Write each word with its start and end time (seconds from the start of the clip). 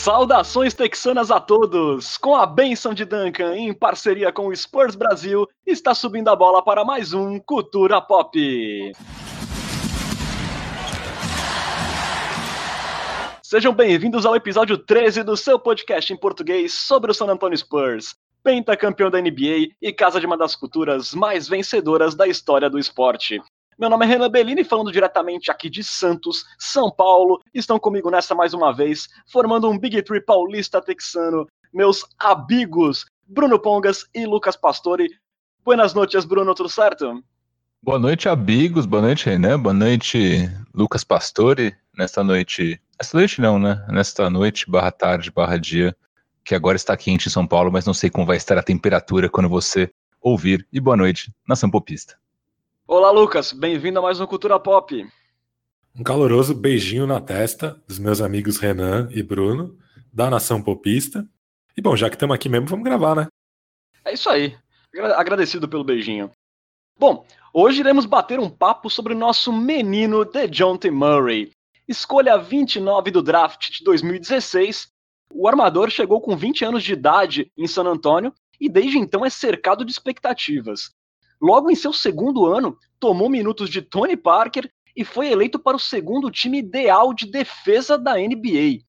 Saudações 0.00 0.72
texanas 0.72 1.30
a 1.30 1.38
todos! 1.38 2.16
Com 2.16 2.34
a 2.34 2.46
benção 2.46 2.94
de 2.94 3.04
Duncan, 3.04 3.54
em 3.54 3.74
parceria 3.74 4.32
com 4.32 4.46
o 4.46 4.56
Spurs 4.56 4.94
Brasil, 4.94 5.46
está 5.66 5.94
subindo 5.94 6.28
a 6.28 6.34
bola 6.34 6.64
para 6.64 6.86
mais 6.86 7.12
um 7.12 7.38
Cultura 7.38 8.00
Pop. 8.00 8.32
Sejam 13.42 13.74
bem-vindos 13.74 14.24
ao 14.24 14.34
episódio 14.34 14.78
13 14.78 15.22
do 15.22 15.36
seu 15.36 15.58
podcast 15.58 16.10
em 16.10 16.16
português 16.16 16.72
sobre 16.72 17.10
o 17.10 17.14
San 17.14 17.26
Antonio 17.26 17.58
Spurs, 17.58 18.14
pentacampeão 18.42 19.10
da 19.10 19.20
NBA 19.20 19.74
e 19.82 19.92
casa 19.92 20.18
de 20.18 20.24
uma 20.24 20.38
das 20.38 20.56
culturas 20.56 21.12
mais 21.12 21.46
vencedoras 21.46 22.14
da 22.14 22.26
história 22.26 22.70
do 22.70 22.78
esporte. 22.78 23.38
Meu 23.80 23.88
nome 23.88 24.04
é 24.04 24.08
Renan 24.10 24.28
Bellini, 24.28 24.62
falando 24.62 24.92
diretamente 24.92 25.50
aqui 25.50 25.70
de 25.70 25.82
Santos, 25.82 26.44
São 26.58 26.90
Paulo. 26.90 27.40
Estão 27.54 27.78
comigo 27.78 28.10
nessa 28.10 28.34
mais 28.34 28.52
uma 28.52 28.74
vez, 28.74 29.08
formando 29.32 29.70
um 29.70 29.78
Big 29.78 30.02
Three 30.02 30.20
paulista 30.20 30.82
texano, 30.82 31.46
meus 31.72 32.04
amigos 32.18 33.06
Bruno 33.26 33.58
Pongas 33.58 34.04
e 34.14 34.26
Lucas 34.26 34.54
Pastore. 34.54 35.08
Buenas 35.64 35.94
noites, 35.94 36.26
Bruno, 36.26 36.54
tudo 36.54 36.68
certo? 36.68 37.24
Boa 37.82 37.98
noite, 37.98 38.28
amigos. 38.28 38.84
Boa 38.84 39.00
noite, 39.00 39.24
Renan. 39.24 39.58
Boa 39.58 39.72
noite, 39.72 40.46
Lucas 40.74 41.02
Pastore. 41.02 41.74
Nesta 41.96 42.22
noite. 42.22 42.78
Esta 42.98 43.16
noite 43.16 43.40
não, 43.40 43.58
né? 43.58 43.82
Nesta 43.88 44.28
noite, 44.28 44.70
barra 44.70 44.90
tarde, 44.90 45.30
barra 45.30 45.56
dia, 45.56 45.96
que 46.44 46.54
agora 46.54 46.76
está 46.76 46.94
quente 46.98 47.28
em 47.28 47.32
São 47.32 47.46
Paulo, 47.46 47.72
mas 47.72 47.86
não 47.86 47.94
sei 47.94 48.10
como 48.10 48.26
vai 48.26 48.36
estar 48.36 48.58
a 48.58 48.62
temperatura 48.62 49.30
quando 49.30 49.48
você 49.48 49.90
ouvir. 50.20 50.68
E 50.70 50.78
boa 50.78 50.98
noite, 50.98 51.32
nação 51.48 51.70
popista. 51.70 52.20
Olá, 52.92 53.12
Lucas. 53.12 53.52
Bem-vindo 53.52 54.00
a 54.00 54.02
mais 54.02 54.18
um 54.18 54.26
Cultura 54.26 54.58
Pop. 54.58 55.08
Um 55.94 56.02
caloroso 56.02 56.52
beijinho 56.52 57.06
na 57.06 57.20
testa 57.20 57.80
dos 57.86 58.00
meus 58.00 58.20
amigos 58.20 58.58
Renan 58.58 59.08
e 59.12 59.22
Bruno, 59.22 59.78
da 60.12 60.28
Nação 60.28 60.60
Popista. 60.60 61.24
E 61.76 61.80
bom, 61.80 61.94
já 61.94 62.10
que 62.10 62.16
estamos 62.16 62.34
aqui 62.34 62.48
mesmo, 62.48 62.66
vamos 62.66 62.84
gravar, 62.84 63.14
né? 63.14 63.28
É 64.04 64.12
isso 64.12 64.28
aí. 64.28 64.58
Agradecido 65.14 65.68
pelo 65.68 65.84
beijinho. 65.84 66.32
Bom, 66.98 67.24
hoje 67.54 67.78
iremos 67.78 68.06
bater 68.06 68.40
um 68.40 68.50
papo 68.50 68.90
sobre 68.90 69.14
o 69.14 69.16
nosso 69.16 69.52
menino 69.52 70.24
DeJounte 70.24 70.90
Murray. 70.90 71.52
Escolha 71.86 72.36
29 72.38 73.12
do 73.12 73.22
draft 73.22 73.70
de 73.70 73.84
2016, 73.84 74.88
o 75.32 75.46
armador 75.46 75.90
chegou 75.90 76.20
com 76.20 76.36
20 76.36 76.64
anos 76.64 76.82
de 76.82 76.94
idade 76.94 77.52
em 77.56 77.68
San 77.68 77.84
Antonio 77.84 78.34
e 78.60 78.68
desde 78.68 78.98
então 78.98 79.24
é 79.24 79.30
cercado 79.30 79.84
de 79.84 79.92
expectativas. 79.92 80.90
Logo 81.40 81.70
em 81.70 81.74
seu 81.74 81.92
segundo 81.92 82.46
ano, 82.46 82.76
tomou 82.98 83.30
minutos 83.30 83.70
de 83.70 83.80
Tony 83.80 84.16
Parker 84.16 84.70
e 84.94 85.04
foi 85.04 85.28
eleito 85.28 85.58
para 85.58 85.76
o 85.76 85.80
segundo 85.80 86.30
time 86.30 86.58
ideal 86.58 87.14
de 87.14 87.26
defesa 87.26 87.96
da 87.96 88.16
NBA. 88.16 88.84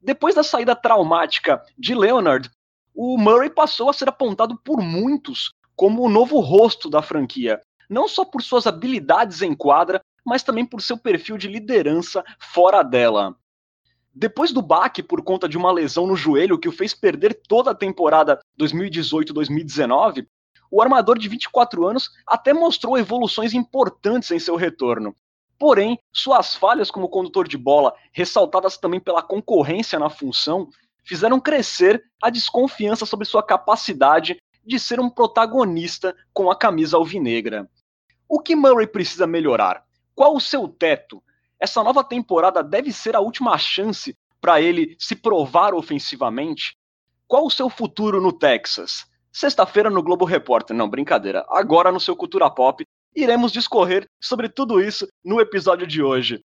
Depois 0.00 0.34
da 0.34 0.42
saída 0.42 0.76
traumática 0.76 1.62
de 1.76 1.94
Leonard, 1.94 2.50
o 2.94 3.18
Murray 3.18 3.50
passou 3.50 3.90
a 3.90 3.92
ser 3.92 4.08
apontado 4.08 4.56
por 4.64 4.80
muitos 4.80 5.52
como 5.74 6.02
o 6.02 6.08
novo 6.08 6.38
rosto 6.40 6.88
da 6.88 7.02
franquia, 7.02 7.60
não 7.88 8.06
só 8.06 8.24
por 8.24 8.42
suas 8.42 8.66
habilidades 8.66 9.42
em 9.42 9.54
quadra, 9.54 10.00
mas 10.24 10.42
também 10.42 10.64
por 10.64 10.80
seu 10.80 10.96
perfil 10.96 11.36
de 11.36 11.48
liderança 11.48 12.22
fora 12.38 12.82
dela. 12.82 13.34
Depois 14.14 14.52
do 14.52 14.60
baque 14.60 15.02
por 15.02 15.22
conta 15.22 15.48
de 15.48 15.56
uma 15.56 15.72
lesão 15.72 16.06
no 16.06 16.16
joelho 16.16 16.58
que 16.58 16.68
o 16.68 16.72
fez 16.72 16.94
perder 16.94 17.40
toda 17.48 17.70
a 17.70 17.74
temporada 17.74 18.38
2018-2019, 18.60 20.26
o 20.70 20.80
armador 20.80 21.18
de 21.18 21.28
24 21.28 21.86
anos 21.86 22.10
até 22.26 22.52
mostrou 22.52 22.96
evoluções 22.96 23.52
importantes 23.54 24.30
em 24.30 24.38
seu 24.38 24.56
retorno. 24.56 25.14
Porém, 25.58 25.98
suas 26.12 26.54
falhas 26.54 26.90
como 26.90 27.08
condutor 27.08 27.46
de 27.46 27.58
bola, 27.58 27.92
ressaltadas 28.12 28.78
também 28.78 29.00
pela 29.00 29.22
concorrência 29.22 29.98
na 29.98 30.08
função, 30.08 30.68
fizeram 31.04 31.40
crescer 31.40 32.02
a 32.22 32.30
desconfiança 32.30 33.04
sobre 33.04 33.26
sua 33.26 33.42
capacidade 33.42 34.40
de 34.64 34.78
ser 34.78 35.00
um 35.00 35.10
protagonista 35.10 36.14
com 36.32 36.50
a 36.50 36.56
camisa 36.56 36.96
alvinegra. 36.96 37.68
O 38.28 38.40
que 38.40 38.54
Murray 38.54 38.86
precisa 38.86 39.26
melhorar? 39.26 39.84
Qual 40.14 40.34
o 40.34 40.40
seu 40.40 40.68
teto? 40.68 41.22
Essa 41.58 41.82
nova 41.82 42.04
temporada 42.04 42.62
deve 42.62 42.92
ser 42.92 43.16
a 43.16 43.20
última 43.20 43.58
chance 43.58 44.16
para 44.40 44.60
ele 44.60 44.96
se 44.98 45.14
provar 45.16 45.74
ofensivamente? 45.74 46.78
Qual 47.26 47.44
o 47.44 47.50
seu 47.50 47.68
futuro 47.68 48.20
no 48.20 48.32
Texas? 48.32 49.09
Sexta-feira 49.32 49.88
no 49.88 50.02
Globo 50.02 50.24
Repórter. 50.24 50.76
Não, 50.76 50.88
brincadeira. 50.88 51.44
Agora 51.48 51.92
no 51.92 52.00
seu 52.00 52.16
Cultura 52.16 52.50
Pop, 52.50 52.84
iremos 53.14 53.52
discorrer 53.52 54.06
sobre 54.20 54.48
tudo 54.48 54.80
isso 54.80 55.08
no 55.24 55.40
episódio 55.40 55.86
de 55.86 56.02
hoje. 56.02 56.42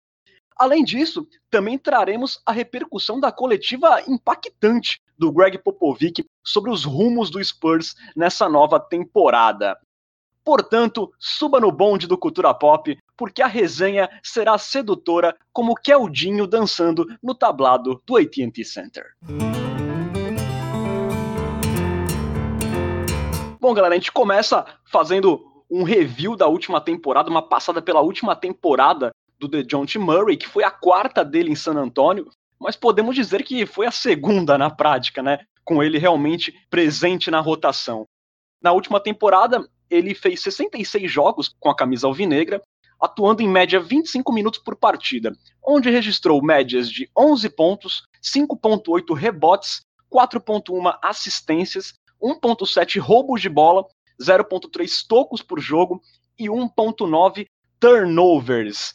Além 0.56 0.84
disso, 0.84 1.26
também 1.50 1.76
traremos 1.76 2.40
a 2.46 2.52
repercussão 2.52 3.18
da 3.18 3.32
coletiva 3.32 4.00
impactante 4.06 5.00
do 5.18 5.32
Greg 5.32 5.58
Popovich 5.58 6.24
sobre 6.44 6.70
os 6.70 6.84
rumos 6.84 7.30
do 7.30 7.42
Spurs 7.42 7.94
nessa 8.14 8.48
nova 8.48 8.78
temporada. 8.78 9.76
Portanto, 10.44 11.10
suba 11.18 11.58
no 11.58 11.72
bonde 11.72 12.06
do 12.06 12.18
Cultura 12.18 12.52
Pop, 12.52 12.96
porque 13.16 13.40
a 13.40 13.46
resenha 13.46 14.08
será 14.22 14.58
sedutora 14.58 15.34
como 15.52 15.74
Keldinho 15.74 16.46
dançando 16.46 17.06
no 17.22 17.34
tablado 17.34 18.00
do 18.06 18.16
AT&T 18.16 18.64
Center. 18.64 19.06
Bom, 23.64 23.72
galera, 23.72 23.94
a 23.94 23.96
gente 23.96 24.12
começa 24.12 24.66
fazendo 24.84 25.42
um 25.70 25.84
review 25.84 26.36
da 26.36 26.46
última 26.46 26.82
temporada, 26.82 27.30
uma 27.30 27.40
passada 27.40 27.80
pela 27.80 28.02
última 28.02 28.36
temporada 28.36 29.10
do 29.38 29.48
DeJounte 29.48 29.98
Murray, 29.98 30.36
que 30.36 30.46
foi 30.46 30.62
a 30.62 30.70
quarta 30.70 31.24
dele 31.24 31.50
em 31.50 31.54
San 31.54 31.72
Antonio, 31.72 32.28
mas 32.60 32.76
podemos 32.76 33.14
dizer 33.14 33.42
que 33.42 33.64
foi 33.64 33.86
a 33.86 33.90
segunda 33.90 34.58
na 34.58 34.68
prática, 34.68 35.22
né? 35.22 35.38
Com 35.64 35.82
ele 35.82 35.96
realmente 35.96 36.52
presente 36.68 37.30
na 37.30 37.40
rotação. 37.40 38.04
Na 38.62 38.70
última 38.70 39.00
temporada, 39.00 39.66
ele 39.88 40.14
fez 40.14 40.42
66 40.42 41.10
jogos 41.10 41.56
com 41.58 41.70
a 41.70 41.74
camisa 41.74 42.06
alvinegra, 42.06 42.60
atuando 43.00 43.40
em 43.40 43.48
média 43.48 43.80
25 43.80 44.30
minutos 44.30 44.60
por 44.60 44.76
partida, 44.76 45.34
onde 45.66 45.88
registrou 45.88 46.44
médias 46.44 46.90
de 46.90 47.08
11 47.16 47.48
pontos, 47.48 48.02
5.8 48.22 49.14
rebotes, 49.14 49.80
4.1 50.12 50.98
assistências 51.00 51.94
1.7 52.24 52.98
roubos 52.98 53.42
de 53.42 53.50
bola, 53.50 53.84
0.3 54.18 55.06
tocos 55.06 55.42
por 55.42 55.60
jogo 55.60 56.00
e 56.38 56.46
1.9 56.46 57.46
turnovers. 57.78 58.94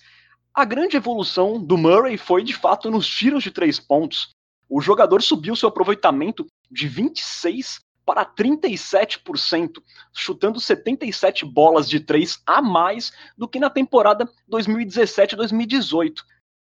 A 0.51 0.65
grande 0.65 0.97
evolução 0.97 1.63
do 1.63 1.77
Murray 1.77 2.17
foi 2.17 2.43
de 2.43 2.55
fato 2.55 2.89
nos 2.89 3.07
tiros 3.07 3.43
de 3.43 3.51
três 3.51 3.79
pontos. 3.79 4.35
O 4.67 4.81
jogador 4.81 5.21
subiu 5.21 5.55
seu 5.55 5.69
aproveitamento 5.69 6.47
de 6.71 6.87
26 6.87 7.79
para 8.03 8.25
37%, 8.25 9.73
chutando 10.11 10.59
77 10.59 11.45
bolas 11.45 11.87
de 11.87 11.99
três 11.99 12.41
a 12.47 12.59
mais 12.59 13.11
do 13.37 13.47
que 13.47 13.59
na 13.59 13.69
temporada 13.69 14.27
2017-2018 14.51 16.23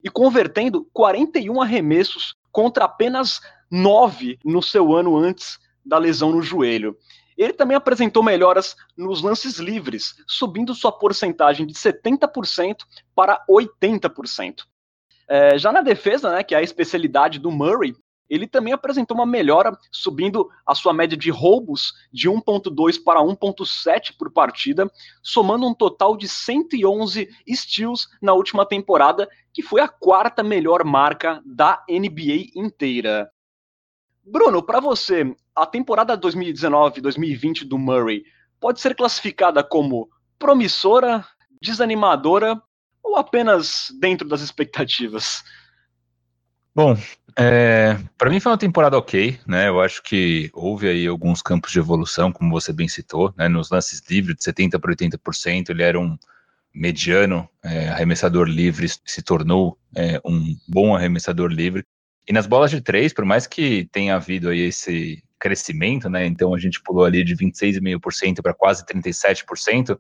e 0.03 0.09
convertendo 0.09 0.87
41 0.91 1.61
arremessos 1.61 2.33
contra 2.51 2.85
apenas 2.85 3.39
9 3.69 4.39
no 4.43 4.63
seu 4.63 4.95
ano 4.95 5.15
antes 5.15 5.59
da 5.87 5.97
lesão 5.97 6.31
no 6.31 6.41
joelho. 6.41 6.97
Ele 7.37 7.53
também 7.53 7.77
apresentou 7.77 8.23
melhoras 8.23 8.75
nos 8.97 9.21
lances 9.21 9.57
livres, 9.57 10.15
subindo 10.27 10.73
sua 10.73 10.91
porcentagem 10.91 11.65
de 11.67 11.73
70% 11.73 12.77
para 13.15 13.43
80%. 13.49 14.63
É, 15.29 15.57
já 15.57 15.71
na 15.71 15.81
defesa, 15.81 16.31
né, 16.31 16.43
que 16.43 16.55
é 16.55 16.57
a 16.57 16.63
especialidade 16.63 17.37
do 17.37 17.51
Murray, 17.51 17.95
ele 18.29 18.47
também 18.47 18.73
apresentou 18.73 19.15
uma 19.15 19.25
melhora, 19.25 19.77
subindo 19.91 20.49
a 20.65 20.75
sua 20.75 20.93
média 20.93 21.17
de 21.17 21.29
roubos 21.29 21.93
de 22.11 22.29
1.2 22.29 23.01
para 23.01 23.21
1.7 23.21 24.15
por 24.17 24.31
partida, 24.31 24.91
somando 25.23 25.65
um 25.65 25.73
total 25.73 26.17
de 26.17 26.27
111 26.27 27.29
steals 27.55 28.09
na 28.21 28.33
última 28.33 28.65
temporada, 28.65 29.29
que 29.53 29.61
foi 29.61 29.79
a 29.79 29.87
quarta 29.87 30.43
melhor 30.43 30.83
marca 30.83 31.41
da 31.45 31.83
NBA 31.89 32.51
inteira. 32.55 33.31
Bruno, 34.29 34.61
para 34.61 34.79
você, 34.81 35.33
a 35.55 35.65
temporada 35.65 36.17
2019-2020 36.17 37.65
do 37.65 37.77
Murray 37.77 38.23
pode 38.59 38.81
ser 38.81 38.93
classificada 38.93 39.63
como 39.63 40.09
promissora, 40.37 41.25
desanimadora 41.61 42.61
ou 43.01 43.15
apenas 43.15 43.87
dentro 43.99 44.27
das 44.27 44.41
expectativas? 44.41 45.43
Bom, 46.75 46.97
é, 47.35 47.97
para 48.17 48.29
mim 48.29 48.39
foi 48.39 48.51
uma 48.51 48.57
temporada 48.57 48.97
ok, 48.97 49.39
né? 49.47 49.69
Eu 49.69 49.79
acho 49.79 50.03
que 50.03 50.49
houve 50.53 50.89
aí 50.89 51.07
alguns 51.07 51.41
campos 51.41 51.71
de 51.71 51.79
evolução, 51.79 52.31
como 52.31 52.51
você 52.51 52.73
bem 52.73 52.87
citou, 52.87 53.33
né? 53.37 53.47
Nos 53.47 53.71
lances 53.71 54.03
livres 54.09 54.35
de 54.35 54.43
70 54.43 54.77
para 54.77 54.93
80%, 54.93 55.69
ele 55.69 55.83
era 55.83 55.99
um 55.99 56.17
mediano 56.73 57.49
é, 57.63 57.89
arremessador 57.89 58.47
livre, 58.47 58.87
se 58.89 59.21
tornou 59.21 59.77
é, 59.95 60.19
um 60.25 60.55
bom 60.67 60.95
arremessador 60.95 61.49
livre. 61.49 61.85
E 62.27 62.33
nas 62.33 62.45
bolas 62.45 62.71
de 62.71 62.81
três, 62.81 63.13
por 63.13 63.23
mais 63.23 63.47
que 63.47 63.87
tenha 63.91 64.15
havido 64.15 64.49
aí 64.49 64.59
esse 64.59 65.23
crescimento, 65.39 66.09
né? 66.09 66.25
Então 66.25 66.53
a 66.53 66.59
gente 66.59 66.81
pulou 66.81 67.05
ali 67.05 67.23
de 67.23 67.35
26,5% 67.35 68.41
para 68.41 68.53
quase 68.53 68.85
37%, 68.85 69.97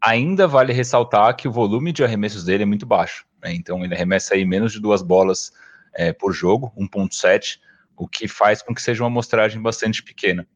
ainda 0.00 0.46
vale 0.46 0.72
ressaltar 0.72 1.36
que 1.36 1.48
o 1.48 1.52
volume 1.52 1.92
de 1.92 2.04
arremessos 2.04 2.44
dele 2.44 2.62
é 2.62 2.66
muito 2.66 2.86
baixo. 2.86 3.26
Né? 3.42 3.52
Então 3.54 3.84
ele 3.84 3.94
arremessa 3.94 4.34
aí 4.34 4.44
menos 4.44 4.72
de 4.72 4.80
duas 4.80 5.02
bolas 5.02 5.52
é, 5.94 6.12
por 6.12 6.32
jogo, 6.32 6.72
1,7, 6.78 7.58
o 7.96 8.06
que 8.06 8.28
faz 8.28 8.62
com 8.62 8.74
que 8.74 8.80
seja 8.80 9.02
uma 9.02 9.08
amostragem 9.08 9.60
bastante 9.60 10.02
pequena. 10.02 10.46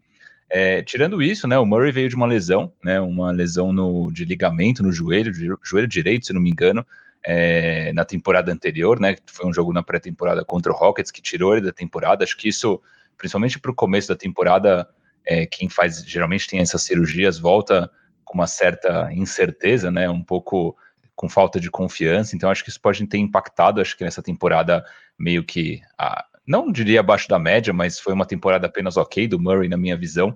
É, 0.49 0.83
tirando 0.83 1.23
isso, 1.23 1.49
né, 1.49 1.59
o 1.59 1.65
Murray 1.65 1.91
veio 1.91 2.09
de 2.09 2.15
uma 2.15 2.27
lesão, 2.27 2.73
né, 2.85 3.01
uma 3.01 3.31
lesão 3.33 3.73
no, 3.73 4.13
de 4.13 4.25
ligamento 4.25 4.83
no 4.83 4.93
joelho, 4.93 5.33
joelho 5.65 5.89
direito, 5.89 6.27
se 6.27 6.33
não 6.33 6.41
me 6.43 6.51
engano, 6.51 6.87
é, 7.25 7.93
na 7.93 8.05
temporada 8.05 8.53
anterior, 8.53 8.99
né, 8.99 9.17
foi 9.27 9.47
um 9.47 9.53
jogo 9.53 9.73
na 9.73 9.83
pré-temporada 9.83 10.45
contra 10.45 10.73
o 10.73 10.75
Rockets 10.75 11.11
que 11.11 11.23
tirou 11.23 11.57
ele 11.57 11.67
da 11.67 11.73
temporada. 11.73 12.25
Acho 12.25 12.37
que 12.37 12.49
isso, 12.49 12.81
principalmente 13.17 13.59
para 13.59 13.71
o 13.71 13.75
começo 13.75 14.09
da 14.09 14.17
temporada, 14.17 14.89
é, 15.25 15.47
quem 15.47 15.69
faz 15.69 16.05
geralmente 16.05 16.49
tem 16.49 16.61
essas 16.61 16.83
cirurgias 16.83 17.39
volta 17.39 17.91
com 18.25 18.35
uma 18.35 18.47
certa 18.47 19.13
incerteza, 19.13 19.91
né, 19.91 20.09
um 20.09 20.23
pouco 20.23 20.77
com 21.15 21.29
falta 21.29 21.61
de 21.61 21.71
confiança. 21.71 22.35
Então 22.35 22.51
acho 22.51 22.65
que 22.65 22.71
isso 22.71 22.81
pode 22.81 23.07
ter 23.07 23.19
impactado. 23.19 23.81
Acho 23.81 23.97
que 23.97 24.05
nessa 24.05 24.23
temporada 24.23 24.85
meio 25.19 25.45
que 25.45 25.81
a, 25.99 26.25
não 26.47 26.73
diria 26.73 27.01
abaixo 27.01 27.29
da 27.29 27.39
média, 27.39 27.73
mas 27.73 28.01
foi 28.01 28.13
uma 28.13 28.27
temporada 28.27 28.67
apenas 28.67 28.97
ok 28.97 29.29
do 29.29 29.39
Murray, 29.39 29.69
na 29.69 29.77
minha 29.77 29.97
visão. 29.97 30.35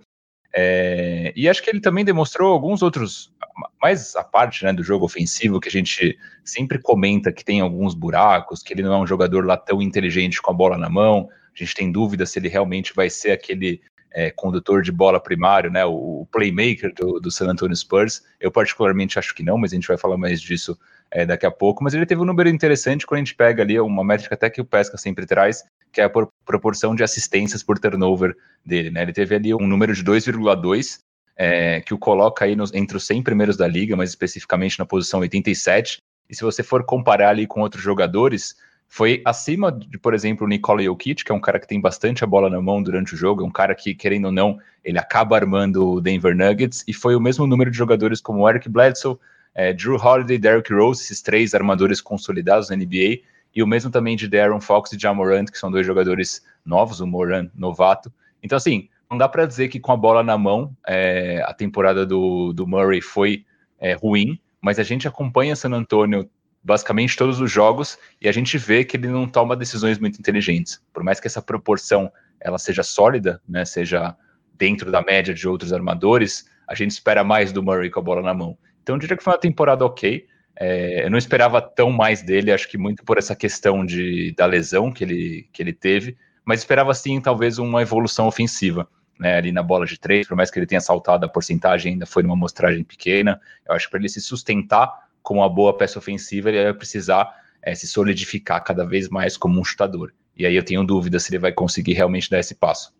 É, 0.55 1.33
e 1.37 1.49
acho 1.49 1.63
que 1.63 1.71
ele 1.71 1.81
também 1.81 2.05
demonstrou 2.05 2.53
alguns 2.53 2.83
outros, 2.83 3.33
mais 3.81 4.17
a 4.17 4.25
parte 4.25 4.65
né, 4.65 4.73
do 4.73 4.83
jogo 4.83 5.05
ofensivo, 5.05 5.61
que 5.61 5.69
a 5.69 5.73
gente 5.73 6.19
sempre 6.45 6.79
comenta 6.79 7.33
que 7.33 7.45
tem 7.45 7.61
alguns 7.61 7.95
buracos, 7.95 8.63
que 8.63 8.73
ele 8.73 8.83
não 8.83 8.95
é 8.95 8.99
um 8.99 9.07
jogador 9.07 9.45
lá 9.45 9.57
tão 9.57 9.83
inteligente 9.83 10.41
com 10.41 10.51
a 10.51 10.55
bola 10.55 10.79
na 10.79 10.89
mão. 10.89 11.29
A 11.55 11.59
gente 11.59 11.75
tem 11.75 11.91
dúvida 11.91 12.27
se 12.27 12.39
ele 12.39 12.49
realmente 12.49 12.95
vai 12.95 13.11
ser 13.11 13.33
aquele 13.33 13.81
é, 14.17 14.31
condutor 14.31 14.81
de 14.81 14.91
bola 14.91 15.21
primário, 15.21 15.71
né, 15.71 15.85
o, 15.85 16.27
playmaker 16.33 16.93
do, 16.95 17.21
do, 17.21 17.31
San 17.31 17.51
Antonio 17.51 17.77
Spurs. 17.77 18.23
Eu 18.41 18.51
particularmente 18.51 19.19
acho 19.19 19.35
que 19.35 19.43
não, 19.43 19.59
mas 19.59 19.73
a 19.73 19.75
gente 19.75 19.87
vai 19.87 19.99
falar 19.99 20.17
mais 20.17 20.41
disso 20.41 20.79
é, 21.11 21.27
daqui 21.27 21.45
a 21.45 21.51
pouco. 21.51 21.85
Mas 21.85 21.93
ele 21.93 22.07
teve 22.07 22.23
um 22.23 22.25
número 22.25 22.49
interessante 22.49 23.07
quando 23.07 23.19
a 23.19 23.25
gente 23.25 23.35
pega 23.35 23.63
ali 23.63 23.79
uma 23.79 24.03
métrica 24.03 24.35
até 24.35 24.49
que 24.49 24.61
o 24.61 24.65
Pesca 24.65 24.97
sempre 24.97 25.27
traz, 25.27 25.65
que 25.93 26.00
é 26.00 26.05
a 26.05 26.11
proporção 26.44 26.94
de 26.94 27.03
assistências 27.03 27.62
por 27.62 27.79
turnover 27.79 28.37
dele, 28.65 28.91
né? 28.91 29.03
Ele 29.03 29.12
teve 29.12 29.35
ali 29.35 29.55
um 29.55 29.67
número 29.67 29.94
de 29.94 30.05
2,2, 30.05 31.00
é, 31.37 31.81
que 31.81 31.93
o 31.93 31.99
coloca 31.99 32.44
aí 32.44 32.56
nos, 32.56 32.73
entre 32.73 32.97
os 32.97 33.06
100 33.06 33.23
primeiros 33.23 33.56
da 33.56 33.67
liga, 33.67 33.97
mas 33.97 34.11
especificamente 34.11 34.79
na 34.79 34.87
posição 34.87 35.21
87. 35.21 36.03
E 36.29 36.35
se 36.35 36.43
você 36.43 36.62
for 36.62 36.85
comparar 36.85 37.31
ali 37.31 37.47
com 37.47 37.61
outros 37.61 37.83
jogadores, 37.83 38.56
foi 38.88 39.21
acima 39.25 39.71
de, 39.71 39.99
por 39.99 40.15
exemplo, 40.15 40.47
o 40.47 40.49
Nikola 40.49 40.83
Jokic, 40.83 41.25
que 41.25 41.33
é 41.33 41.35
um 41.35 41.41
cara 41.41 41.59
que 41.59 41.67
tem 41.67 41.81
bastante 41.81 42.25
a 42.25 42.27
bola 42.27 42.49
na 42.49 42.61
mão 42.61 42.83
durante 42.83 43.15
o 43.15 43.17
jogo, 43.17 43.43
é 43.43 43.47
um 43.47 43.50
cara 43.50 43.75
que, 43.75 43.94
querendo 43.94 44.27
ou 44.27 44.33
não, 44.33 44.59
ele 44.85 44.99
acaba 44.99 45.37
armando 45.37 45.87
o 45.87 46.00
Denver 46.00 46.37
Nuggets, 46.37 46.85
e 46.87 46.93
foi 46.93 47.17
o 47.17 47.21
mesmo 47.21 47.47
número 47.47 47.71
de 47.71 47.77
jogadores 47.77 48.21
como 48.21 48.49
Eric 48.49 48.69
Bledsoe, 48.69 49.19
é, 49.55 49.73
Drew 49.73 49.97
Holiday, 49.97 50.38
Derrick 50.38 50.73
Rose, 50.73 51.03
esses 51.03 51.23
três 51.23 51.55
armadores 51.55 52.00
consolidados 52.00 52.69
na 52.69 52.77
NBA, 52.77 53.21
e 53.56 53.62
o 53.62 53.67
mesmo 53.67 53.91
também 53.91 54.14
de 54.14 54.29
Darren 54.29 54.61
Fox 54.61 54.93
e 54.93 54.99
Jamorant, 54.99 55.47
que 55.47 55.58
são 55.58 55.70
dois 55.70 55.87
jogadores 55.87 56.44
novos, 56.62 57.00
o 57.00 57.06
Moran 57.06 57.49
novato. 57.55 58.12
Então, 58.43 58.55
assim, 58.55 58.91
não 59.11 59.17
dá 59.17 59.26
para 59.26 59.47
dizer 59.47 59.69
que 59.69 59.81
com 59.81 59.93
a 59.93 59.97
bola 59.97 60.23
na 60.23 60.37
mão 60.37 60.76
é, 60.87 61.43
a 61.43 61.55
temporada 61.55 62.05
do, 62.05 62.53
do 62.53 62.67
Murray 62.67 63.00
foi 63.00 63.47
é, 63.81 63.94
ruim, 63.94 64.38
mas 64.61 64.79
a 64.79 64.82
gente 64.82 65.08
acompanha 65.08 65.56
San 65.56 65.70
Antonio 65.70 66.29
basicamente 66.62 67.17
todos 67.17 67.41
os 67.41 67.50
jogos 67.50 67.97
e 68.20 68.29
a 68.29 68.32
gente 68.32 68.58
vê 68.58 68.85
que 68.85 68.97
ele 68.97 69.08
não 69.08 69.26
toma 69.26 69.56
decisões 69.56 69.99
muito 69.99 70.19
inteligentes. 70.19 70.82
Por 70.93 71.02
mais 71.02 71.19
que 71.19 71.26
essa 71.26 71.41
proporção 71.41 72.12
ela 72.38 72.59
seja 72.59 72.82
sólida, 72.82 73.41
né, 73.49 73.64
seja 73.64 74.14
dentro 74.55 74.91
da 74.91 75.00
média 75.00 75.32
de 75.32 75.49
outros 75.49 75.73
armadores, 75.73 76.47
a 76.69 76.75
gente 76.75 76.91
espera 76.91 77.25
mais 77.25 77.52
do 77.52 77.62
Murray 77.62 77.88
com 77.88 78.00
a 78.00 78.02
bola 78.02 78.20
na 78.20 78.35
mão. 78.35 78.59
Então 78.82 78.97
eu 78.97 79.00
diria 79.00 79.17
que 79.17 79.25
foi 79.25 79.32
uma 79.32 79.38
temporada 79.38 79.85
ok. 79.85 80.26
É, 80.58 81.05
eu 81.05 81.11
não 81.11 81.19
esperava 81.19 81.61
tão 81.61 81.91
mais 81.91 82.23
dele, 82.23 82.50
acho 82.50 82.69
que 82.69 82.79
muito 82.79 83.05
por 83.05 83.19
essa 83.19 83.37
questão 83.37 83.85
de, 83.85 84.32
da 84.37 84.47
lesão 84.47 84.91
que 84.91 85.05
ele, 85.05 85.49
que 85.53 85.62
ele 85.62 85.73
teve, 85.73 86.17
mas 86.44 86.61
esperava 86.61 86.94
sim 86.94 87.20
talvez 87.20 87.58
uma 87.58 87.82
evolução 87.82 88.26
ofensiva. 88.26 88.88
Né, 89.19 89.38
ali 89.38 89.50
na 89.50 89.62
bola 89.62 89.87
de 89.87 89.99
três, 89.99 90.29
por 90.29 90.37
mais 90.37 90.50
que 90.50 90.58
ele 90.58 90.67
tenha 90.67 90.81
saltado 90.81 91.25
a 91.25 91.29
porcentagem, 91.29 91.94
ainda 91.94 92.05
foi 92.05 92.23
numa 92.23 92.35
amostragem 92.35 92.85
pequena. 92.85 93.41
Eu 93.67 93.75
acho 93.75 93.87
que 93.87 93.91
para 93.91 94.00
ele 94.00 94.11
se 94.11 94.20
sustentar 94.20 94.93
como 95.23 95.41
uma 95.41 95.49
boa 95.49 95.75
peça 95.75 95.99
ofensiva, 95.99 96.50
ele 96.50 96.62
vai 96.62 96.75
precisar 96.75 97.35
é, 97.62 97.75
se 97.75 97.88
solidificar 97.88 98.62
cada 98.62 98.85
vez 98.85 99.09
mais 99.09 99.37
como 99.37 99.59
um 99.59 99.64
chutador. 99.64 100.12
E 100.37 100.44
aí 100.44 100.55
eu 100.55 100.62
tenho 100.62 100.85
dúvida 100.85 101.19
se 101.19 101.31
ele 101.31 101.38
vai 101.38 101.50
conseguir 101.50 101.94
realmente 101.94 102.29
dar 102.29 102.38
esse 102.38 102.55
passo. 102.55 102.93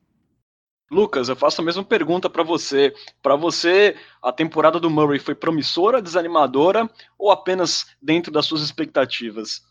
Lucas, 0.91 1.29
eu 1.29 1.37
faço 1.37 1.61
a 1.61 1.65
mesma 1.65 1.83
pergunta 1.83 2.31
para 2.31 2.43
você. 2.43 2.95
Para 3.23 3.35
você, 3.35 3.97
a 4.23 4.33
temporada 4.33 4.79
do 4.79 4.89
Murray 4.89 5.19
foi 5.19 5.35
promissora, 5.35 6.01
desanimadora 6.01 6.89
ou 7.19 7.31
apenas 7.31 7.87
dentro 8.01 8.31
das 8.31 8.47
suas 8.47 8.63
expectativas? 8.63 9.63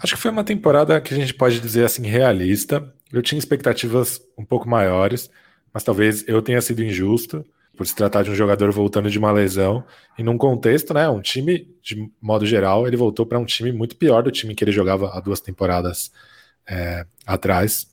Acho 0.00 0.14
que 0.14 0.22
foi 0.22 0.30
uma 0.30 0.44
temporada 0.44 1.00
que 1.00 1.12
a 1.12 1.16
gente 1.16 1.34
pode 1.34 1.58
dizer 1.60 1.84
assim 1.84 2.06
realista. 2.06 2.94
Eu 3.12 3.20
tinha 3.20 3.38
expectativas 3.38 4.20
um 4.38 4.44
pouco 4.44 4.68
maiores, 4.68 5.28
mas 5.74 5.82
talvez 5.82 6.26
eu 6.28 6.40
tenha 6.40 6.60
sido 6.60 6.84
injusto 6.84 7.44
por 7.76 7.86
se 7.86 7.94
tratar 7.94 8.22
de 8.22 8.30
um 8.30 8.34
jogador 8.34 8.70
voltando 8.72 9.08
de 9.08 9.18
uma 9.18 9.30
lesão 9.30 9.84
e 10.18 10.22
num 10.22 10.36
contexto, 10.36 10.92
né, 10.92 11.08
um 11.08 11.20
time 11.20 11.72
de 11.80 12.10
modo 12.20 12.44
geral, 12.44 12.88
ele 12.88 12.96
voltou 12.96 13.24
para 13.24 13.38
um 13.38 13.44
time 13.44 13.70
muito 13.70 13.94
pior 13.96 14.20
do 14.22 14.32
time 14.32 14.52
que 14.52 14.64
ele 14.64 14.72
jogava 14.72 15.16
há 15.16 15.20
duas 15.20 15.40
temporadas 15.40 16.10
é, 16.68 17.06
atrás. 17.24 17.86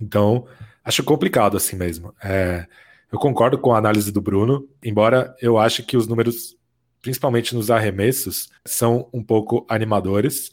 Então, 0.00 0.46
acho 0.90 1.04
complicado 1.04 1.56
assim 1.56 1.76
mesmo. 1.76 2.12
É, 2.22 2.66
eu 3.12 3.18
concordo 3.18 3.56
com 3.56 3.72
a 3.72 3.78
análise 3.78 4.10
do 4.10 4.20
Bruno, 4.20 4.68
embora 4.84 5.34
eu 5.40 5.56
ache 5.56 5.82
que 5.84 5.96
os 5.96 6.06
números, 6.06 6.56
principalmente 7.00 7.54
nos 7.54 7.70
arremessos, 7.70 8.50
são 8.66 9.08
um 9.12 9.22
pouco 9.22 9.64
animadores. 9.68 10.50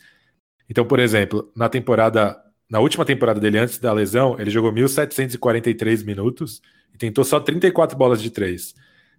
Então, 0.69 0.85
por 0.85 0.99
exemplo, 0.99 1.51
na 1.55 1.67
temporada, 1.67 2.37
na 2.69 2.79
última 2.79 3.03
temporada 3.03 3.39
dele 3.39 3.57
antes 3.57 3.79
da 3.79 3.91
lesão, 3.91 4.39
ele 4.39 4.51
jogou 4.51 4.71
1.743 4.71 6.05
minutos 6.05 6.61
e 6.93 6.97
tentou 6.97 7.23
só 7.23 7.39
34 7.39 7.97
bolas 7.97 8.21
de 8.21 8.29
três. 8.29 8.75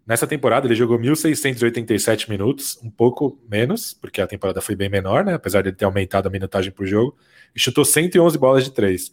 Nessa 0.06 0.26
temporada 0.26 0.66
ele 0.66 0.74
jogou 0.74 0.98
1.687 0.98 2.30
minutos, 2.30 2.78
um 2.82 2.90
pouco 2.90 3.38
menos, 3.50 3.92
porque 3.92 4.20
a 4.20 4.26
temporada 4.26 4.60
foi 4.60 4.76
bem 4.76 4.88
menor, 4.88 5.24
né? 5.24 5.34
Apesar 5.34 5.62
de 5.62 5.68
ele 5.68 5.76
ter 5.76 5.84
aumentado 5.84 6.28
a 6.28 6.30
minutagem 6.30 6.70
por 6.70 6.86
jogo, 6.86 7.16
e 7.54 7.60
chutou 7.60 7.84
111 7.84 8.38
bolas 8.38 8.64
de 8.64 8.70
três. 8.70 9.12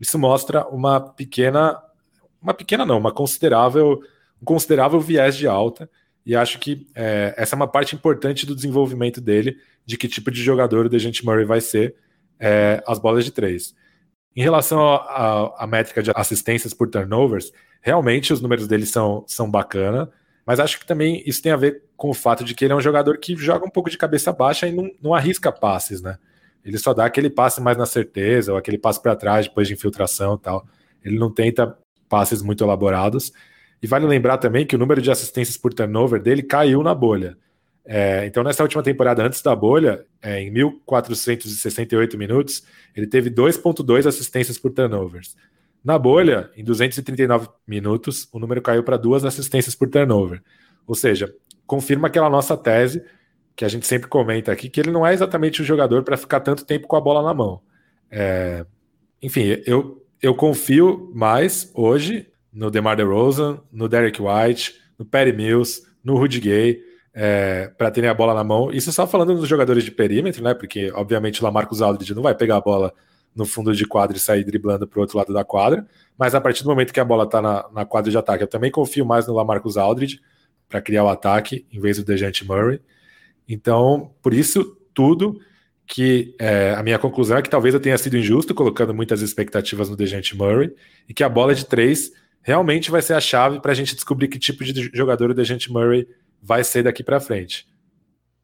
Isso 0.00 0.18
mostra 0.18 0.66
uma 0.68 1.00
pequena, 1.00 1.80
uma 2.40 2.54
pequena 2.54 2.84
não, 2.84 2.98
uma 2.98 3.12
considerável, 3.12 4.00
um 4.40 4.44
considerável 4.44 5.00
viés 5.00 5.36
de 5.36 5.46
alta. 5.46 5.88
E 6.24 6.34
acho 6.34 6.58
que 6.58 6.86
é, 6.94 7.34
essa 7.36 7.54
é 7.54 7.56
uma 7.56 7.68
parte 7.68 7.94
importante 7.94 8.44
do 8.44 8.54
desenvolvimento 8.54 9.20
dele, 9.20 9.56
de 9.84 9.96
que 9.96 10.08
tipo 10.08 10.30
de 10.30 10.42
jogador 10.42 10.86
o 10.86 10.88
Dejante 10.88 11.24
Murray 11.24 11.44
vai 11.44 11.60
ser, 11.60 11.94
é, 12.38 12.82
as 12.86 12.98
bolas 12.98 13.24
de 13.24 13.30
três. 13.30 13.74
Em 14.34 14.42
relação 14.42 14.80
à 14.82 15.66
métrica 15.66 16.02
de 16.02 16.12
assistências 16.14 16.74
por 16.74 16.90
turnovers, 16.90 17.52
realmente 17.80 18.32
os 18.32 18.40
números 18.42 18.66
dele 18.66 18.84
são, 18.84 19.24
são 19.26 19.50
bacana, 19.50 20.10
mas 20.44 20.60
acho 20.60 20.78
que 20.78 20.86
também 20.86 21.22
isso 21.24 21.42
tem 21.42 21.52
a 21.52 21.56
ver 21.56 21.84
com 21.96 22.10
o 22.10 22.14
fato 22.14 22.44
de 22.44 22.54
que 22.54 22.64
ele 22.64 22.72
é 22.72 22.76
um 22.76 22.80
jogador 22.80 23.16
que 23.16 23.34
joga 23.34 23.64
um 23.64 23.70
pouco 23.70 23.88
de 23.88 23.96
cabeça 23.96 24.32
baixa 24.32 24.68
e 24.68 24.72
não, 24.72 24.90
não 25.02 25.14
arrisca 25.14 25.50
passes, 25.50 26.02
né? 26.02 26.18
Ele 26.66 26.78
só 26.78 26.92
dá 26.92 27.04
aquele 27.04 27.30
passe 27.30 27.60
mais 27.60 27.78
na 27.78 27.86
certeza, 27.86 28.50
ou 28.50 28.58
aquele 28.58 28.76
passe 28.76 29.00
para 29.00 29.14
trás 29.14 29.46
depois 29.46 29.68
de 29.68 29.74
infiltração 29.74 30.34
e 30.34 30.38
tal. 30.40 30.66
Ele 31.04 31.16
não 31.16 31.32
tenta 31.32 31.78
passes 32.08 32.42
muito 32.42 32.64
elaborados. 32.64 33.32
E 33.80 33.86
vale 33.86 34.04
lembrar 34.04 34.38
também 34.38 34.66
que 34.66 34.74
o 34.74 34.78
número 34.78 35.00
de 35.00 35.08
assistências 35.08 35.56
por 35.56 35.72
turnover 35.72 36.20
dele 36.20 36.42
caiu 36.42 36.82
na 36.82 36.92
bolha. 36.92 37.38
É, 37.84 38.26
então, 38.26 38.42
nessa 38.42 38.64
última 38.64 38.82
temporada, 38.82 39.22
antes 39.22 39.40
da 39.42 39.54
bolha, 39.54 40.04
é, 40.20 40.40
em 40.42 40.52
1.468 40.52 42.16
minutos, 42.16 42.64
ele 42.96 43.06
teve 43.06 43.30
2,2 43.30 44.04
assistências 44.04 44.58
por 44.58 44.72
turnovers. 44.72 45.36
Na 45.84 45.96
bolha, 45.96 46.50
em 46.56 46.64
239 46.64 47.48
minutos, 47.64 48.28
o 48.32 48.40
número 48.40 48.60
caiu 48.60 48.82
para 48.82 48.96
duas 48.96 49.24
assistências 49.24 49.76
por 49.76 49.88
turnover. 49.88 50.42
Ou 50.84 50.96
seja, 50.96 51.32
confirma 51.64 52.08
aquela 52.08 52.28
nossa 52.28 52.56
tese 52.56 53.04
que 53.56 53.64
a 53.64 53.68
gente 53.68 53.86
sempre 53.86 54.08
comenta 54.08 54.52
aqui, 54.52 54.68
que 54.68 54.78
ele 54.78 54.90
não 54.90 55.06
é 55.06 55.14
exatamente 55.14 55.62
o 55.62 55.64
jogador 55.64 56.02
para 56.02 56.16
ficar 56.16 56.40
tanto 56.40 56.64
tempo 56.64 56.86
com 56.86 56.94
a 56.94 57.00
bola 57.00 57.22
na 57.22 57.32
mão. 57.32 57.62
É, 58.10 58.66
enfim, 59.22 59.62
eu, 59.66 60.04
eu 60.20 60.34
confio 60.34 61.10
mais 61.14 61.70
hoje 61.74 62.28
no 62.52 62.70
DeMar 62.70 62.96
DeRozan, 62.96 63.60
no 63.72 63.88
Derek 63.88 64.20
White, 64.20 64.74
no 64.98 65.04
Perry 65.06 65.32
Mills, 65.32 65.82
no 66.04 66.16
Rudy 66.16 66.40
Gay, 66.40 66.80
é, 67.14 67.68
para 67.78 67.90
terem 67.90 68.10
a 68.10 68.14
bola 68.14 68.34
na 68.34 68.44
mão. 68.44 68.70
Isso 68.70 68.92
só 68.92 69.06
falando 69.06 69.34
dos 69.34 69.48
jogadores 69.48 69.84
de 69.84 69.90
perímetro, 69.90 70.44
né? 70.44 70.52
Porque, 70.52 70.92
obviamente, 70.94 71.40
o 71.40 71.44
Lamarcus 71.44 71.80
Aldridge 71.80 72.14
não 72.14 72.22
vai 72.22 72.34
pegar 72.34 72.56
a 72.56 72.60
bola 72.60 72.92
no 73.34 73.46
fundo 73.46 73.74
de 73.74 73.86
quadra 73.86 74.16
e 74.16 74.20
sair 74.20 74.44
driblando 74.44 74.86
para 74.86 74.98
o 74.98 75.00
outro 75.00 75.16
lado 75.16 75.32
da 75.32 75.44
quadra. 75.44 75.86
Mas 76.16 76.34
a 76.34 76.40
partir 76.40 76.62
do 76.62 76.68
momento 76.68 76.92
que 76.92 77.00
a 77.00 77.04
bola 77.04 77.24
está 77.24 77.40
na, 77.40 77.66
na 77.72 77.84
quadra 77.86 78.10
de 78.10 78.16
ataque, 78.16 78.42
eu 78.42 78.48
também 78.48 78.70
confio 78.70 79.04
mais 79.04 79.26
no 79.26 79.34
Lamarcus 79.34 79.76
Aldridge 79.76 80.20
para 80.68 80.80
criar 80.80 81.04
o 81.04 81.08
ataque, 81.08 81.66
em 81.72 81.80
vez 81.80 81.96
do 81.96 82.04
Dejante 82.04 82.46
Murray. 82.46 82.80
Então, 83.48 84.14
por 84.22 84.34
isso 84.34 84.76
tudo 84.92 85.38
que 85.86 86.34
é, 86.38 86.74
a 86.74 86.82
minha 86.82 86.98
conclusão 86.98 87.38
é 87.38 87.42
que 87.42 87.50
talvez 87.50 87.72
eu 87.74 87.80
tenha 87.80 87.96
sido 87.96 88.16
injusto 88.16 88.54
colocando 88.54 88.92
muitas 88.92 89.22
expectativas 89.22 89.88
no 89.88 89.96
Dejante 89.96 90.36
Murray 90.36 90.74
e 91.08 91.14
que 91.14 91.22
a 91.22 91.28
bola 91.28 91.54
de 91.54 91.64
três 91.64 92.12
realmente 92.42 92.90
vai 92.90 93.00
ser 93.02 93.14
a 93.14 93.20
chave 93.20 93.60
para 93.60 93.72
a 93.72 93.74
gente 93.74 93.94
descobrir 93.94 94.28
que 94.28 94.38
tipo 94.38 94.64
de 94.64 94.90
jogador 94.92 95.30
o 95.30 95.34
Dejante 95.34 95.70
Murray 95.72 96.08
vai 96.42 96.64
ser 96.64 96.82
daqui 96.82 97.04
para 97.04 97.20
frente. 97.20 97.66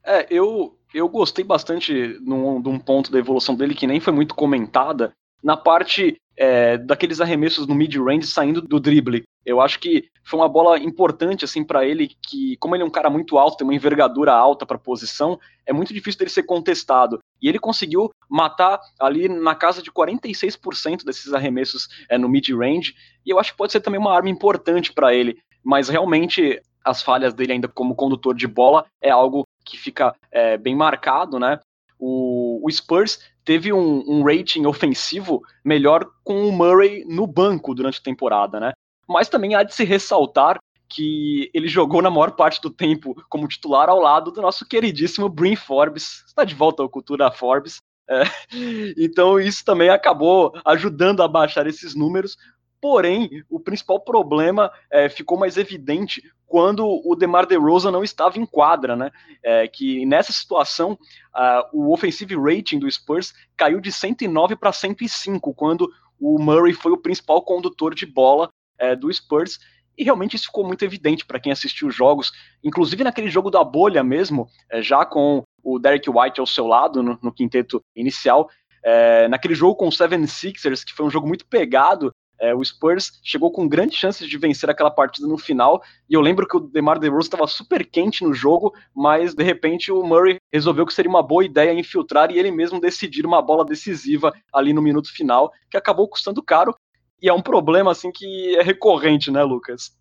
É, 0.05 0.27
eu, 0.31 0.77
eu 0.95 1.09
gostei 1.09 1.45
bastante 1.45 1.93
de 1.93 2.31
um 2.31 2.79
ponto 2.79 3.11
da 3.11 3.19
evolução 3.19 3.55
dele 3.55 3.75
que 3.75 3.87
nem 3.87 4.01
foi 4.01 4.13
muito 4.13 4.35
comentada, 4.35 5.13
na 5.43 5.57
parte 5.57 6.21
é, 6.37 6.79
daqueles 6.79 7.21
arremessos 7.21 7.67
no 7.67 7.75
mid-range 7.75 8.27
saindo 8.27 8.61
do 8.61 8.81
drible. 8.81 9.23
Eu 9.45 9.61
acho 9.61 9.79
que 9.79 10.09
foi 10.25 10.39
uma 10.39 10.49
bola 10.49 10.79
importante 10.79 11.45
assim 11.45 11.65
para 11.65 11.85
ele, 11.85 12.15
que 12.23 12.57
como 12.59 12.75
ele 12.75 12.83
é 12.83 12.87
um 12.87 12.91
cara 12.91 13.11
muito 13.11 13.37
alto, 13.39 13.57
tem 13.57 13.67
uma 13.67 13.75
envergadura 13.75 14.33
alta 14.33 14.65
para 14.65 14.79
posição, 14.79 15.39
é 15.67 15.73
muito 15.73 15.93
difícil 15.93 16.19
dele 16.19 16.31
ser 16.31 16.45
contestado. 16.45 17.19
E 17.41 17.49
ele 17.49 17.59
conseguiu 17.59 18.11
matar 18.29 18.81
ali 19.01 19.29
na 19.29 19.55
casa 19.55 19.83
de 19.83 19.91
46% 19.91 21.05
desses 21.05 21.35
arremessos 21.35 21.89
é, 22.09 22.17
no 22.17 22.29
mid-range, 22.29 22.95
e 23.27 23.31
eu 23.31 23.39
acho 23.39 23.53
que 23.53 23.59
pode 23.59 23.73
ser 23.73 23.81
também 23.81 24.01
uma 24.01 24.15
arma 24.15 24.31
importante 24.31 24.93
para 24.93 25.15
ele. 25.15 25.39
Mas 25.65 25.89
realmente 25.89 26.61
as 26.85 27.03
falhas 27.03 27.35
dele 27.35 27.53
ainda 27.53 27.69
como 27.69 27.95
condutor 27.95 28.35
de 28.35 28.47
bola 28.47 28.87
é 29.01 29.11
algo 29.11 29.47
que 29.65 29.77
fica 29.77 30.15
é, 30.31 30.57
bem 30.57 30.75
marcado, 30.75 31.39
né? 31.39 31.61
O, 31.99 32.61
o 32.67 32.71
Spurs 32.71 33.21
teve 33.45 33.73
um, 33.73 34.03
um, 34.07 34.23
rating 34.23 34.67
ofensivo 34.67 35.43
melhor 35.65 36.07
com 36.25 36.47
o 36.47 36.53
Murray 36.53 37.05
no 37.07 37.27
banco 37.27 37.75
durante 37.75 38.01
a 38.01 38.03
temporada, 38.03 38.61
né? 38.61 38.73
Mas 39.09 39.29
também 39.29 39.55
há 39.55 39.63
de 39.63 39.75
se 39.75 39.85
ressaltar 39.85 40.59
que 40.89 41.51
ele 41.55 41.69
jogou 41.69 42.03
na 42.03 42.11
maior 42.11 42.33
parte 42.33 42.61
do 42.61 42.71
tempo 42.71 43.15
como 43.29 43.49
titular 43.49 43.89
ao 43.89 43.99
lado 43.99 44.31
do 44.31 44.43
nosso 44.43 44.67
queridíssimo 44.67 45.29
Brin 45.29 45.57
Forbes. 45.57 46.23
Está 46.27 46.45
de 46.45 46.55
volta 46.55 46.85
à 46.85 46.89
cultura 46.89 47.31
Forbes. 47.31 47.79
É. 48.09 48.23
Então 48.99 49.41
isso 49.41 49.65
também 49.65 49.89
acabou 49.89 50.53
ajudando 50.65 51.23
a 51.23 51.29
baixar 51.29 51.67
esses 51.67 51.95
números, 51.95 52.37
Porém, 52.83 53.45
o 53.49 53.61
principal 53.61 54.01
problema 54.01 54.69
é, 54.91 55.09
ficou 55.09 55.39
mais 55.39 55.57
evidente 55.57 56.21
quando 56.53 56.87
o 56.87 57.17
DeMar 57.17 57.47
DeRozan 57.47 57.91
não 57.91 58.05
estava 58.05 58.39
em 58.39 58.45
quadra, 58.45 58.95
né? 58.95 59.11
É, 59.43 59.67
que 59.67 60.05
nessa 60.05 60.35
situação, 60.35 60.99
uh, 61.35 61.65
o 61.73 61.95
offensive 61.95 62.37
rating 62.37 62.79
do 62.79 62.91
Spurs 62.91 63.33
caiu 63.57 63.81
de 63.81 63.91
109 63.91 64.55
para 64.57 64.71
105, 64.71 65.55
quando 65.55 65.91
o 66.21 66.39
Murray 66.39 66.75
foi 66.75 66.93
o 66.93 66.99
principal 66.99 67.41
condutor 67.41 67.95
de 67.95 68.05
bola 68.05 68.51
é, 68.79 68.95
do 68.95 69.11
Spurs. 69.11 69.59
E 69.97 70.05
realmente 70.05 70.37
isso 70.37 70.45
ficou 70.45 70.67
muito 70.67 70.85
evidente 70.85 71.25
para 71.25 71.41
quem 71.41 71.51
assistiu 71.51 71.89
os 71.89 71.95
jogos, 71.95 72.31
inclusive 72.63 73.03
naquele 73.03 73.31
jogo 73.31 73.51
da 73.51 73.65
bolha 73.65 74.05
mesmo, 74.05 74.47
é, 74.71 74.83
já 74.83 75.07
com 75.07 75.43
o 75.65 75.79
Derek 75.79 76.11
White 76.11 76.39
ao 76.39 76.47
seu 76.47 76.67
lado 76.67 77.03
no, 77.03 77.19
no 77.23 77.33
quinteto 77.33 77.83
inicial. 77.97 78.51
É, 78.85 79.27
naquele 79.27 79.55
jogo 79.55 79.75
com 79.75 79.89
o 79.89 79.93
Seven 79.93 80.27
Sixers, 80.27 80.85
que 80.85 80.93
foi 80.93 81.07
um 81.07 81.11
jogo 81.11 81.27
muito 81.27 81.47
pegado, 81.47 82.13
é, 82.43 82.53
o 82.53 82.63
Spurs 82.65 83.21
chegou 83.23 83.53
com 83.53 83.69
grandes 83.69 83.97
chances 83.97 84.29
de 84.29 84.37
vencer 84.37 84.69
aquela 84.69 84.91
partida 84.91 85.29
no 85.29 85.39
final, 85.39 85.81
e 86.11 86.15
eu 86.15 86.21
lembro 86.21 86.47
que 86.47 86.57
o 86.57 86.61
DeMar 86.61 86.99
DeRozan 86.99 87.21
estava 87.21 87.47
super 87.47 87.87
quente 87.87 88.25
no 88.25 88.35
jogo, 88.35 88.75
mas 88.95 89.33
de 89.33 89.45
repente 89.45 89.93
o 89.93 90.03
Murray 90.03 90.39
resolveu 90.53 90.85
que 90.85 90.93
seria 90.93 91.09
uma 91.09 91.23
boa 91.23 91.45
ideia 91.45 91.73
infiltrar 91.73 92.33
e 92.33 92.39
ele 92.39 92.51
mesmo 92.51 92.81
decidir 92.81 93.25
uma 93.25 93.41
bola 93.41 93.65
decisiva 93.65 94.33
ali 94.53 94.73
no 94.73 94.83
minuto 94.83 95.13
final, 95.15 95.53
que 95.71 95.77
acabou 95.77 96.09
custando 96.09 96.43
caro, 96.43 96.75
e 97.23 97.29
é 97.29 97.33
um 97.33 97.41
problema 97.41 97.93
assim 97.93 98.11
que 98.11 98.57
é 98.57 98.63
recorrente, 98.63 99.31
né, 99.31 99.45
Lucas? 99.45 99.97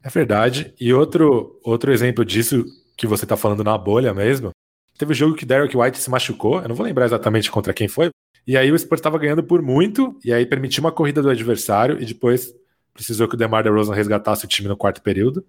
É 0.00 0.08
verdade. 0.08 0.72
E 0.80 0.94
outro, 0.94 1.58
outro 1.64 1.92
exemplo 1.92 2.24
disso 2.24 2.64
que 2.96 3.08
você 3.08 3.24
está 3.24 3.36
falando 3.36 3.64
na 3.64 3.76
bolha 3.76 4.14
mesmo, 4.14 4.52
teve 4.96 5.10
um 5.10 5.16
jogo 5.16 5.34
que 5.34 5.44
Derek 5.44 5.76
White 5.76 5.98
se 5.98 6.08
machucou, 6.08 6.62
eu 6.62 6.68
não 6.68 6.76
vou 6.76 6.86
lembrar 6.86 7.06
exatamente 7.06 7.50
contra 7.50 7.74
quem 7.74 7.88
foi, 7.88 8.10
e 8.46 8.56
aí 8.56 8.70
o 8.70 8.78
Spurs 8.78 9.00
estava 9.00 9.18
ganhando 9.18 9.42
por 9.42 9.62
muito, 9.62 10.18
e 10.24 10.32
aí 10.32 10.44
permitiu 10.44 10.82
uma 10.82 10.92
corrida 10.92 11.22
do 11.22 11.30
adversário, 11.30 12.00
e 12.00 12.04
depois 12.04 12.54
precisou 12.92 13.26
que 13.26 13.34
o 13.34 13.38
DeMar 13.38 13.62
DeRozan 13.62 13.94
resgatasse 13.94 14.44
o 14.44 14.48
time 14.48 14.68
no 14.68 14.76
quarto 14.76 15.02
período. 15.02 15.44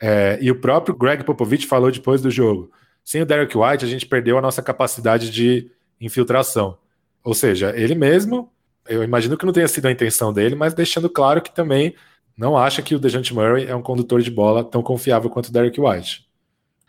É, 0.00 0.38
e 0.40 0.50
o 0.50 0.60
próprio 0.60 0.96
Greg 0.96 1.24
Popovich 1.24 1.66
falou 1.66 1.90
depois 1.90 2.22
do 2.22 2.30
jogo: 2.30 2.70
sem 3.04 3.22
o 3.22 3.26
Derek 3.26 3.56
White, 3.56 3.84
a 3.84 3.88
gente 3.88 4.06
perdeu 4.06 4.38
a 4.38 4.42
nossa 4.42 4.62
capacidade 4.62 5.30
de 5.30 5.70
infiltração. 6.00 6.78
Ou 7.22 7.34
seja, 7.34 7.72
ele 7.76 7.94
mesmo, 7.94 8.50
eu 8.88 9.02
imagino 9.02 9.36
que 9.36 9.44
não 9.44 9.52
tenha 9.52 9.68
sido 9.68 9.86
a 9.86 9.90
intenção 9.90 10.32
dele, 10.32 10.54
mas 10.54 10.72
deixando 10.72 11.08
claro 11.10 11.42
que 11.42 11.54
também 11.54 11.94
não 12.36 12.56
acha 12.56 12.80
que 12.80 12.94
o 12.94 12.98
DeJounte 12.98 13.34
Murray 13.34 13.66
é 13.66 13.76
um 13.76 13.82
condutor 13.82 14.22
de 14.22 14.30
bola 14.30 14.64
tão 14.64 14.82
confiável 14.82 15.28
quanto 15.28 15.48
o 15.48 15.52
Derek 15.52 15.78
White. 15.78 16.26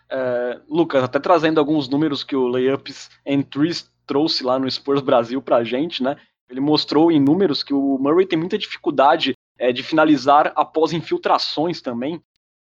É, 0.08 0.58
Lucas, 0.68 1.04
até 1.04 1.18
trazendo 1.18 1.60
alguns 1.60 1.88
números 1.88 2.24
que 2.24 2.34
o 2.34 2.46
Layups 2.46 3.10
and 3.26 3.42
Threes 3.42 3.90
trouxe 4.06 4.44
lá 4.44 4.58
no 4.58 4.70
Spurs 4.70 5.00
Brasil 5.00 5.40
pra 5.42 5.64
gente, 5.64 6.02
né? 6.02 6.16
Ele 6.48 6.60
mostrou 6.60 7.10
em 7.10 7.20
números 7.20 7.62
que 7.62 7.72
o 7.72 7.98
Murray 7.98 8.26
tem 8.26 8.38
muita 8.38 8.58
dificuldade 8.58 9.34
é, 9.58 9.72
de 9.72 9.82
finalizar 9.82 10.52
após 10.54 10.92
infiltrações 10.92 11.80
também. 11.80 12.22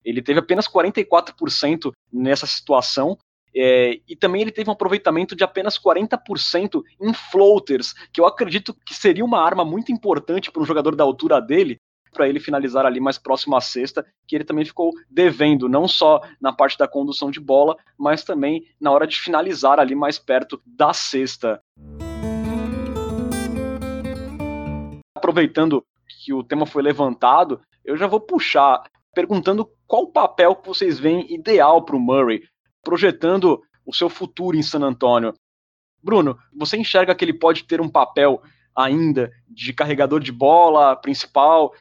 Ele 0.04 0.22
teve 0.22 0.40
apenas 0.40 0.68
44% 0.68 1.92
nessa 2.12 2.46
situação. 2.46 3.16
É, 3.54 3.98
e 4.08 4.14
também 4.14 4.42
ele 4.42 4.52
teve 4.52 4.70
um 4.70 4.72
aproveitamento 4.72 5.34
de 5.34 5.42
apenas 5.42 5.78
40% 5.78 6.82
em 7.00 7.12
floaters, 7.12 7.94
que 8.12 8.20
eu 8.20 8.26
acredito 8.26 8.74
que 8.86 8.94
seria 8.94 9.24
uma 9.24 9.42
arma 9.42 9.64
muito 9.64 9.90
importante 9.90 10.52
para 10.52 10.62
um 10.62 10.66
jogador 10.66 10.94
da 10.94 11.02
altura 11.02 11.40
dele, 11.40 11.76
para 12.10 12.28
ele 12.28 12.40
finalizar 12.40 12.84
ali 12.84 13.00
mais 13.00 13.18
próximo 13.18 13.56
à 13.56 13.60
cesta, 13.60 14.06
que 14.26 14.34
ele 14.34 14.44
também 14.44 14.64
ficou 14.64 14.92
devendo, 15.08 15.68
não 15.68 15.86
só 15.86 16.20
na 16.40 16.52
parte 16.52 16.76
da 16.76 16.88
condução 16.88 17.30
de 17.30 17.40
bola, 17.40 17.76
mas 17.98 18.24
também 18.24 18.64
na 18.80 18.90
hora 18.90 19.06
de 19.06 19.18
finalizar 19.18 19.78
ali 19.78 19.94
mais 19.94 20.18
perto 20.18 20.60
da 20.66 20.92
cesta. 20.92 21.62
Aproveitando 25.16 25.84
que 26.24 26.32
o 26.32 26.42
tema 26.42 26.66
foi 26.66 26.82
levantado, 26.82 27.60
eu 27.84 27.96
já 27.96 28.06
vou 28.06 28.20
puxar 28.20 28.82
perguntando 29.14 29.68
qual 29.86 30.04
o 30.04 30.12
papel 30.12 30.54
que 30.54 30.68
vocês 30.68 30.98
veem 30.98 31.32
ideal 31.32 31.84
para 31.84 31.96
o 31.96 32.00
Murray, 32.00 32.42
projetando 32.82 33.60
o 33.84 33.94
seu 33.94 34.08
futuro 34.08 34.56
em 34.56 34.62
San 34.62 34.80
Antonio. 34.80 35.34
Bruno, 36.02 36.38
você 36.56 36.76
enxerga 36.76 37.14
que 37.14 37.24
ele 37.24 37.34
pode 37.34 37.64
ter 37.64 37.80
um 37.80 37.88
papel 37.88 38.42
ainda 38.74 39.30
de 39.48 39.72
carregador 39.72 40.20
de 40.20 40.32
bola 40.32 40.96
principal, 40.96 41.74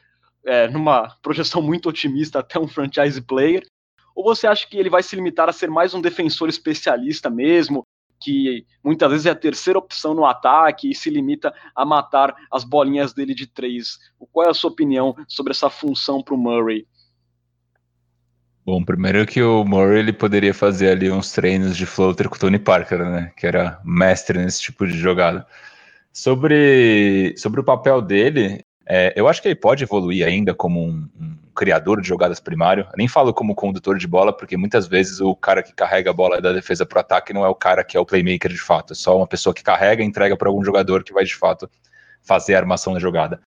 é, 0.44 0.68
numa 0.68 1.16
projeção 1.22 1.60
muito 1.62 1.88
otimista, 1.88 2.40
até 2.40 2.58
um 2.58 2.68
franchise 2.68 3.20
player? 3.20 3.66
Ou 4.14 4.24
você 4.24 4.46
acha 4.46 4.66
que 4.66 4.76
ele 4.76 4.90
vai 4.90 5.02
se 5.02 5.16
limitar 5.16 5.48
a 5.48 5.52
ser 5.52 5.70
mais 5.70 5.94
um 5.94 6.00
defensor 6.00 6.48
especialista 6.48 7.30
mesmo, 7.30 7.86
que 8.20 8.66
muitas 8.84 9.10
vezes 9.10 9.26
é 9.26 9.30
a 9.30 9.34
terceira 9.34 9.78
opção 9.78 10.14
no 10.14 10.26
ataque 10.26 10.90
e 10.90 10.94
se 10.94 11.08
limita 11.08 11.54
a 11.74 11.84
matar 11.84 12.34
as 12.52 12.64
bolinhas 12.64 13.14
dele 13.14 13.34
de 13.34 13.46
três? 13.46 13.98
Qual 14.30 14.46
é 14.46 14.50
a 14.50 14.54
sua 14.54 14.70
opinião 14.70 15.16
sobre 15.26 15.52
essa 15.52 15.70
função 15.70 16.22
para 16.22 16.34
o 16.34 16.38
Murray? 16.38 16.86
Bom, 18.64 18.84
primeiro 18.84 19.26
que 19.26 19.42
o 19.42 19.64
Murray 19.64 20.00
ele 20.00 20.12
poderia 20.12 20.52
fazer 20.52 20.90
ali 20.90 21.10
uns 21.10 21.32
treinos 21.32 21.76
de 21.76 21.86
floater 21.86 22.28
com 22.28 22.36
o 22.36 22.38
Tony 22.38 22.58
Parker, 22.58 22.98
né? 22.98 23.32
Que 23.36 23.46
era 23.46 23.80
mestre 23.84 24.38
nesse 24.38 24.60
tipo 24.60 24.86
de 24.86 24.96
jogada. 24.96 25.46
Sobre, 26.12 27.34
sobre 27.38 27.60
o 27.60 27.64
papel 27.64 28.02
dele, 28.02 28.62
é, 28.92 29.12
eu 29.14 29.28
acho 29.28 29.40
que 29.40 29.46
ele 29.46 29.54
pode 29.54 29.84
evoluir 29.84 30.26
ainda 30.26 30.52
como 30.52 30.82
um, 30.82 31.08
um, 31.20 31.36
criador 31.54 32.00
de 32.00 32.08
jogadas 32.08 32.40
primário. 32.40 32.84
Eu 32.90 32.96
nem 32.98 33.06
falo 33.06 33.32
como 33.32 33.54
condutor 33.54 33.96
de 33.96 34.06
bola, 34.08 34.36
porque 34.36 34.56
muitas 34.56 34.88
vezes 34.88 35.20
o 35.20 35.32
cara 35.36 35.62
que 35.62 35.72
carrega 35.72 36.10
a 36.10 36.12
bola 36.12 36.40
da 36.40 36.52
defesa 36.52 36.84
para 36.84 36.96
o 36.96 37.00
ataque 37.00 37.32
não 37.32 37.44
é 37.44 37.48
o 37.48 37.54
cara 37.54 37.84
que 37.84 37.96
é 37.96 38.00
o 38.00 38.04
playmaker 38.04 38.50
de 38.50 38.60
fato. 38.60 38.92
É 38.92 38.96
só 38.96 39.16
uma 39.16 39.28
pessoa 39.28 39.54
que 39.54 39.62
carrega 39.62 40.02
e 40.02 40.06
entrega 40.06 40.36
para 40.36 40.48
algum 40.48 40.64
jogador 40.64 41.04
que 41.04 41.12
vai 41.12 41.24
de 41.24 41.36
fato 41.36 41.70
fazer 42.20 42.56
a 42.56 42.58
armação 42.58 42.92
da 42.92 42.98
jogada. 42.98 43.40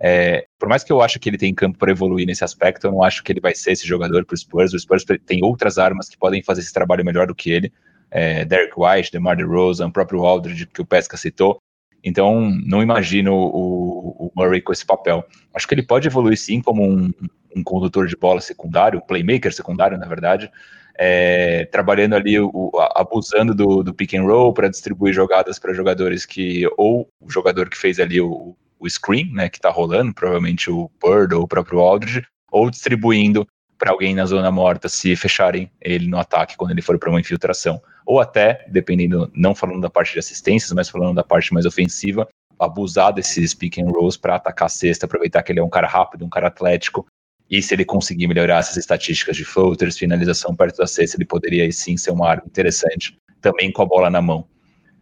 É, 0.00 0.46
por 0.58 0.66
mais 0.66 0.82
que 0.82 0.90
eu 0.90 1.02
ache 1.02 1.18
que 1.18 1.28
ele 1.28 1.36
tem 1.36 1.54
campo 1.54 1.78
para 1.78 1.90
evoluir 1.90 2.26
nesse 2.26 2.42
aspecto, 2.42 2.86
eu 2.86 2.92
não 2.92 3.02
acho 3.02 3.22
que 3.22 3.30
ele 3.30 3.40
vai 3.40 3.54
ser 3.54 3.72
esse 3.72 3.86
jogador 3.86 4.24
para 4.24 4.32
o 4.32 4.38
Spurs. 4.38 4.72
O 4.72 4.78
Spurs 4.78 5.04
tem 5.26 5.44
outras 5.44 5.76
armas 5.76 6.08
que 6.08 6.16
podem 6.16 6.42
fazer 6.42 6.62
esse 6.62 6.72
trabalho 6.72 7.04
melhor 7.04 7.26
do 7.26 7.34
que 7.34 7.50
ele. 7.50 7.70
É, 8.10 8.46
Derek 8.46 8.72
White, 8.74 9.12
DeMar 9.12 9.36
DeRozan, 9.36 9.88
o 9.88 9.92
próprio 9.92 10.24
Aldridge 10.24 10.66
que 10.66 10.80
o 10.80 10.86
Pesca 10.86 11.18
citou. 11.18 11.60
Então, 12.06 12.52
não 12.64 12.80
imagino 12.80 13.34
o, 13.34 14.26
o, 14.26 14.32
Murray 14.36 14.62
com 14.62 14.72
esse 14.72 14.86
papel. 14.86 15.26
Acho 15.52 15.66
que 15.66 15.74
ele 15.74 15.82
pode 15.82 16.06
evoluir 16.06 16.38
sim 16.38 16.62
como 16.62 16.84
um, 16.84 17.12
um 17.54 17.64
condutor 17.64 18.06
de 18.06 18.16
bola 18.16 18.40
secundário, 18.40 19.02
playmaker 19.02 19.52
secundário, 19.52 19.98
na 19.98 20.06
verdade, 20.06 20.48
é, 20.96 21.64
trabalhando 21.64 22.14
ali, 22.14 22.38
o, 22.38 22.70
abusando 22.94 23.52
do, 23.52 23.82
do 23.82 23.92
pick 23.92 24.14
and 24.14 24.22
roll 24.22 24.54
para 24.54 24.68
distribuir 24.68 25.12
jogadas 25.12 25.58
para 25.58 25.74
jogadores 25.74 26.24
que, 26.24 26.64
ou 26.78 27.08
o 27.20 27.28
jogador 27.28 27.68
que 27.68 27.76
fez 27.76 27.98
ali 27.98 28.20
o, 28.20 28.56
o 28.78 28.88
screen, 28.88 29.32
né, 29.32 29.48
que 29.48 29.58
está 29.58 29.68
rolando, 29.68 30.14
provavelmente 30.14 30.70
o 30.70 30.88
Bird 31.02 31.34
ou 31.34 31.42
o 31.42 31.48
próprio 31.48 31.80
Aldridge, 31.80 32.24
ou 32.52 32.70
distribuindo 32.70 33.44
para 33.78 33.90
alguém 33.90 34.14
na 34.14 34.24
zona 34.24 34.50
morta 34.50 34.88
se 34.88 35.14
fecharem 35.16 35.70
ele 35.80 36.08
no 36.08 36.18
ataque 36.18 36.56
quando 36.56 36.70
ele 36.70 36.82
for 36.82 36.98
para 36.98 37.10
uma 37.10 37.20
infiltração. 37.20 37.80
Ou 38.04 38.20
até, 38.20 38.64
dependendo, 38.68 39.30
não 39.34 39.54
falando 39.54 39.80
da 39.80 39.90
parte 39.90 40.12
de 40.12 40.18
assistências, 40.18 40.72
mas 40.72 40.88
falando 40.88 41.14
da 41.14 41.24
parte 41.24 41.52
mais 41.52 41.66
ofensiva, 41.66 42.28
abusar 42.58 43.12
desses 43.12 43.52
pick 43.54 43.78
and 43.78 43.90
rolls 43.90 44.18
para 44.18 44.36
atacar 44.36 44.66
a 44.66 44.70
cesta, 44.70 45.06
aproveitar 45.06 45.42
que 45.42 45.52
ele 45.52 45.60
é 45.60 45.64
um 45.64 45.68
cara 45.68 45.86
rápido, 45.86 46.24
um 46.24 46.28
cara 46.30 46.48
atlético, 46.48 47.06
e 47.50 47.62
se 47.62 47.74
ele 47.74 47.84
conseguir 47.84 48.26
melhorar 48.26 48.58
essas 48.58 48.76
estatísticas 48.76 49.36
de 49.36 49.44
floaters, 49.44 49.96
finalização 49.96 50.54
perto 50.54 50.78
da 50.78 50.86
cesta, 50.86 51.16
ele 51.16 51.24
poderia 51.24 51.64
aí 51.64 51.72
sim 51.72 51.96
ser 51.96 52.10
uma 52.10 52.28
arma 52.28 52.44
interessante, 52.46 53.16
também 53.40 53.70
com 53.70 53.82
a 53.82 53.86
bola 53.86 54.10
na 54.10 54.20
mão. 54.20 54.46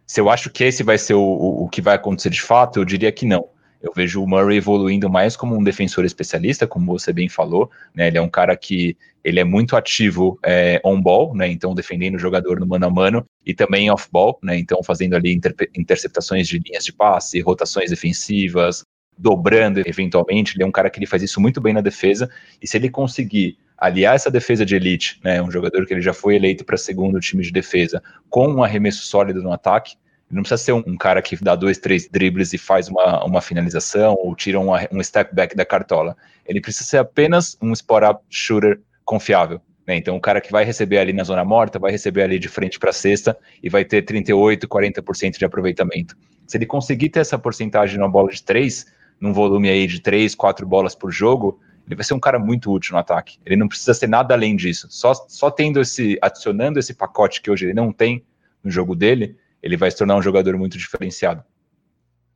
Se 0.05 0.21
eu 0.21 0.29
acho 0.29 0.51
que 0.51 0.63
esse 0.63 0.83
vai 0.83 0.97
ser 0.97 1.15
o, 1.15 1.21
o, 1.21 1.63
o 1.63 1.69
que 1.69 1.81
vai 1.81 1.95
acontecer 1.95 2.29
de 2.29 2.41
fato, 2.41 2.79
eu 2.79 2.85
diria 2.85 3.11
que 3.11 3.25
não. 3.25 3.49
Eu 3.81 3.91
vejo 3.95 4.23
o 4.23 4.27
Murray 4.27 4.57
evoluindo 4.57 5.09
mais 5.09 5.35
como 5.35 5.55
um 5.57 5.63
defensor 5.63 6.05
especialista, 6.05 6.65
como 6.65 6.97
você 6.97 7.13
bem 7.13 7.29
falou, 7.29 7.69
né? 7.93 8.07
Ele 8.07 8.17
é 8.17 8.21
um 8.21 8.29
cara 8.29 8.55
que 8.55 8.97
ele 9.23 9.39
é 9.39 9.43
muito 9.43 9.75
ativo 9.75 10.39
é, 10.43 10.81
on-ball, 10.83 11.35
né? 11.35 11.47
Então 11.47 11.75
defendendo 11.75 12.15
o 12.15 12.19
jogador 12.19 12.59
no 12.59 12.67
mano 12.67 12.85
a 12.85 12.89
mano 12.89 13.25
e 13.45 13.53
também 13.53 13.89
off-ball, 13.91 14.39
né? 14.41 14.57
Então 14.57 14.81
fazendo 14.83 15.15
ali 15.15 15.33
inter 15.33 15.53
interceptações 15.75 16.47
de 16.47 16.59
linhas 16.59 16.85
de 16.85 16.93
passe, 16.93 17.39
rotações 17.41 17.89
defensivas, 17.89 18.83
dobrando 19.17 19.79
eventualmente, 19.85 20.55
ele 20.55 20.63
é 20.63 20.67
um 20.67 20.71
cara 20.71 20.89
que 20.89 20.99
ele 20.99 21.05
faz 21.05 21.23
isso 21.23 21.39
muito 21.39 21.61
bem 21.61 21.73
na 21.73 21.81
defesa, 21.81 22.29
e 22.61 22.67
se 22.67 22.77
ele 22.77 22.89
conseguir 22.89 23.57
aliar 23.77 24.15
essa 24.15 24.31
defesa 24.31 24.65
de 24.65 24.75
elite, 24.75 25.19
né, 25.23 25.41
um 25.41 25.51
jogador 25.51 25.85
que 25.85 25.93
ele 25.93 26.01
já 26.01 26.13
foi 26.13 26.35
eleito 26.35 26.63
para 26.63 26.77
segundo 26.77 27.19
time 27.19 27.43
de 27.43 27.51
defesa, 27.51 28.01
com 28.29 28.47
um 28.47 28.63
arremesso 28.63 29.05
sólido 29.05 29.41
no 29.41 29.51
ataque, 29.51 29.95
ele 30.29 30.37
não 30.37 30.41
precisa 30.41 30.57
ser 30.57 30.73
um, 30.73 30.97
cara 30.97 31.21
que 31.21 31.35
dá 31.43 31.55
dois, 31.55 31.77
três 31.77 32.07
dribles 32.09 32.53
e 32.53 32.57
faz 32.57 32.87
uma, 32.89 33.23
uma 33.23 33.41
finalização 33.41 34.15
ou 34.17 34.35
tira 34.35 34.59
um, 34.59 34.71
um 34.91 35.03
step 35.03 35.33
back 35.33 35.55
da 35.55 35.65
cartola. 35.65 36.17
Ele 36.45 36.59
precisa 36.59 36.83
ser 36.83 36.97
apenas 36.97 37.57
um 37.61 37.71
spot-up 37.71 38.23
shooter 38.29 38.81
confiável. 39.03 39.61
Né? 39.85 39.95
Então, 39.97 40.15
o 40.15 40.19
cara 40.19 40.41
que 40.41 40.51
vai 40.51 40.65
receber 40.65 40.97
ali 40.97 41.13
na 41.13 41.23
zona 41.23 41.45
morta, 41.45 41.77
vai 41.77 41.91
receber 41.91 42.23
ali 42.23 42.39
de 42.39 42.47
frente 42.47 42.79
para 42.79 42.89
a 42.89 42.93
cesta 42.93 43.37
e 43.61 43.69
vai 43.69 43.85
ter 43.85 44.01
38, 44.01 44.67
40% 44.67 45.37
de 45.37 45.45
aproveitamento. 45.45 46.17
Se 46.47 46.57
ele 46.57 46.65
conseguir 46.65 47.09
ter 47.09 47.19
essa 47.19 47.37
porcentagem 47.37 47.97
numa 47.97 48.09
bola 48.09 48.31
de 48.31 48.43
três, 48.43 48.87
num 49.19 49.31
volume 49.31 49.69
aí 49.69 49.85
de 49.85 49.99
três, 49.99 50.33
quatro 50.33 50.65
bolas 50.65 50.95
por 50.95 51.11
jogo, 51.11 51.59
ele 51.85 51.95
vai 51.95 52.03
ser 52.03 52.15
um 52.15 52.19
cara 52.19 52.39
muito 52.39 52.71
útil 52.71 52.93
no 52.93 52.99
ataque. 52.99 53.37
Ele 53.45 53.55
não 53.55 53.67
precisa 53.67 53.93
ser 53.93 54.07
nada 54.07 54.33
além 54.33 54.55
disso. 54.55 54.87
Só, 54.89 55.13
só 55.13 55.51
tendo 55.51 55.79
esse, 55.79 56.17
adicionando 56.19 56.79
esse 56.79 56.95
pacote 56.95 57.41
que 57.41 57.51
hoje 57.51 57.65
ele 57.65 57.73
não 57.73 57.91
tem 57.91 58.23
no 58.63 58.71
jogo 58.71 58.95
dele, 58.95 59.37
ele 59.65 59.75
vai 59.75 59.89
se 59.89 59.97
tornar 59.97 60.15
um 60.15 60.21
jogador 60.21 60.55
muito 60.55 60.77
diferenciado. 60.77 61.43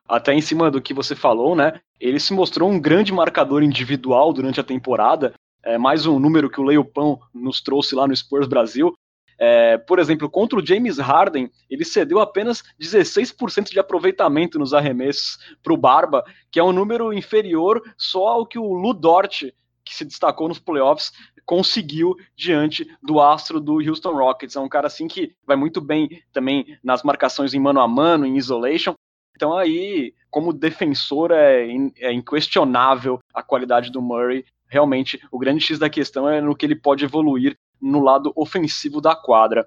Até 0.08 0.34
em 0.34 0.42
cima 0.42 0.72
do 0.72 0.82
que 0.82 0.96
você 0.96 1.16
falou, 1.16 1.56
né? 1.56 1.80
Ele 2.00 2.20
se 2.20 2.34
mostrou 2.34 2.68
um 2.68 2.80
grande 2.80 3.14
marcador 3.14 3.62
individual 3.62 4.34
durante 4.34 4.60
a 4.60 4.64
temporada. 4.64 5.36
É 5.64 5.78
mais 5.78 6.08
um 6.08 6.18
número 6.18 6.50
que 6.50 6.60
o 6.60 6.64
Leopão 6.64 7.20
nos 7.32 7.62
trouxe 7.62 7.94
lá 7.94 8.08
no 8.08 8.16
Spurs 8.16 8.48
Brasil. 8.48 8.98
É, 9.38 9.78
por 9.78 10.00
exemplo, 10.00 10.28
contra 10.28 10.58
o 10.58 10.66
James 10.66 10.98
Harden, 10.98 11.52
ele 11.70 11.86
cedeu 11.86 12.20
apenas 12.20 12.64
16% 12.82 13.70
de 13.70 13.80
aproveitamento 13.80 14.58
nos 14.58 14.74
arremessos 14.74 15.38
para 15.62 15.72
o 15.72 15.78
Barba, 15.78 16.24
que 16.52 16.60
é 16.60 16.64
um 16.64 16.74
número 16.74 17.14
inferior 17.14 17.82
só 17.96 18.28
ao 18.30 18.46
que 18.46 18.58
o 18.58 18.74
Lu 18.74 18.94
Dort, 18.94 19.44
que 19.86 19.96
se 19.96 20.04
destacou 20.04 20.48
nos 20.48 20.60
playoffs, 20.60 21.12
conseguiu 21.50 22.16
diante 22.36 22.88
do 23.02 23.20
astro 23.20 23.60
do 23.60 23.80
Houston 23.80 24.12
Rockets. 24.12 24.56
É 24.56 24.60
um 24.60 24.70
cara 24.70 24.86
assim 24.86 25.08
que 25.08 25.36
vai 25.48 25.58
muito 25.58 25.82
bem 25.82 26.22
também 26.32 26.78
nas 26.84 27.02
marcações 27.02 27.56
em 27.56 27.60
mano 27.60 27.82
a 27.82 27.88
mano, 27.88 28.24
em 28.24 28.38
isolation. 28.38 28.94
Então 29.36 29.58
aí, 29.58 30.14
como 30.30 30.54
defensor, 30.54 31.32
é, 31.32 31.66
é 31.98 32.14
inquestionável 32.14 33.18
a 33.34 33.42
qualidade 33.42 33.92
do 33.92 34.00
Murray. 34.00 34.46
Realmente, 34.68 35.20
o 35.32 35.40
grande 35.40 35.66
X 35.66 35.80
da 35.80 35.90
questão 35.90 36.30
é 36.30 36.40
no 36.40 36.56
que 36.56 36.68
ele 36.68 36.76
pode 36.76 37.04
evoluir 37.04 37.58
no 37.82 38.00
lado 38.00 38.32
ofensivo 38.36 39.02
da 39.02 39.16
quadra. 39.16 39.66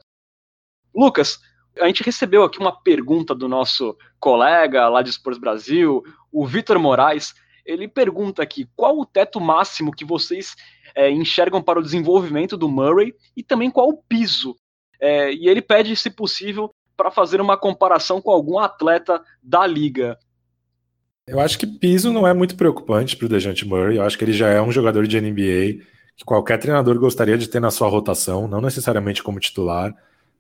Lucas, 0.95 1.41
a 1.81 1.89
gente 1.89 2.05
recebeu 2.05 2.45
aqui 2.45 2.61
uma 2.61 2.81
pergunta 2.81 3.35
do 3.35 3.49
nosso 3.49 3.99
colega 4.21 4.89
lá 4.89 5.03
de 5.03 5.13
Spurs 5.13 5.37
Brasil, 5.37 6.01
o 6.31 6.47
Vitor 6.47 6.79
Moraes. 6.79 7.35
Ele 7.67 7.89
pergunta 7.89 8.41
aqui 8.41 8.69
qual 8.77 9.01
o 9.01 9.07
teto 9.07 9.41
máximo 9.41 9.91
que 9.91 10.05
vocês 10.05 10.55
é, 10.95 11.11
enxergam 11.11 11.63
para 11.63 11.79
o 11.79 11.83
desenvolvimento 11.83 12.57
do 12.57 12.69
Murray 12.69 13.15
e 13.37 13.43
também 13.43 13.71
qual 13.71 13.89
o 13.89 13.97
piso. 13.97 14.57
É, 15.01 15.33
e 15.33 15.49
ele 15.49 15.61
pede, 15.61 15.97
se 15.97 16.11
possível, 16.11 16.73
para 16.97 17.11
fazer 17.11 17.41
uma 17.41 17.57
comparação 17.57 18.21
com 18.21 18.31
algum 18.31 18.59
atleta 18.59 19.21
da 19.43 19.67
liga. 19.67 20.19
Eu 21.27 21.41
acho 21.41 21.59
que 21.59 21.67
piso 21.67 22.13
não 22.13 22.27
é 22.27 22.35
muito 22.35 22.57
preocupante 22.57 23.17
para 23.17 23.27
o 23.27 23.29
Dejante 23.29 23.67
Murray. 23.67 23.97
Eu 23.97 24.03
acho 24.03 24.19
que 24.19 24.25
ele 24.25 24.33
já 24.33 24.49
é 24.49 24.61
um 24.61 24.73
jogador 24.73 25.07
de 25.07 25.21
NBA 25.21 25.85
que 26.17 26.25
qualquer 26.25 26.59
treinador 26.59 26.99
gostaria 26.99 27.39
de 27.39 27.49
ter 27.49 27.61
na 27.61 27.71
sua 27.71 27.89
rotação, 27.89 28.47
não 28.47 28.61
necessariamente 28.61 29.23
como 29.23 29.41
titular, 29.41 29.95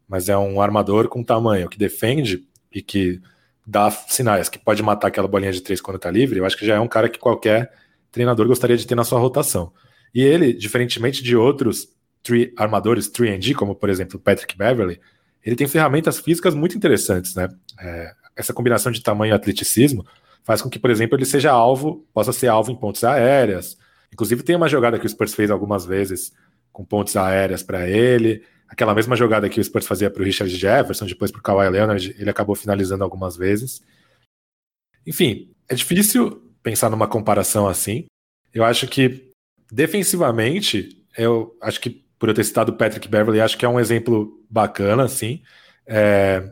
mas 0.08 0.28
é 0.28 0.36
um 0.36 0.60
armador 0.60 1.08
com 1.08 1.22
tamanho 1.22 1.68
que 1.68 1.78
defende 1.78 2.46
e 2.70 2.82
que 2.82 3.20
dá 3.66 3.90
sinais 3.90 4.48
que 4.48 4.58
pode 4.58 4.82
matar 4.82 5.08
aquela 5.08 5.28
bolinha 5.28 5.52
de 5.52 5.60
três 5.60 5.80
quando 5.80 5.96
está 5.96 6.10
livre. 6.10 6.38
Eu 6.38 6.44
acho 6.44 6.56
que 6.56 6.66
já 6.66 6.76
é 6.76 6.80
um 6.80 6.88
cara 6.88 7.08
que 7.08 7.18
qualquer 7.18 7.72
treinador 8.10 8.46
gostaria 8.46 8.76
de 8.76 8.86
ter 8.86 8.94
na 8.94 9.04
sua 9.04 9.18
rotação. 9.18 9.72
E 10.14 10.22
ele, 10.22 10.52
diferentemente 10.52 11.22
de 11.22 11.36
outros 11.36 11.88
three, 12.22 12.52
armadores 12.56 13.10
3D, 13.10 13.54
como 13.54 13.74
por 13.74 13.88
exemplo 13.88 14.18
Patrick 14.18 14.56
Beverly, 14.56 15.00
ele 15.44 15.56
tem 15.56 15.66
ferramentas 15.66 16.20
físicas 16.20 16.54
muito 16.54 16.76
interessantes, 16.76 17.34
né? 17.34 17.48
É, 17.80 18.12
essa 18.36 18.52
combinação 18.52 18.92
de 18.92 19.02
tamanho 19.02 19.32
e 19.32 19.34
atleticismo 19.34 20.06
faz 20.44 20.62
com 20.62 20.70
que, 20.70 20.78
por 20.78 20.90
exemplo, 20.90 21.16
ele 21.16 21.24
seja 21.24 21.50
alvo, 21.50 22.06
possa 22.12 22.32
ser 22.32 22.48
alvo 22.48 22.70
em 22.70 22.76
pontos 22.76 23.04
aéreas, 23.04 23.76
Inclusive, 24.12 24.42
tem 24.42 24.54
uma 24.54 24.68
jogada 24.68 24.98
que 24.98 25.06
o 25.06 25.08
Spurs 25.08 25.34
fez 25.34 25.50
algumas 25.50 25.86
vezes 25.86 26.32
com 26.70 26.84
pontes 26.84 27.16
aéreas 27.16 27.62
para 27.62 27.88
ele. 27.88 28.44
Aquela 28.68 28.94
mesma 28.94 29.16
jogada 29.16 29.48
que 29.48 29.58
o 29.58 29.64
Spurs 29.64 29.86
fazia 29.86 30.10
para 30.10 30.22
o 30.22 30.24
Richard 30.24 30.54
Jefferson, 30.54 31.06
depois 31.06 31.30
para 31.30 31.38
o 31.38 31.42
Kawhi 31.42 31.68
Leonard, 31.70 32.14
ele 32.18 32.30
acabou 32.30 32.54
finalizando 32.54 33.02
algumas 33.02 33.36
vezes. 33.36 33.82
Enfim, 35.06 35.50
é 35.68 35.74
difícil 35.74 36.42
pensar 36.62 36.90
numa 36.90 37.08
comparação 37.08 37.66
assim. 37.66 38.04
Eu 38.52 38.64
acho 38.64 38.86
que, 38.86 39.31
defensivamente, 39.72 41.02
eu 41.16 41.56
acho 41.60 41.80
que, 41.80 42.04
por 42.18 42.28
eu 42.28 42.34
ter 42.34 42.44
citado 42.44 42.74
Patrick 42.74 43.08
Beverly, 43.08 43.40
acho 43.40 43.56
que 43.56 43.64
é 43.64 43.68
um 43.68 43.80
exemplo 43.80 44.38
bacana, 44.48 45.04
assim. 45.04 45.40
É... 45.86 46.50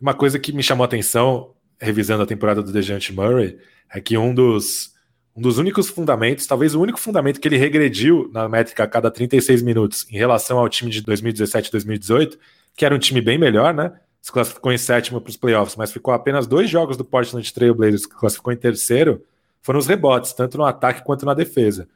Uma 0.00 0.14
coisa 0.14 0.38
que 0.38 0.52
me 0.52 0.62
chamou 0.62 0.82
a 0.82 0.86
atenção, 0.86 1.54
revisando 1.78 2.22
a 2.22 2.26
temporada 2.26 2.62
do 2.62 2.72
DeJounte 2.72 3.12
Murray, 3.12 3.58
é 3.92 4.00
que 4.00 4.16
um 4.16 4.34
dos 4.34 4.96
um 5.36 5.42
dos 5.42 5.58
únicos 5.58 5.90
fundamentos, 5.90 6.46
talvez 6.46 6.74
o 6.74 6.80
único 6.80 6.98
fundamento 6.98 7.38
que 7.38 7.46
ele 7.46 7.58
regrediu 7.58 8.30
na 8.32 8.48
métrica 8.48 8.84
a 8.84 8.86
cada 8.86 9.10
36 9.10 9.60
minutos 9.60 10.06
em 10.10 10.16
relação 10.16 10.58
ao 10.58 10.66
time 10.66 10.90
de 10.90 11.02
2017 11.02 11.68
e 11.68 11.72
2018, 11.72 12.38
que 12.74 12.86
era 12.86 12.94
um 12.94 12.98
time 12.98 13.20
bem 13.20 13.36
melhor, 13.36 13.74
né? 13.74 13.92
Se 14.22 14.32
classificou 14.32 14.72
em 14.72 14.78
sétimo 14.78 15.20
para 15.20 15.28
os 15.28 15.36
playoffs, 15.36 15.76
mas 15.76 15.92
ficou 15.92 16.14
apenas 16.14 16.46
dois 16.46 16.70
jogos 16.70 16.96
do 16.96 17.04
Portland 17.04 17.52
Trail 17.52 17.74
Blazers, 17.74 18.06
que 18.06 18.16
classificou 18.16 18.50
em 18.50 18.56
terceiro, 18.56 19.22
foram 19.60 19.78
os 19.78 19.86
rebotes, 19.86 20.32
tanto 20.32 20.56
no 20.56 20.64
ataque 20.64 21.04
quanto 21.04 21.26
na 21.26 21.34
defesa. 21.34 21.86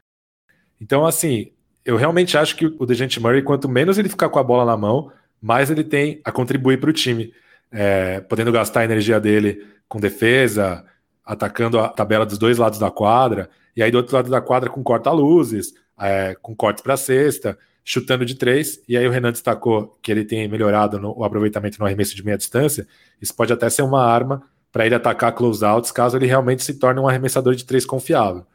Então, 0.81 1.05
assim, 1.07 1.53
eu 1.85 1.97
realmente 1.97 2.37
acho 2.37 2.57
que 2.57 2.67
o 2.79 2.87
Dejante 2.87 3.21
Murray, 3.21 3.43
quanto 3.43 3.69
menos 3.69 3.99
ele 3.99 4.09
ficar 4.09 4.29
com 4.29 4.39
a 4.39 4.43
bola 4.43 4.65
na 4.65 4.77
mão, 4.77 5.13
mais 5.41 5.71
ele 5.71 5.85
tem 5.85 6.21
a 6.25 6.33
contribuir 6.33 6.79
para 6.81 6.91
o 6.91 6.93
time, 6.93 7.33
é, 7.71 8.21
podendo 8.21 8.53
gastar 8.53 8.81
a 8.81 8.85
energia 8.85 9.21
dele 9.21 9.67
com 9.89 9.99
defesa, 10.01 10.85
atacando 11.25 11.79
a 11.79 11.89
tabela 11.89 12.27
dos 12.27 12.39
dois 12.39 12.59
lados 12.59 12.79
da 12.79 12.91
quadra, 12.91 13.49
e 13.77 13.83
aí 13.83 13.91
do 13.91 13.99
outro 13.99 14.15
lado 14.15 14.31
da 14.31 14.41
quadra 14.41 14.69
com 14.69 14.83
corta-luzes, 14.83 15.73
é, 15.99 16.35
com 16.41 16.55
cortes 16.55 16.83
para 16.83 16.97
cesta, 16.97 17.59
chutando 17.85 18.25
de 18.25 18.35
três, 18.35 18.81
e 18.89 18.97
aí 18.97 19.07
o 19.07 19.11
Renan 19.11 19.33
destacou 19.33 19.99
que 20.03 20.11
ele 20.13 20.25
tem 20.25 20.47
melhorado 20.49 20.99
no, 20.99 21.17
o 21.17 21.25
aproveitamento 21.25 21.79
no 21.79 21.87
arremesso 21.87 22.15
de 22.15 22.25
meia 22.25 22.37
distância, 22.37 22.87
isso 23.21 23.35
pode 23.35 23.53
até 23.53 23.69
ser 23.71 23.83
uma 23.83 24.05
arma 24.05 24.43
para 24.73 24.87
ele 24.87 24.95
atacar 24.95 25.33
close-outs, 25.33 25.91
caso 25.91 26.17
ele 26.17 26.27
realmente 26.27 26.63
se 26.63 26.75
torne 26.75 27.01
um 27.01 27.09
arremessador 27.09 27.55
de 27.55 27.65
três 27.65 27.85
confiável. 27.85 28.47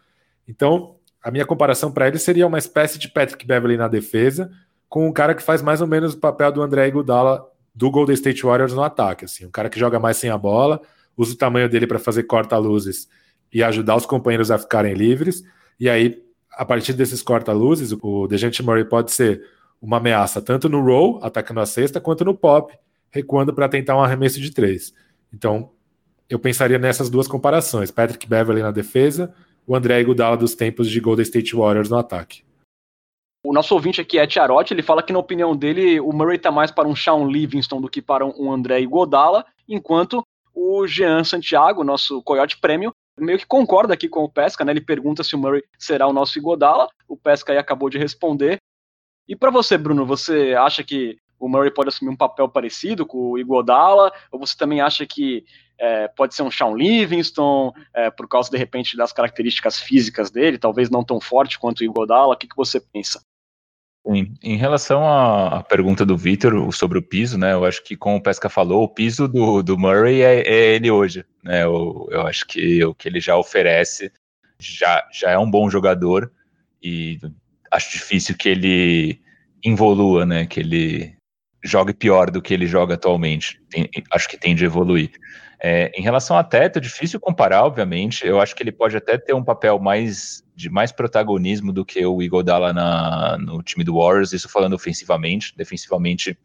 Então, 0.47 0.94
a 1.25 1.31
minha 1.31 1.43
comparação 1.43 1.91
para 1.91 2.07
ele 2.07 2.19
seria 2.19 2.45
uma 2.45 2.59
espécie 2.59 2.99
de 2.99 3.09
Patrick 3.09 3.47
Beverly 3.47 3.77
na 3.77 3.87
defesa, 3.87 4.51
com 4.87 5.07
um 5.07 5.11
cara 5.11 5.33
que 5.33 5.41
faz 5.41 5.59
mais 5.59 5.81
ou 5.81 5.87
menos 5.87 6.13
o 6.13 6.19
papel 6.19 6.51
do 6.51 6.61
André 6.61 6.87
Iguodala 6.87 7.43
do 7.73 7.89
Golden 7.89 8.13
State 8.13 8.43
Warriors 8.43 8.73
no 8.73 8.83
ataque, 8.83 9.25
assim, 9.25 9.43
um 9.43 9.49
cara 9.49 9.67
que 9.67 9.79
joga 9.79 9.99
mais 9.99 10.17
sem 10.17 10.29
a 10.29 10.37
bola, 10.37 10.79
usa 11.17 11.33
o 11.33 11.35
tamanho 11.35 11.67
dele 11.67 11.87
para 11.87 11.97
fazer 11.97 12.23
corta-luzes 12.23 13.09
e 13.51 13.63
ajudar 13.63 13.95
os 13.95 14.05
companheiros 14.05 14.51
a 14.51 14.59
ficarem 14.59 14.93
livres. 14.93 15.43
E 15.79 15.89
aí, 15.89 16.23
a 16.51 16.63
partir 16.63 16.93
desses 16.93 17.23
corta-luzes, 17.23 17.91
o 18.03 18.27
Dejante 18.27 18.61
Murray 18.61 18.85
pode 18.85 19.11
ser 19.11 19.41
uma 19.81 19.97
ameaça 19.97 20.39
tanto 20.43 20.69
no 20.69 20.79
roll, 20.79 21.19
atacando 21.23 21.59
a 21.59 21.65
cesta, 21.65 21.99
quanto 21.99 22.23
no 22.23 22.35
pop, 22.35 22.71
recuando 23.09 23.51
para 23.51 23.67
tentar 23.67 23.97
um 23.97 24.03
arremesso 24.03 24.39
de 24.39 24.51
três. 24.51 24.93
Então, 25.33 25.71
eu 26.29 26.37
pensaria 26.37 26.77
nessas 26.77 27.09
duas 27.09 27.27
comparações: 27.27 27.89
Patrick 27.89 28.27
Beverly 28.27 28.61
na 28.61 28.69
defesa, 28.69 29.33
o 29.67 29.75
André 29.75 30.01
Iguodala 30.01 30.37
dos 30.37 30.55
tempos 30.55 30.89
de 30.89 30.99
Golden 30.99 31.23
State 31.23 31.55
Warriors 31.55 31.89
no 31.89 31.97
ataque. 31.97 32.43
O 33.43 33.53
nosso 33.53 33.73
ouvinte 33.75 34.01
aqui 34.01 34.17
é 34.17 34.25
Tiarotti, 34.25 34.73
ele 34.73 34.81
fala 34.81 35.03
que 35.03 35.13
na 35.13 35.19
opinião 35.19 35.55
dele 35.55 35.99
o 35.99 36.11
Murray 36.11 36.37
está 36.37 36.51
mais 36.51 36.71
para 36.71 36.87
um 36.87 36.95
Shawn 36.95 37.27
Livingston 37.27 37.79
do 37.79 37.89
que 37.89 38.01
para 38.01 38.25
um 38.25 38.51
André 38.51 38.81
Iguodala, 38.81 39.45
enquanto 39.69 40.25
o 40.53 40.87
Jean 40.87 41.23
Santiago, 41.23 41.83
nosso 41.83 42.23
Coyote 42.23 42.57
Prêmio, 42.57 42.91
meio 43.17 43.37
que 43.37 43.45
concorda 43.45 43.93
aqui 43.93 44.09
com 44.09 44.23
o 44.23 44.29
Pesca, 44.29 44.63
né? 44.65 44.71
Ele 44.71 44.81
pergunta 44.81 45.23
se 45.23 45.35
o 45.35 45.37
Murray 45.37 45.63
será 45.77 46.07
o 46.07 46.13
nosso 46.13 46.37
Igodala. 46.37 46.87
O 47.07 47.15
Pesca 47.15 47.51
aí 47.51 47.57
acabou 47.57 47.89
de 47.89 47.97
responder. 47.97 48.57
E 49.27 49.35
para 49.35 49.51
você, 49.51 49.77
Bruno, 49.77 50.05
você 50.05 50.53
acha 50.53 50.83
que 50.83 51.17
o 51.39 51.47
Murray 51.47 51.71
pode 51.71 51.89
assumir 51.89 52.11
um 52.11 52.17
papel 52.17 52.47
parecido 52.49 53.05
com 53.05 53.31
o 53.31 53.37
Igodala? 53.37 54.11
Ou 54.31 54.39
você 54.39 54.55
também 54.57 54.81
acha 54.81 55.05
que 55.05 55.45
é, 55.79 56.07
pode 56.07 56.35
ser 56.35 56.43
um 56.43 56.51
Shawn 56.51 56.75
Livingston, 56.75 57.73
é, 57.93 58.09
por 58.09 58.27
causa, 58.27 58.49
de 58.49 58.57
repente, 58.57 58.95
das 58.95 59.11
características 59.11 59.79
físicas 59.79 60.31
dele, 60.31 60.57
talvez 60.57 60.89
não 60.89 61.03
tão 61.03 61.19
forte 61.19 61.59
quanto 61.59 61.81
o 61.81 61.83
Igodala? 61.83 62.33
O 62.33 62.37
que, 62.37 62.47
que 62.47 62.55
você 62.55 62.79
pensa? 62.79 63.21
Em, 64.07 64.33
em 64.43 64.55
relação 64.55 65.03
à, 65.03 65.63
pergunta 65.63 66.05
do 66.05 66.15
Vitor 66.15 66.71
sobre 66.71 66.99
o 66.99 67.01
piso, 67.01 67.39
né? 67.39 67.53
Eu 67.53 67.65
acho 67.65 67.83
que, 67.83 67.97
como 67.97 68.17
o 68.17 68.21
Pesca 68.21 68.49
falou, 68.49 68.83
o 68.83 68.89
piso 68.89 69.27
do, 69.27 69.63
do 69.63 69.77
Murray 69.77 70.21
é, 70.21 70.41
é 70.41 70.75
ele 70.75 70.91
hoje. 70.91 71.25
Né? 71.43 71.63
Eu, 71.63 72.07
eu 72.11 72.21
acho 72.21 72.45
que 72.45 72.83
o 72.85 72.93
que 72.93 73.09
ele 73.09 73.19
já 73.19 73.35
oferece 73.35 74.11
já, 74.59 75.03
já 75.11 75.31
é 75.31 75.37
um 75.39 75.49
bom 75.49 75.69
jogador 75.69 76.31
e 76.81 77.19
acho 77.71 77.91
difícil 77.91 78.37
que 78.37 78.47
ele 78.47 79.19
involua, 79.63 80.23
né? 80.23 80.45
Que 80.45 80.59
ele 80.59 81.15
jogue 81.63 81.93
pior 81.93 82.29
do 82.29 82.43
que 82.43 82.53
ele 82.53 82.67
joga 82.67 82.93
atualmente. 82.93 83.59
Tem, 83.71 83.89
acho 84.11 84.29
que 84.29 84.37
tende 84.37 84.63
a 84.63 84.67
evoluir. 84.67 85.11
É, 85.59 85.91
em 85.97 86.01
relação 86.01 86.37
a 86.37 86.43
teto, 86.43 86.77
é 86.77 86.81
difícil 86.81 87.19
comparar, 87.19 87.63
obviamente. 87.63 88.25
Eu 88.25 88.39
acho 88.39 88.55
que 88.55 88.61
ele 88.61 88.71
pode 88.71 88.95
até 88.97 89.17
ter 89.17 89.33
um 89.33 89.43
papel 89.43 89.79
mais 89.79 90.43
de 90.55 90.69
mais 90.69 90.91
protagonismo 90.91 91.73
do 91.73 91.83
que 91.83 92.05
o 92.05 92.21
Igodala 92.21 92.71
na, 92.71 93.37
no 93.37 93.61
time 93.61 93.83
do 93.83 93.97
Warriors, 93.97 94.31
isso 94.31 94.47
falando 94.47 94.73
ofensivamente. 94.73 95.53
Defensivamente, 95.55 96.37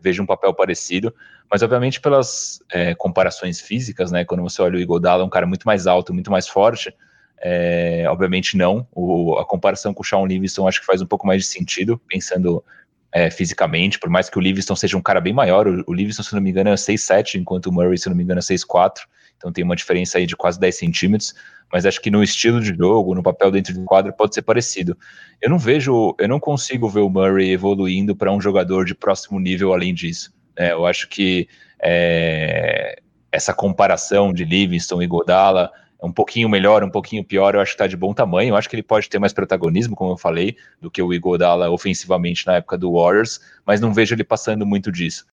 vejo 0.00 0.22
um 0.22 0.26
papel 0.26 0.54
parecido. 0.54 1.14
Mas, 1.50 1.62
obviamente, 1.62 2.00
pelas 2.00 2.62
é, 2.70 2.94
comparações 2.94 3.60
físicas, 3.60 4.10
né? 4.10 4.24
Quando 4.24 4.42
você 4.42 4.60
olha 4.62 4.76
o 4.76 4.80
Igodala, 4.80 5.24
um 5.24 5.30
cara 5.30 5.46
muito 5.46 5.66
mais 5.66 5.86
alto, 5.86 6.12
muito 6.12 6.30
mais 6.30 6.46
forte. 6.46 6.94
É, 7.40 8.04
obviamente 8.08 8.56
não. 8.56 8.86
O, 8.92 9.36
a 9.38 9.44
comparação 9.44 9.94
com 9.94 10.02
o 10.02 10.04
Shawn 10.04 10.26
Livingston 10.26 10.66
acho 10.66 10.80
que 10.80 10.86
faz 10.86 11.00
um 11.00 11.06
pouco 11.06 11.26
mais 11.26 11.42
de 11.42 11.48
sentido, 11.48 12.00
pensando 12.08 12.64
é, 13.12 13.30
fisicamente, 13.30 13.98
por 13.98 14.10
mais 14.10 14.28
que 14.28 14.38
o 14.38 14.40
Livingston 14.40 14.76
seja 14.76 14.96
um 14.96 15.02
cara 15.02 15.20
bem 15.20 15.32
maior, 15.32 15.66
o, 15.66 15.84
o 15.86 15.94
Livingston, 15.94 16.22
se 16.22 16.34
não 16.34 16.42
me 16.42 16.50
engano, 16.50 16.70
é 16.70 16.74
6'7", 16.74 17.36
enquanto 17.36 17.66
o 17.66 17.72
Murray, 17.72 17.98
se 17.98 18.08
não 18.08 18.16
me 18.16 18.22
engano, 18.22 18.40
é 18.40 18.42
6'4", 18.42 19.02
então 19.36 19.52
tem 19.52 19.64
uma 19.64 19.76
diferença 19.76 20.18
aí 20.18 20.26
de 20.26 20.36
quase 20.36 20.58
10 20.58 20.76
centímetros, 20.76 21.34
mas 21.72 21.86
acho 21.86 22.00
que 22.00 22.10
no 22.10 22.22
estilo 22.22 22.60
de 22.60 22.74
jogo, 22.74 23.14
no 23.14 23.22
papel 23.22 23.50
dentro 23.50 23.74
do 23.74 23.84
quadro, 23.84 24.12
pode 24.12 24.34
ser 24.34 24.42
parecido. 24.42 24.96
Eu 25.40 25.50
não 25.50 25.58
vejo, 25.58 26.14
eu 26.18 26.28
não 26.28 26.40
consigo 26.40 26.88
ver 26.88 27.00
o 27.00 27.10
Murray 27.10 27.50
evoluindo 27.50 28.16
para 28.16 28.32
um 28.32 28.40
jogador 28.40 28.84
de 28.84 28.94
próximo 28.94 29.38
nível 29.38 29.72
além 29.72 29.94
disso. 29.94 30.32
É, 30.56 30.72
eu 30.72 30.86
acho 30.86 31.08
que 31.08 31.46
é, 31.80 33.00
essa 33.30 33.52
comparação 33.52 34.32
de 34.32 34.44
Livingston 34.44 35.02
e 35.02 35.06
Godala 35.06 35.70
um 36.02 36.12
pouquinho 36.12 36.48
melhor, 36.48 36.84
um 36.84 36.90
pouquinho 36.90 37.24
pior, 37.24 37.54
eu 37.54 37.60
acho 37.60 37.72
que 37.72 37.74
está 37.74 37.86
de 37.86 37.96
bom 37.96 38.14
tamanho. 38.14 38.50
Eu 38.50 38.56
acho 38.56 38.68
que 38.68 38.76
ele 38.76 38.82
pode 38.82 39.08
ter 39.08 39.18
mais 39.18 39.32
protagonismo, 39.32 39.96
como 39.96 40.12
eu 40.12 40.16
falei, 40.16 40.56
do 40.80 40.90
que 40.90 41.02
o 41.02 41.12
Igodala 41.12 41.70
ofensivamente 41.70 42.46
na 42.46 42.56
época 42.56 42.78
do 42.78 42.92
Warriors, 42.92 43.40
mas 43.66 43.80
não 43.80 43.92
vejo 43.92 44.14
ele 44.14 44.24
passando 44.24 44.64
muito 44.64 44.92
disso. 44.92 45.26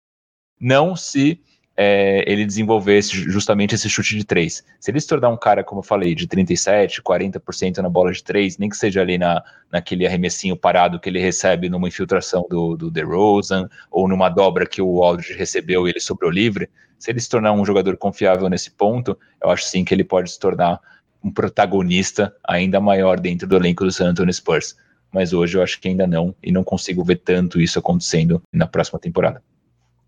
Não 0.60 0.96
se 0.96 1.40
é, 1.78 2.24
ele 2.32 2.46
desenvolver 2.46 2.98
esse, 2.98 3.12
justamente 3.30 3.76
esse 3.76 3.90
chute 3.90 4.16
de 4.16 4.24
três. 4.24 4.64
Se 4.80 4.92
ele 4.92 5.00
se 5.00 5.08
tornar 5.08 5.30
um 5.30 5.38
cara, 5.38 5.64
como 5.64 5.80
eu 5.80 5.84
falei, 5.84 6.16
de 6.16 6.26
37, 6.26 7.02
40% 7.02 7.78
na 7.78 7.90
bola 7.90 8.12
de 8.12 8.24
três, 8.24 8.58
nem 8.58 8.70
que 8.70 8.78
seja 8.78 9.02
ali 9.02 9.18
na, 9.18 9.44
naquele 9.72 10.08
arremessinho 10.08 10.56
parado 10.56 11.00
que 11.00 11.10
ele 11.10 11.20
recebe 11.20 11.70
numa 11.70 11.88
infiltração 11.88 12.46
do, 12.50 12.78
do 12.78 12.90
DeRozan, 12.90 13.70
ou 13.92 14.08
numa 14.08 14.30
dobra 14.30 14.66
que 14.66 14.82
o 14.82 15.04
Aldridge 15.04 15.34
recebeu 15.34 15.88
e 15.88 15.92
ele 15.92 16.00
sobrou 16.00 16.32
livre, 16.32 16.70
se 16.98 17.12
ele 17.12 17.20
se 17.20 17.30
tornar 17.30 17.52
um 17.52 17.66
jogador 17.66 17.98
confiável 17.98 18.48
nesse 18.50 18.72
ponto, 18.72 19.18
eu 19.44 19.50
acho 19.50 19.66
sim 19.66 19.84
que 19.84 19.94
ele 19.94 20.04
pode 20.04 20.32
se 20.32 20.40
tornar 20.40 20.80
um 21.22 21.32
protagonista 21.32 22.34
ainda 22.48 22.80
maior 22.80 23.20
dentro 23.20 23.48
do 23.48 23.56
elenco 23.56 23.84
do 23.84 23.92
San 23.92 24.10
Antonio 24.10 24.34
Spurs. 24.34 24.78
Mas 25.12 25.34
hoje 25.34 25.58
eu 25.58 25.62
acho 25.62 25.80
que 25.80 25.88
ainda 25.88 26.08
não, 26.08 26.36
e 26.42 26.52
não 26.52 26.64
consigo 26.64 27.04
ver 27.04 27.18
tanto 27.18 27.60
isso 27.60 27.80
acontecendo 27.80 28.42
na 28.52 28.68
próxima 28.68 29.00
temporada. 29.00 29.42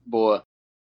Boa 0.06 0.47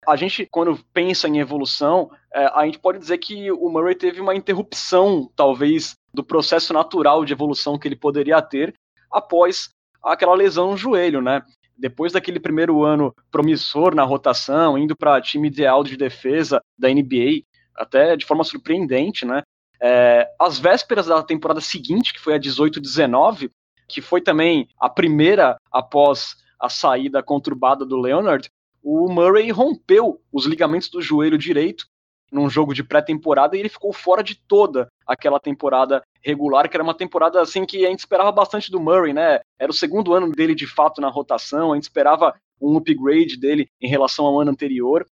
a 0.08 0.16
gente, 0.16 0.48
quando 0.50 0.80
pensa 0.94 1.28
em 1.28 1.40
evolução, 1.40 2.10
é, 2.34 2.46
a 2.54 2.66
gente 2.66 2.80
pode 2.80 2.98
dizer 2.98 3.18
que 3.18 3.52
o 3.52 3.70
Murray 3.70 3.94
teve 3.94 4.22
uma 4.22 4.34
interrupção, 4.34 5.30
talvez, 5.36 5.96
do 6.14 6.24
processo 6.24 6.72
natural 6.72 7.26
de 7.26 7.34
evolução 7.34 7.78
que 7.78 7.90
ele 7.90 7.96
poderia 7.98 8.42
ter 8.42 8.74
após 9.12 9.70
aquela 10.02 10.34
lesão 10.34 10.72
no 10.72 10.78
joelho, 10.78 11.22
né? 11.22 11.42
Depois 11.78 12.14
daquele 12.14 12.40
primeiro 12.40 12.86
ano 12.86 13.14
promissor 13.30 13.94
na 13.94 14.04
rotação, 14.04 14.78
indo 14.78 14.96
para 14.96 15.22
time 15.22 15.50
ideal 15.50 15.84
de 15.84 15.98
defesa 15.98 16.62
da 16.80 16.88
NBA, 16.88 17.44
até 17.76 18.16
de 18.16 18.26
forma 18.26 18.46
surpreendente, 18.46 19.26
né? 19.26 19.44
É, 19.82 20.26
as 20.40 20.58
vésperas 20.58 21.08
da 21.08 21.22
temporada 21.22 21.60
seguinte, 21.60 22.14
que 22.14 22.20
foi 22.22 22.34
a 22.34 22.40
18-19, 22.40 23.52
que 23.90 24.02
foi 24.02 24.22
também 24.22 24.70
a 24.80 24.90
primeira 24.90 25.58
após 25.70 26.38
a 26.58 26.70
saída 26.70 27.22
conturbada 27.22 27.86
do 27.86 28.00
Leonard, 28.00 28.50
o 28.90 29.10
Murray 29.12 29.52
rompeu 29.52 30.22
os 30.32 30.46
ligamentos 30.46 30.88
do 30.88 31.02
joelho 31.02 31.38
direito 31.38 31.86
num 32.32 32.50
jogo 32.50 32.74
de 32.74 32.86
pré-temporada 32.86 33.58
e 33.58 33.60
ele 33.60 33.68
ficou 33.68 33.92
fora 33.92 34.24
de 34.24 34.36
toda 34.36 34.88
aquela 35.06 35.42
temporada 35.42 36.02
regular, 36.24 36.70
que 36.70 36.78
era 36.78 36.84
uma 36.86 36.94
temporada 36.94 37.42
assim 37.42 37.66
que 37.66 37.86
a 37.86 37.90
gente 37.90 38.00
esperava 38.00 38.32
bastante 38.32 38.72
do 38.72 38.80
Murray, 38.80 39.12
né? 39.12 39.42
Era 39.60 39.70
o 39.70 39.76
segundo 39.76 40.14
ano 40.14 40.32
dele 40.32 40.56
de 40.56 40.66
fato 40.66 41.02
na 41.02 41.10
rotação, 41.10 41.74
a 41.74 41.76
gente 41.76 41.84
esperava 41.84 42.34
um 42.62 42.78
upgrade 42.78 43.36
dele 43.36 43.68
em 43.82 43.90
relação 43.90 44.26
ao 44.26 44.40
ano 44.40 44.52
anterior. 44.52 45.06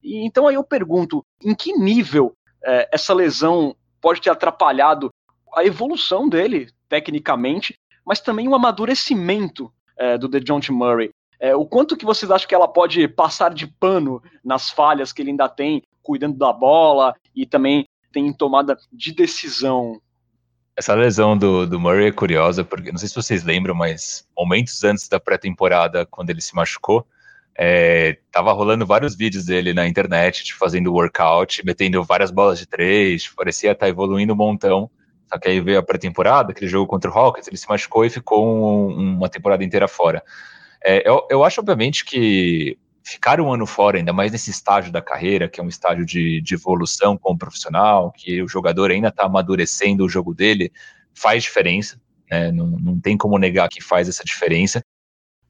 E 0.00 0.24
então 0.24 0.46
aí 0.46 0.54
eu 0.54 0.62
pergunto, 0.62 1.24
em 1.44 1.52
que 1.52 1.72
nível 1.72 2.32
é, 2.64 2.88
essa 2.92 3.12
lesão 3.12 3.74
pode 4.00 4.20
ter 4.20 4.30
atrapalhado 4.30 5.10
a 5.52 5.64
evolução 5.64 6.28
dele 6.28 6.68
tecnicamente, 6.88 7.76
mas 8.04 8.20
também 8.20 8.46
o 8.46 8.54
amadurecimento 8.54 9.72
é, 9.98 10.16
do 10.16 10.28
DeJounte 10.28 10.70
Murray? 10.70 11.10
É, 11.38 11.54
o 11.54 11.66
quanto 11.66 11.96
que 11.96 12.04
vocês 12.04 12.30
acham 12.30 12.48
que 12.48 12.54
ela 12.54 12.68
pode 12.68 13.06
passar 13.08 13.52
de 13.52 13.66
pano 13.66 14.22
nas 14.44 14.70
falhas 14.70 15.12
que 15.12 15.22
ele 15.22 15.30
ainda 15.30 15.48
tem, 15.48 15.82
cuidando 16.02 16.38
da 16.38 16.52
bola 16.52 17.14
e 17.34 17.44
também 17.44 17.86
tem 18.12 18.32
tomada 18.32 18.76
de 18.92 19.12
decisão? 19.12 20.00
Essa 20.76 20.94
lesão 20.94 21.36
do, 21.36 21.66
do 21.66 21.80
Murray 21.80 22.08
é 22.08 22.12
curiosa, 22.12 22.64
porque 22.64 22.90
não 22.90 22.98
sei 22.98 23.08
se 23.08 23.14
vocês 23.14 23.44
lembram, 23.44 23.74
mas 23.74 24.26
momentos 24.36 24.84
antes 24.84 25.08
da 25.08 25.18
pré-temporada, 25.18 26.06
quando 26.06 26.30
ele 26.30 26.40
se 26.40 26.54
machucou, 26.54 27.06
é, 27.58 28.18
tava 28.30 28.52
rolando 28.52 28.84
vários 28.84 29.16
vídeos 29.16 29.46
dele 29.46 29.72
na 29.72 29.88
internet, 29.88 30.44
tipo, 30.44 30.58
fazendo 30.58 30.92
workout, 30.92 31.64
metendo 31.64 32.04
várias 32.04 32.30
bolas 32.30 32.58
de 32.58 32.66
três, 32.66 33.26
parecia 33.28 33.72
estar 33.72 33.86
tá 33.86 33.88
evoluindo 33.88 34.34
um 34.34 34.36
montão. 34.36 34.90
Só 35.28 35.38
que 35.38 35.48
aí 35.48 35.60
veio 35.60 35.78
a 35.78 35.82
pré-temporada, 35.82 36.52
aquele 36.52 36.70
jogo 36.70 36.86
contra 36.86 37.10
o 37.10 37.12
Rockets, 37.12 37.48
ele 37.48 37.56
se 37.56 37.68
machucou 37.68 38.04
e 38.04 38.10
ficou 38.10 38.46
um, 38.46 39.16
uma 39.16 39.28
temporada 39.28 39.64
inteira 39.64 39.88
fora. 39.88 40.22
É, 40.88 41.02
eu, 41.04 41.26
eu 41.28 41.42
acho, 41.42 41.60
obviamente, 41.60 42.04
que 42.04 42.78
ficar 43.02 43.40
um 43.40 43.52
ano 43.52 43.66
fora, 43.66 43.98
ainda 43.98 44.12
mais 44.12 44.30
nesse 44.30 44.52
estágio 44.52 44.92
da 44.92 45.02
carreira, 45.02 45.48
que 45.48 45.60
é 45.60 45.62
um 45.62 45.68
estágio 45.68 46.06
de, 46.06 46.40
de 46.40 46.54
evolução 46.54 47.18
como 47.18 47.36
profissional, 47.36 48.12
que 48.12 48.40
o 48.40 48.46
jogador 48.46 48.92
ainda 48.92 49.08
está 49.08 49.24
amadurecendo 49.24 50.04
o 50.04 50.08
jogo 50.08 50.32
dele, 50.32 50.72
faz 51.12 51.42
diferença. 51.42 52.00
Né? 52.30 52.52
Não, 52.52 52.68
não 52.68 53.00
tem 53.00 53.16
como 53.16 53.36
negar 53.36 53.68
que 53.68 53.82
faz 53.82 54.08
essa 54.08 54.22
diferença. 54.22 54.80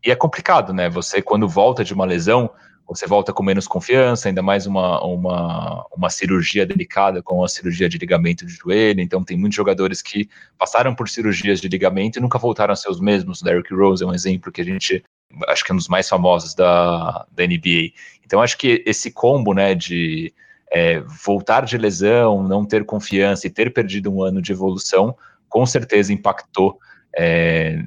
E 0.03 0.11
é 0.11 0.17
complicado, 0.17 0.73
né? 0.73 0.89
Você, 0.89 1.21
quando 1.21 1.47
volta 1.47 1.85
de 1.85 1.93
uma 1.93 2.07
lesão, 2.07 2.51
você 2.89 3.07
volta 3.07 3.33
com 3.33 3.43
menos 3.43 3.67
confiança, 3.67 4.29
ainda 4.29 4.43
mais 4.43 4.67
uma, 4.67 5.03
uma, 5.05 5.85
uma 5.97 6.09
cirurgia 6.09 6.65
delicada, 6.65 7.23
como 7.23 7.45
a 7.45 7.49
cirurgia 7.49 7.89
de 7.89 7.99
ligamento 7.99 8.47
de 8.47 8.53
joelho. 8.53 9.01
Então, 9.01 9.25
tem 9.25 9.37
muitos 9.37 9.57
jogadores 9.57 10.01
que 10.01 10.29
passaram 10.57 10.95
por 10.95 11.09
cirurgias 11.09 11.61
de 11.61 11.69
ligamento 11.69 12.19
e 12.19 12.23
nunca 12.23 12.39
voltaram 12.39 12.73
a 12.73 12.77
ser 12.77 12.89
os 12.89 13.01
mesmos. 13.01 13.43
Derrick 13.43 13.75
Rose 13.75 14.05
é 14.05 14.07
um 14.07 14.15
exemplo 14.15 14.53
que 14.53 14.61
a 14.61 14.65
gente 14.65 15.03
acho 15.49 15.65
que 15.65 15.73
é 15.73 15.75
um 15.75 15.79
dos 15.79 15.89
mais 15.89 16.09
famosos 16.09 16.55
da, 16.55 17.27
da 17.33 17.47
NBA. 17.47 17.91
Então, 18.25 18.41
acho 18.41 18.57
que 18.57 18.83
esse 18.87 19.11
combo, 19.11 19.53
né, 19.53 19.75
de 19.75 20.33
é, 20.73 21.01
voltar 21.25 21.65
de 21.65 21.77
lesão, 21.77 22.43
não 22.43 22.65
ter 22.65 22.85
confiança 22.85 23.47
e 23.47 23.51
ter 23.51 23.73
perdido 23.73 24.13
um 24.13 24.23
ano 24.23 24.41
de 24.41 24.53
evolução, 24.53 25.17
com 25.49 25.67
certeza 25.67 26.13
impactou 26.13 26.79
é, 27.17 27.83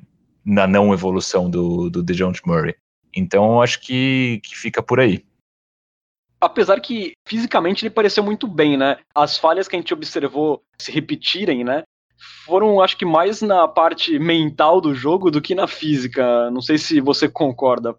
na 0.45 0.67
não 0.67 0.93
evolução 0.93 1.49
do, 1.49 1.89
do 1.89 2.03
DeJounte 2.03 2.41
Murray. 2.45 2.75
Então, 3.15 3.61
acho 3.61 3.79
que, 3.81 4.39
que 4.43 4.57
fica 4.57 4.81
por 4.81 4.99
aí. 4.99 5.23
Apesar 6.41 6.79
que 6.79 7.13
fisicamente 7.27 7.83
ele 7.83 7.93
pareceu 7.93 8.23
muito 8.23 8.47
bem, 8.47 8.77
né? 8.77 8.97
As 9.13 9.37
falhas 9.37 9.67
que 9.67 9.75
a 9.75 9.79
gente 9.79 9.93
observou 9.93 10.63
se 10.77 10.91
repetirem, 10.91 11.63
né? 11.63 11.83
foram, 12.45 12.81
acho 12.81 12.97
que, 12.97 13.05
mais 13.05 13.41
na 13.41 13.67
parte 13.67 14.17
mental 14.19 14.81
do 14.81 14.93
jogo 14.93 15.31
do 15.31 15.41
que 15.41 15.55
na 15.55 15.67
física. 15.67 16.49
Não 16.51 16.61
sei 16.61 16.77
se 16.77 16.99
você 16.99 17.29
concorda. 17.29 17.95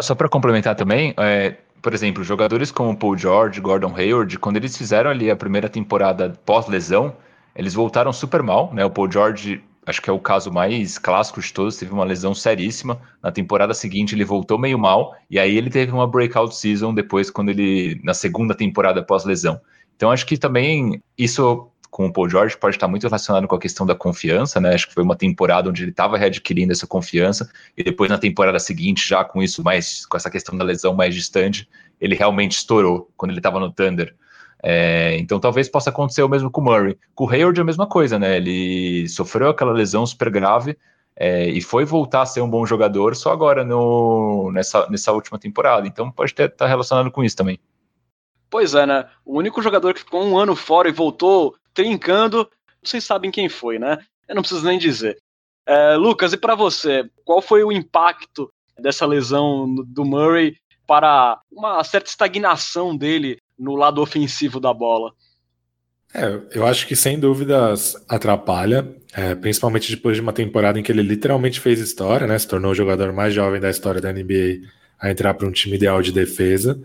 Só 0.00 0.14
para 0.14 0.28
complementar 0.28 0.74
também, 0.74 1.14
é, 1.16 1.56
por 1.80 1.94
exemplo, 1.94 2.22
jogadores 2.22 2.70
como 2.70 2.96
Paul 2.96 3.16
George, 3.16 3.60
Gordon 3.60 3.94
Hayward, 3.96 4.38
quando 4.38 4.56
eles 4.58 4.76
fizeram 4.76 5.10
ali 5.10 5.30
a 5.30 5.36
primeira 5.36 5.68
temporada 5.68 6.38
pós-lesão, 6.44 7.16
eles 7.56 7.72
voltaram 7.72 8.12
super 8.12 8.42
mal, 8.42 8.72
né? 8.74 8.84
O 8.84 8.90
Paul 8.90 9.10
George, 9.10 9.64
acho 9.88 10.02
que 10.02 10.10
é 10.10 10.12
o 10.12 10.18
caso 10.18 10.52
mais 10.52 10.98
clássico 10.98 11.40
de 11.40 11.52
todos, 11.52 11.76
teve 11.76 11.92
uma 11.92 12.04
lesão 12.04 12.34
seríssima. 12.34 13.00
Na 13.22 13.32
temporada 13.32 13.72
seguinte 13.72 14.14
ele 14.14 14.24
voltou 14.24 14.58
meio 14.58 14.78
mal, 14.78 15.16
e 15.30 15.38
aí 15.38 15.56
ele 15.56 15.70
teve 15.70 15.92
uma 15.92 16.06
breakout 16.06 16.54
season 16.54 16.92
depois, 16.92 17.30
quando 17.30 17.48
ele, 17.48 18.00
na 18.04 18.12
segunda 18.12 18.54
temporada 18.54 19.02
pós-lesão. 19.02 19.60
Então 19.96 20.10
acho 20.10 20.26
que 20.26 20.36
também 20.36 21.02
isso 21.16 21.70
com 21.90 22.06
o 22.06 22.12
Paul 22.12 22.28
George 22.28 22.56
pode 22.56 22.76
estar 22.76 22.86
muito 22.86 23.04
relacionado 23.04 23.48
com 23.48 23.54
a 23.54 23.58
questão 23.58 23.86
da 23.86 23.94
confiança, 23.94 24.60
né? 24.60 24.74
Acho 24.74 24.88
que 24.88 24.94
foi 24.94 25.02
uma 25.02 25.16
temporada 25.16 25.70
onde 25.70 25.82
ele 25.82 25.90
estava 25.90 26.18
readquirindo 26.18 26.70
essa 26.70 26.86
confiança 26.86 27.50
e 27.76 27.82
depois 27.82 28.10
na 28.10 28.18
temporada 28.18 28.58
seguinte, 28.58 29.08
já 29.08 29.24
com 29.24 29.42
isso 29.42 29.64
mais 29.64 30.04
com 30.04 30.16
essa 30.16 30.30
questão 30.30 30.56
da 30.56 30.64
lesão 30.64 30.94
mais 30.94 31.14
distante, 31.14 31.68
ele 32.00 32.14
realmente 32.14 32.52
estourou 32.52 33.10
quando 33.16 33.30
ele 33.30 33.40
estava 33.40 33.58
no 33.58 33.72
Thunder. 33.72 34.14
É, 34.62 35.16
então 35.18 35.38
talvez 35.38 35.68
possa 35.68 35.90
acontecer 35.90 36.22
o 36.22 36.28
mesmo 36.28 36.50
com 36.50 36.60
o 36.60 36.64
Murray. 36.64 36.98
Com 37.14 37.24
o 37.24 37.30
Hayward 37.30 37.58
é 37.58 37.62
a 37.62 37.66
mesma 37.66 37.86
coisa, 37.86 38.18
né? 38.18 38.36
Ele 38.36 39.08
sofreu 39.08 39.48
aquela 39.48 39.72
lesão 39.72 40.04
super 40.06 40.30
grave 40.30 40.76
é, 41.16 41.48
e 41.48 41.60
foi 41.60 41.84
voltar 41.84 42.22
a 42.22 42.26
ser 42.26 42.40
um 42.40 42.50
bom 42.50 42.64
jogador 42.66 43.14
só 43.16 43.32
agora 43.32 43.64
no, 43.64 44.50
nessa, 44.52 44.88
nessa 44.88 45.12
última 45.12 45.38
temporada. 45.38 45.86
Então 45.86 46.10
pode 46.10 46.32
estar 46.32 46.48
tá 46.48 46.66
relacionado 46.66 47.10
com 47.10 47.22
isso 47.22 47.36
também. 47.36 47.58
Pois 48.50 48.74
é, 48.74 48.86
né? 48.86 49.08
O 49.24 49.36
único 49.38 49.62
jogador 49.62 49.94
que 49.94 50.00
ficou 50.00 50.24
um 50.24 50.38
ano 50.38 50.56
fora 50.56 50.88
e 50.88 50.92
voltou 50.92 51.54
trincando. 51.74 52.48
Vocês 52.82 53.04
sabem 53.04 53.30
quem 53.30 53.48
foi, 53.48 53.78
né? 53.78 53.98
Eu 54.26 54.34
não 54.34 54.42
preciso 54.42 54.64
nem 54.64 54.78
dizer. 54.78 55.18
É, 55.66 55.96
Lucas, 55.96 56.32
e 56.32 56.36
para 56.36 56.54
você, 56.54 57.08
qual 57.24 57.42
foi 57.42 57.62
o 57.62 57.70
impacto 57.70 58.50
dessa 58.78 59.04
lesão 59.04 59.74
do 59.86 60.04
Murray 60.04 60.56
para 60.86 61.38
uma 61.52 61.84
certa 61.84 62.08
estagnação 62.08 62.96
dele 62.96 63.38
no 63.58 63.74
lado 63.74 64.00
ofensivo 64.00 64.60
da 64.60 64.72
bola. 64.72 65.12
É, 66.14 66.40
eu 66.54 66.66
acho 66.66 66.86
que 66.86 66.96
sem 66.96 67.18
dúvidas 67.18 67.94
atrapalha, 68.08 68.96
é, 69.12 69.34
principalmente 69.34 69.94
depois 69.94 70.16
de 70.16 70.22
uma 70.22 70.32
temporada 70.32 70.78
em 70.78 70.82
que 70.82 70.90
ele 70.90 71.02
literalmente 71.02 71.60
fez 71.60 71.80
história, 71.80 72.26
né? 72.26 72.38
Se 72.38 72.48
tornou 72.48 72.72
o 72.72 72.74
jogador 72.74 73.12
mais 73.12 73.34
jovem 73.34 73.60
da 73.60 73.68
história 73.68 74.00
da 74.00 74.12
NBA 74.12 74.66
a 74.98 75.10
entrar 75.10 75.34
para 75.34 75.46
um 75.46 75.52
time 75.52 75.76
ideal 75.76 76.00
de 76.00 76.12
defesa. 76.12 76.80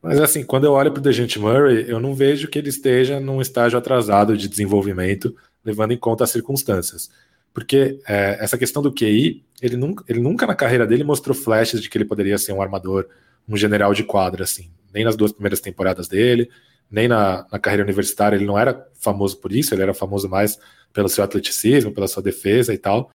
Mas 0.00 0.20
assim, 0.20 0.44
quando 0.44 0.64
eu 0.64 0.72
olho 0.72 0.90
para 0.90 1.00
o 1.00 1.02
DeJounte 1.02 1.38
Murray, 1.38 1.84
eu 1.88 2.00
não 2.00 2.14
vejo 2.14 2.48
que 2.48 2.58
ele 2.58 2.68
esteja 2.68 3.20
num 3.20 3.40
estágio 3.40 3.78
atrasado 3.78 4.36
de 4.36 4.48
desenvolvimento, 4.48 5.34
levando 5.64 5.92
em 5.92 5.96
conta 5.98 6.24
as 6.24 6.30
circunstâncias. 6.30 7.10
Porque 7.52 8.00
é, 8.08 8.38
essa 8.40 8.56
questão 8.56 8.82
do 8.82 8.92
QI, 8.92 9.44
ele 9.60 9.76
nunca, 9.76 10.04
ele 10.08 10.20
nunca 10.20 10.46
na 10.46 10.54
carreira 10.54 10.86
dele 10.86 11.04
mostrou 11.04 11.36
flashes 11.36 11.80
de 11.80 11.88
que 11.88 11.98
ele 11.98 12.04
poderia 12.04 12.38
ser 12.38 12.52
um 12.52 12.62
armador, 12.62 13.06
um 13.48 13.56
general 13.56 13.92
de 13.92 14.02
quadra, 14.02 14.44
assim. 14.44 14.70
Nem 14.92 15.04
nas 15.04 15.16
duas 15.16 15.32
primeiras 15.32 15.60
temporadas 15.60 16.08
dele, 16.08 16.50
nem 16.90 17.08
na, 17.08 17.46
na 17.50 17.58
carreira 17.58 17.82
universitária 17.82 18.36
ele 18.36 18.44
não 18.44 18.58
era 18.58 18.86
famoso 18.94 19.38
por 19.38 19.52
isso, 19.52 19.74
ele 19.74 19.82
era 19.82 19.94
famoso 19.94 20.28
mais 20.28 20.58
pelo 20.92 21.08
seu 21.08 21.24
atleticismo, 21.24 21.92
pela 21.92 22.06
sua 22.06 22.22
defesa 22.22 22.74
e 22.74 22.78
tal. 22.78 23.10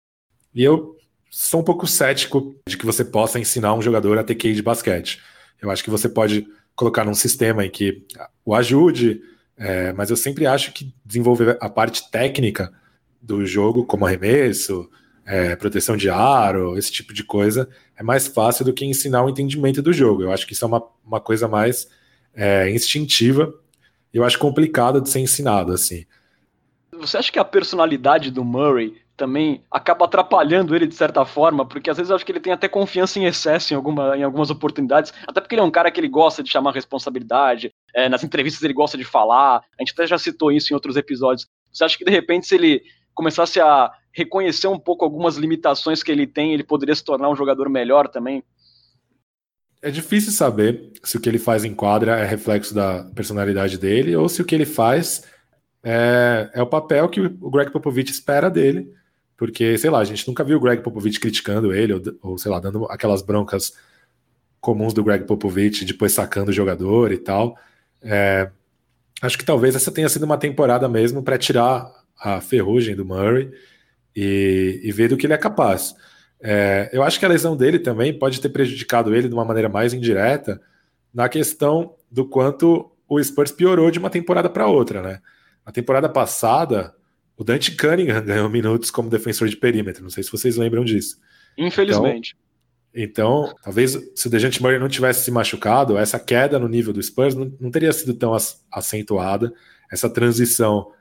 E 0.53 0.63
eu 0.63 0.95
sou 1.29 1.61
um 1.61 1.63
pouco 1.63 1.87
cético 1.87 2.55
de 2.67 2.77
que 2.77 2.85
você 2.85 3.03
possa 3.03 3.39
ensinar 3.39 3.73
um 3.73 3.81
jogador 3.81 4.17
a 4.19 4.23
ter 4.23 4.35
QI 4.35 4.53
de 4.53 4.61
basquete. 4.61 5.19
Eu 5.59 5.71
acho 5.71 5.83
que 5.83 5.89
você 5.89 6.07
pode 6.07 6.45
colocar 6.75 7.03
num 7.03 7.15
sistema 7.15 7.65
em 7.65 7.71
que 7.71 8.05
o 8.45 8.53
ajude, 8.53 9.21
é, 9.57 9.91
mas 9.93 10.09
eu 10.09 10.15
sempre 10.15 10.45
acho 10.45 10.71
que 10.71 10.93
desenvolver 11.03 11.57
a 11.59 11.69
parte 11.69 12.11
técnica 12.11 12.71
do 13.19 13.45
jogo, 13.45 13.85
como 13.85 14.05
arremesso, 14.05 14.89
é, 15.25 15.55
proteção 15.55 15.95
de 15.95 16.09
aro, 16.09 16.77
esse 16.77 16.91
tipo 16.91 17.13
de 17.13 17.23
coisa, 17.23 17.69
é 17.95 18.03
mais 18.03 18.27
fácil 18.27 18.65
do 18.65 18.73
que 18.73 18.85
ensinar 18.85 19.23
o 19.23 19.29
entendimento 19.29 19.81
do 19.81 19.93
jogo. 19.93 20.23
Eu 20.23 20.31
acho 20.31 20.45
que 20.45 20.53
isso 20.53 20.65
é 20.65 20.67
uma, 20.67 20.83
uma 21.05 21.19
coisa 21.19 21.47
mais 21.47 21.87
é, 22.33 22.69
instintiva 22.69 23.53
e 24.13 24.17
eu 24.17 24.23
acho 24.23 24.37
complicado 24.37 25.01
de 25.01 25.09
ser 25.09 25.19
ensinado, 25.19 25.71
assim. 25.71 26.05
Você 26.91 27.17
acha 27.17 27.31
que 27.31 27.39
a 27.39 27.45
personalidade 27.45 28.29
do 28.29 28.43
Murray 28.43 29.01
também 29.15 29.63
acaba 29.69 30.05
atrapalhando 30.05 30.75
ele 30.75 30.87
de 30.87 30.95
certa 30.95 31.23
forma, 31.23 31.65
porque 31.65 31.89
às 31.89 31.97
vezes 31.97 32.09
eu 32.09 32.15
acho 32.15 32.25
que 32.25 32.31
ele 32.31 32.39
tem 32.39 32.53
até 32.53 32.67
confiança 32.67 33.19
em 33.19 33.25
excesso 33.25 33.73
em, 33.73 33.75
alguma, 33.77 34.17
em 34.17 34.23
algumas 34.23 34.49
oportunidades, 34.49 35.13
até 35.27 35.39
porque 35.39 35.55
ele 35.55 35.61
é 35.61 35.65
um 35.65 35.71
cara 35.71 35.91
que 35.91 35.99
ele 35.99 36.07
gosta 36.07 36.41
de 36.41 36.49
chamar 36.49 36.71
responsabilidade, 36.71 37.71
é, 37.93 38.09
nas 38.09 38.23
entrevistas 38.23 38.63
ele 38.63 38.73
gosta 38.73 38.97
de 38.97 39.03
falar, 39.03 39.57
a 39.57 39.81
gente 39.81 39.93
até 39.93 40.07
já 40.07 40.17
citou 40.17 40.51
isso 40.51 40.71
em 40.71 40.75
outros 40.75 40.95
episódios. 40.95 41.47
Você 41.71 41.83
acha 41.83 41.97
que 41.97 42.05
de 42.05 42.11
repente 42.11 42.47
se 42.47 42.55
ele 42.55 42.81
começasse 43.13 43.59
a 43.59 43.91
reconhecer 44.13 44.67
um 44.67 44.79
pouco 44.79 45.03
algumas 45.03 45.35
limitações 45.35 46.01
que 46.01 46.11
ele 46.11 46.25
tem, 46.25 46.53
ele 46.53 46.63
poderia 46.63 46.95
se 46.95 47.03
tornar 47.03 47.29
um 47.29 47.35
jogador 47.35 47.67
melhor 47.69 48.07
também? 48.07 48.43
É 49.81 49.91
difícil 49.91 50.31
saber 50.31 50.93
se 51.03 51.17
o 51.17 51.19
que 51.19 51.27
ele 51.27 51.39
faz 51.39 51.65
em 51.65 51.73
quadra 51.73 52.17
é 52.17 52.25
reflexo 52.25 52.73
da 52.73 53.03
personalidade 53.15 53.77
dele 53.77 54.15
ou 54.15 54.29
se 54.29 54.41
o 54.41 54.45
que 54.45 54.55
ele 54.55 54.65
faz 54.65 55.23
é, 55.83 56.49
é 56.53 56.61
o 56.61 56.67
papel 56.67 57.09
que 57.09 57.19
o 57.19 57.49
Greg 57.49 57.71
Popovich 57.71 58.09
espera 58.09 58.49
dele 58.49 58.93
porque, 59.43 59.77
sei 59.77 59.89
lá, 59.89 59.99
a 59.99 60.05
gente 60.05 60.25
nunca 60.27 60.41
viu 60.41 60.57
o 60.57 60.59
Greg 60.59 60.81
Popovich 60.81 61.19
criticando 61.19 61.73
ele, 61.73 61.93
ou, 61.93 62.01
ou 62.21 62.37
sei 62.37 62.51
lá, 62.51 62.59
dando 62.59 62.85
aquelas 62.85 63.21
broncas 63.21 63.73
comuns 64.61 64.93
do 64.93 65.03
Greg 65.03 65.25
Popovich, 65.25 65.83
depois 65.83 66.13
sacando 66.13 66.49
o 66.49 66.53
jogador 66.53 67.11
e 67.11 67.17
tal. 67.17 67.57
É, 68.01 68.49
acho 69.21 69.37
que 69.37 69.43
talvez 69.43 69.75
essa 69.75 69.91
tenha 69.91 70.07
sido 70.07 70.23
uma 70.23 70.37
temporada 70.37 70.87
mesmo 70.87 71.21
para 71.21 71.37
tirar 71.37 71.91
a 72.17 72.39
ferrugem 72.39 72.95
do 72.95 73.03
Murray 73.03 73.51
e, 74.15 74.81
e, 74.83 74.91
ver 74.91 75.09
do 75.09 75.17
que 75.17 75.25
ele 75.25 75.33
é 75.33 75.37
capaz. 75.37 75.95
É, 76.41 76.89
eu 76.91 77.01
acho 77.03 77.19
que 77.19 77.25
a 77.25 77.29
lesão 77.29 77.55
dele 77.55 77.79
também 77.79 78.17
pode 78.17 78.39
ter 78.41 78.49
prejudicado 78.49 79.15
ele 79.15 79.27
de 79.27 79.33
uma 79.33 79.45
maneira 79.45 79.69
mais 79.69 79.93
indireta 79.93 80.61
na 81.13 81.29
questão 81.29 81.95
do 82.11 82.25
quanto 82.25 82.91
o 83.07 83.23
Spurs 83.23 83.51
piorou 83.51 83.89
de 83.91 83.99
uma 83.99 84.09
temporada 84.09 84.49
para 84.49 84.67
outra, 84.67 85.01
né? 85.01 85.19
Na 85.65 85.71
temporada 85.71 86.09
passada, 86.09 86.93
o 87.37 87.43
Dante 87.43 87.75
Cunningham 87.75 88.21
ganhou 88.25 88.49
minutos 88.49 88.91
como 88.91 89.09
defensor 89.09 89.47
de 89.47 89.57
perímetro. 89.57 90.03
Não 90.03 90.09
sei 90.09 90.23
se 90.23 90.31
vocês 90.31 90.57
lembram 90.57 90.83
disso. 90.83 91.17
Infelizmente. 91.57 92.35
Então, 92.93 93.45
então 93.45 93.55
talvez 93.63 93.97
se 94.15 94.27
o 94.27 94.29
Dejante 94.29 94.61
Murray 94.61 94.79
não 94.79 94.89
tivesse 94.89 95.23
se 95.23 95.31
machucado, 95.31 95.97
essa 95.97 96.19
queda 96.19 96.59
no 96.59 96.67
nível 96.67 96.93
do 96.93 97.01
Spurs 97.01 97.35
não, 97.35 97.51
não 97.59 97.71
teria 97.71 97.91
sido 97.93 98.13
tão 98.13 98.35
acentuada. 98.71 99.53
Essa 99.91 100.09
transição 100.09 100.91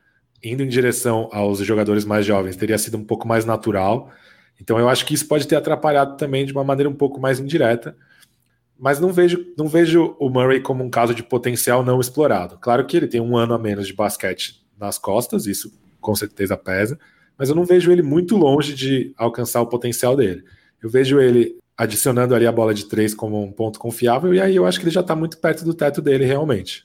indo 0.42 0.62
em 0.62 0.68
direção 0.68 1.28
aos 1.33 1.59
jogadores 1.61 2.05
mais 2.05 2.26
jovens 2.26 2.57
teria 2.57 2.78
sido 2.78 2.96
um 2.96 3.05
pouco 3.05 3.26
mais 3.26 3.44
natural. 3.44 4.11
Então 4.61 4.78
eu 4.78 4.88
acho 4.88 5.07
que 5.07 5.14
isso 5.14 5.26
pode 5.26 5.46
ter 5.46 5.57
atrapalhado 5.57 6.16
também 6.16 6.44
de 6.44 6.52
uma 6.52 6.64
maneira 6.64 6.90
um 6.90 6.94
pouco 6.94 7.20
mais 7.20 7.38
indireta. 7.38 7.96
Mas 8.78 8.98
não 8.98 9.12
vejo, 9.12 9.46
não 9.57 9.68
vejo 9.68 10.16
o 10.18 10.28
Murray 10.28 10.61
como 10.61 10.83
um 10.83 10.90
caso 10.90 11.14
de 11.14 11.22
potencial 11.22 11.85
não 11.85 12.00
explorado. 12.00 12.59
Claro 12.59 12.85
que 12.85 12.96
ele 12.96 13.07
tem 13.07 13.20
um 13.20 13.37
ano 13.37 13.55
a 13.55 13.59
menos 13.59 13.87
de 13.87 13.92
basquete 13.92 14.61
nas 14.78 14.98
costas, 14.98 15.46
isso 15.46 15.72
com 16.00 16.14
certeza 16.16 16.57
pesa, 16.57 16.98
mas 17.38 17.48
eu 17.48 17.55
não 17.55 17.64
vejo 17.64 17.92
ele 17.92 18.02
muito 18.02 18.37
longe 18.37 18.74
de 18.74 19.14
alcançar 19.16 19.61
o 19.61 19.68
potencial 19.68 20.16
dele. 20.16 20.42
Eu 20.83 20.90
vejo 20.90 21.20
ele 21.20 21.57
adicionando 21.76 22.35
ali 22.35 22.46
a 22.46 22.52
bola 22.52 22.74
de 22.74 22.87
três 22.87 23.14
como 23.14 23.40
um 23.40 23.52
ponto 23.52 23.78
confiável, 23.78 24.35
e 24.35 24.40
aí 24.40 24.57
eu 24.57 24.66
acho 24.66 24.78
que 24.78 24.85
ele 24.85 24.94
já 24.94 25.00
está 25.00 25.14
muito 25.14 25.38
perto 25.38 25.64
do 25.64 25.72
teto 25.72 26.02
dele 26.02 26.24
realmente. 26.24 26.85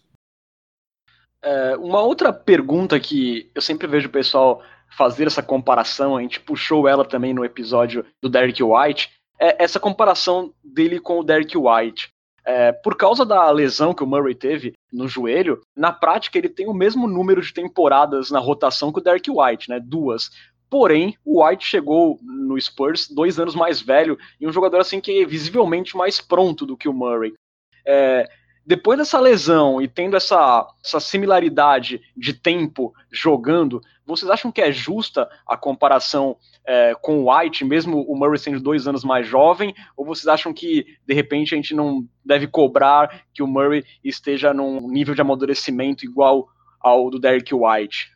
É, 1.43 1.75
uma 1.77 2.01
outra 2.01 2.33
pergunta 2.33 2.99
que 2.99 3.49
eu 3.53 3.61
sempre 3.61 3.87
vejo 3.87 4.07
o 4.07 4.11
pessoal 4.11 4.61
fazer 4.97 5.27
essa 5.27 5.43
comparação, 5.43 6.17
a 6.17 6.21
gente 6.21 6.39
puxou 6.39 6.87
ela 6.87 7.05
também 7.05 7.33
no 7.33 7.45
episódio 7.45 8.05
do 8.21 8.29
Derek 8.29 8.63
White, 8.63 9.11
é 9.39 9.63
essa 9.63 9.79
comparação 9.79 10.53
dele 10.63 10.99
com 10.99 11.19
o 11.19 11.23
Derek 11.23 11.55
White. 11.57 12.09
É, 12.43 12.71
por 12.71 12.95
causa 12.95 13.25
da 13.25 13.51
lesão 13.51 13.93
que 13.93 14.03
o 14.03 14.07
Murray 14.07 14.33
teve 14.33 14.73
no 14.91 15.05
joelho, 15.07 15.61
na 15.75 15.91
prática 15.91 16.37
ele 16.37 16.47
tem 16.47 16.67
o 16.67 16.73
mesmo 16.73 17.05
número 17.05 17.41
de 17.41 17.53
temporadas 17.53 18.31
na 18.31 18.39
rotação 18.39 18.91
que 18.91 18.99
o 18.99 19.03
Derek 19.03 19.29
White, 19.29 19.69
né? 19.69 19.81
Duas. 19.81 20.31
Porém, 20.69 21.17
o 21.25 21.43
White 21.43 21.65
chegou 21.65 22.17
no 22.21 22.59
Spurs 22.59 23.09
dois 23.09 23.37
anos 23.37 23.53
mais 23.53 23.81
velho 23.81 24.17
e 24.39 24.47
um 24.47 24.51
jogador 24.51 24.79
assim 24.79 25.01
que 25.01 25.21
é 25.21 25.25
visivelmente 25.25 25.95
mais 25.95 26.21
pronto 26.21 26.65
do 26.65 26.77
que 26.77 26.87
o 26.87 26.93
Murray. 26.93 27.33
É, 27.85 28.29
depois 28.67 28.99
dessa 28.99 29.17
lesão 29.17 29.81
e 29.81 29.87
tendo 29.87 30.17
essa, 30.17 30.67
essa 30.83 30.99
similaridade 30.99 32.01
de 32.17 32.33
tempo 32.33 32.93
jogando, 33.09 33.81
vocês 34.05 34.29
acham 34.29 34.51
que 34.51 34.61
é 34.61 34.73
justa 34.73 35.29
a 35.47 35.55
comparação 35.55 36.35
é, 36.65 36.93
com 37.01 37.23
o 37.23 37.33
White, 37.33 37.63
mesmo 37.63 38.01
o 38.01 38.13
Murray 38.13 38.37
sendo 38.37 38.59
dois 38.59 38.85
anos 38.85 39.05
mais 39.05 39.25
jovem? 39.25 39.73
Ou 39.95 40.05
vocês 40.05 40.27
acham 40.27 40.53
que, 40.53 40.85
de 41.07 41.13
repente, 41.13 41.53
a 41.53 41.55
gente 41.55 41.73
não 41.73 42.05
deve 42.25 42.45
cobrar 42.45 43.23
que 43.33 43.41
o 43.41 43.47
Murray 43.47 43.85
esteja 44.03 44.53
num 44.53 44.85
nível 44.89 45.15
de 45.15 45.21
amadurecimento 45.21 46.03
igual 46.03 46.49
ao 46.81 47.09
do 47.09 47.19
Derek 47.19 47.55
White? 47.55 48.11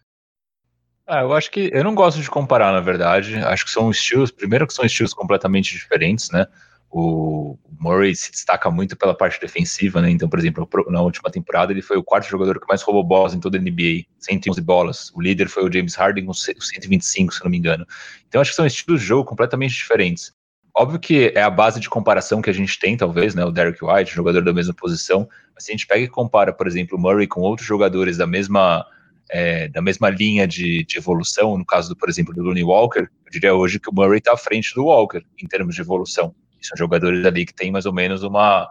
Ah, 1.07 1.21
eu 1.21 1.31
acho 1.31 1.49
que 1.49 1.69
eu 1.73 1.83
não 1.83 1.95
gosto 1.95 2.21
de 2.21 2.29
comparar, 2.29 2.73
na 2.73 2.81
verdade. 2.81 3.37
Acho 3.37 3.63
que 3.63 3.71
são 3.71 3.89
estilos, 3.89 4.31
primeiro 4.31 4.67
que 4.67 4.73
são 4.73 4.83
estilos 4.83 5.13
completamente 5.13 5.71
diferentes, 5.71 6.29
né? 6.29 6.45
O 6.93 7.57
Murray 7.79 8.13
se 8.13 8.31
destaca 8.31 8.69
muito 8.69 8.97
pela 8.97 9.15
parte 9.15 9.39
defensiva, 9.39 10.01
né? 10.01 10.11
Então, 10.11 10.27
por 10.27 10.37
exemplo, 10.37 10.67
na 10.89 11.01
última 11.01 11.31
temporada 11.31 11.71
ele 11.71 11.81
foi 11.81 11.97
o 11.97 12.03
quarto 12.03 12.29
jogador 12.29 12.59
que 12.59 12.67
mais 12.67 12.81
roubou 12.81 13.03
bolas 13.03 13.33
em 13.33 13.39
toda 13.39 13.57
a 13.57 13.61
NBA, 13.61 14.03
111 14.19 14.61
bolas. 14.61 15.11
O 15.15 15.21
líder 15.21 15.47
foi 15.47 15.63
o 15.63 15.71
James 15.71 15.95
Harden 15.95 16.25
com 16.25 16.33
125, 16.33 17.33
se 17.33 17.43
não 17.43 17.49
me 17.49 17.57
engano. 17.57 17.85
Então, 18.27 18.41
acho 18.41 18.51
que 18.51 18.57
são 18.57 18.65
estilos 18.65 18.99
de 18.99 19.07
jogo 19.07 19.23
completamente 19.23 19.73
diferentes. 19.73 20.33
Óbvio 20.75 20.99
que 20.99 21.33
é 21.35 21.41
a 21.41 21.49
base 21.49 21.79
de 21.79 21.89
comparação 21.89 22.41
que 22.41 22.49
a 22.49 22.53
gente 22.53 22.79
tem, 22.79 22.95
talvez, 22.95 23.35
né? 23.35 23.43
O 23.43 23.51
Derek 23.51 23.83
White, 23.83 24.13
jogador 24.13 24.43
da 24.43 24.53
mesma 24.53 24.73
posição. 24.73 25.27
Mas 25.53 25.65
se 25.65 25.71
a 25.71 25.73
gente 25.73 25.87
pega 25.87 26.03
e 26.03 26.07
compara, 26.07 26.53
por 26.53 26.67
exemplo, 26.67 26.97
o 26.97 27.01
Murray 27.01 27.27
com 27.27 27.41
outros 27.41 27.67
jogadores 27.67 28.17
da 28.17 28.27
mesma, 28.27 28.85
é, 29.29 29.67
da 29.67 29.81
mesma 29.81 30.09
linha 30.09 30.47
de, 30.47 30.85
de, 30.85 30.97
evolução, 30.97 31.57
no 31.57 31.65
caso, 31.65 31.89
do, 31.89 31.95
por 31.95 32.09
exemplo, 32.09 32.33
do 32.33 32.41
Looney 32.41 32.63
Walker, 32.63 33.01
eu 33.01 33.31
diria 33.31 33.53
hoje 33.53 33.79
que 33.79 33.89
o 33.89 33.93
Murray 33.93 34.19
está 34.19 34.33
à 34.33 34.37
frente 34.37 34.73
do 34.73 34.85
Walker 34.85 35.21
em 35.41 35.47
termos 35.47 35.75
de 35.75 35.81
evolução. 35.81 36.33
São 36.61 36.77
jogadores 36.77 37.25
ali 37.25 37.45
que 37.45 37.53
têm 37.53 37.71
mais 37.71 37.85
ou 37.85 37.93
menos 37.93 38.23
uma, 38.23 38.69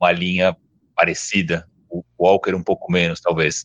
uma 0.00 0.12
linha 0.12 0.56
parecida. 0.94 1.66
O 1.88 2.02
Walker 2.18 2.54
um 2.54 2.62
pouco 2.62 2.90
menos, 2.90 3.20
talvez. 3.20 3.64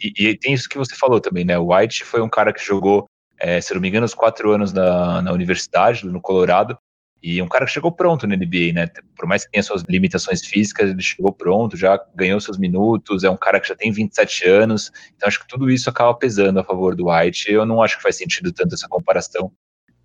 E, 0.00 0.28
e 0.28 0.38
tem 0.38 0.52
isso 0.52 0.68
que 0.68 0.78
você 0.78 0.96
falou 0.96 1.20
também, 1.20 1.44
né? 1.44 1.58
O 1.58 1.72
White 1.72 2.04
foi 2.04 2.20
um 2.20 2.28
cara 2.28 2.52
que 2.52 2.64
jogou, 2.64 3.06
é, 3.38 3.60
se 3.60 3.72
não 3.72 3.80
me 3.80 3.88
engano, 3.88 4.04
os 4.04 4.14
quatro 4.14 4.50
anos 4.50 4.72
na, 4.72 5.22
na 5.22 5.32
universidade, 5.32 6.04
no 6.06 6.20
Colorado, 6.20 6.76
e 7.22 7.40
um 7.40 7.46
cara 7.46 7.64
que 7.64 7.70
chegou 7.70 7.92
pronto 7.92 8.26
na 8.26 8.34
NBA, 8.34 8.72
né? 8.74 8.88
Por 9.16 9.28
mais 9.28 9.44
que 9.44 9.52
tenha 9.52 9.62
suas 9.62 9.82
limitações 9.88 10.44
físicas, 10.44 10.90
ele 10.90 11.00
chegou 11.00 11.32
pronto, 11.32 11.76
já 11.76 11.96
ganhou 12.16 12.40
seus 12.40 12.58
minutos, 12.58 13.22
é 13.22 13.30
um 13.30 13.36
cara 13.36 13.60
que 13.60 13.68
já 13.68 13.76
tem 13.76 13.92
27 13.92 14.48
anos, 14.48 14.90
então 15.14 15.28
acho 15.28 15.38
que 15.38 15.46
tudo 15.46 15.70
isso 15.70 15.88
acaba 15.88 16.12
pesando 16.14 16.58
a 16.58 16.64
favor 16.64 16.96
do 16.96 17.08
White. 17.08 17.52
Eu 17.52 17.64
não 17.64 17.80
acho 17.80 17.96
que 17.96 18.02
faz 18.02 18.16
sentido 18.16 18.52
tanto 18.52 18.74
essa 18.74 18.88
comparação 18.88 19.52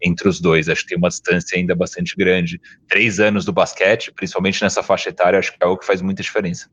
entre 0.02 0.28
os 0.28 0.40
dois. 0.40 0.70
Acho 0.70 0.84
que 0.84 0.90
tem 0.90 0.98
uma 0.98 1.10
distância 1.10 1.58
ainda 1.58 1.76
bastante 1.76 2.16
grande. 2.16 2.60
Três 2.88 3.20
anos 3.20 3.46
do 3.46 3.54
basquete, 3.54 4.12
principalmente 4.12 4.62
nessa 4.62 4.84
faixa 4.84 5.10
etária, 5.10 5.40
acho 5.40 5.52
que 5.52 5.58
é 5.62 5.66
algo 5.66 5.80
que 5.80 5.86
faz 5.86 6.02
muita 6.02 6.22
diferença. 6.22 6.70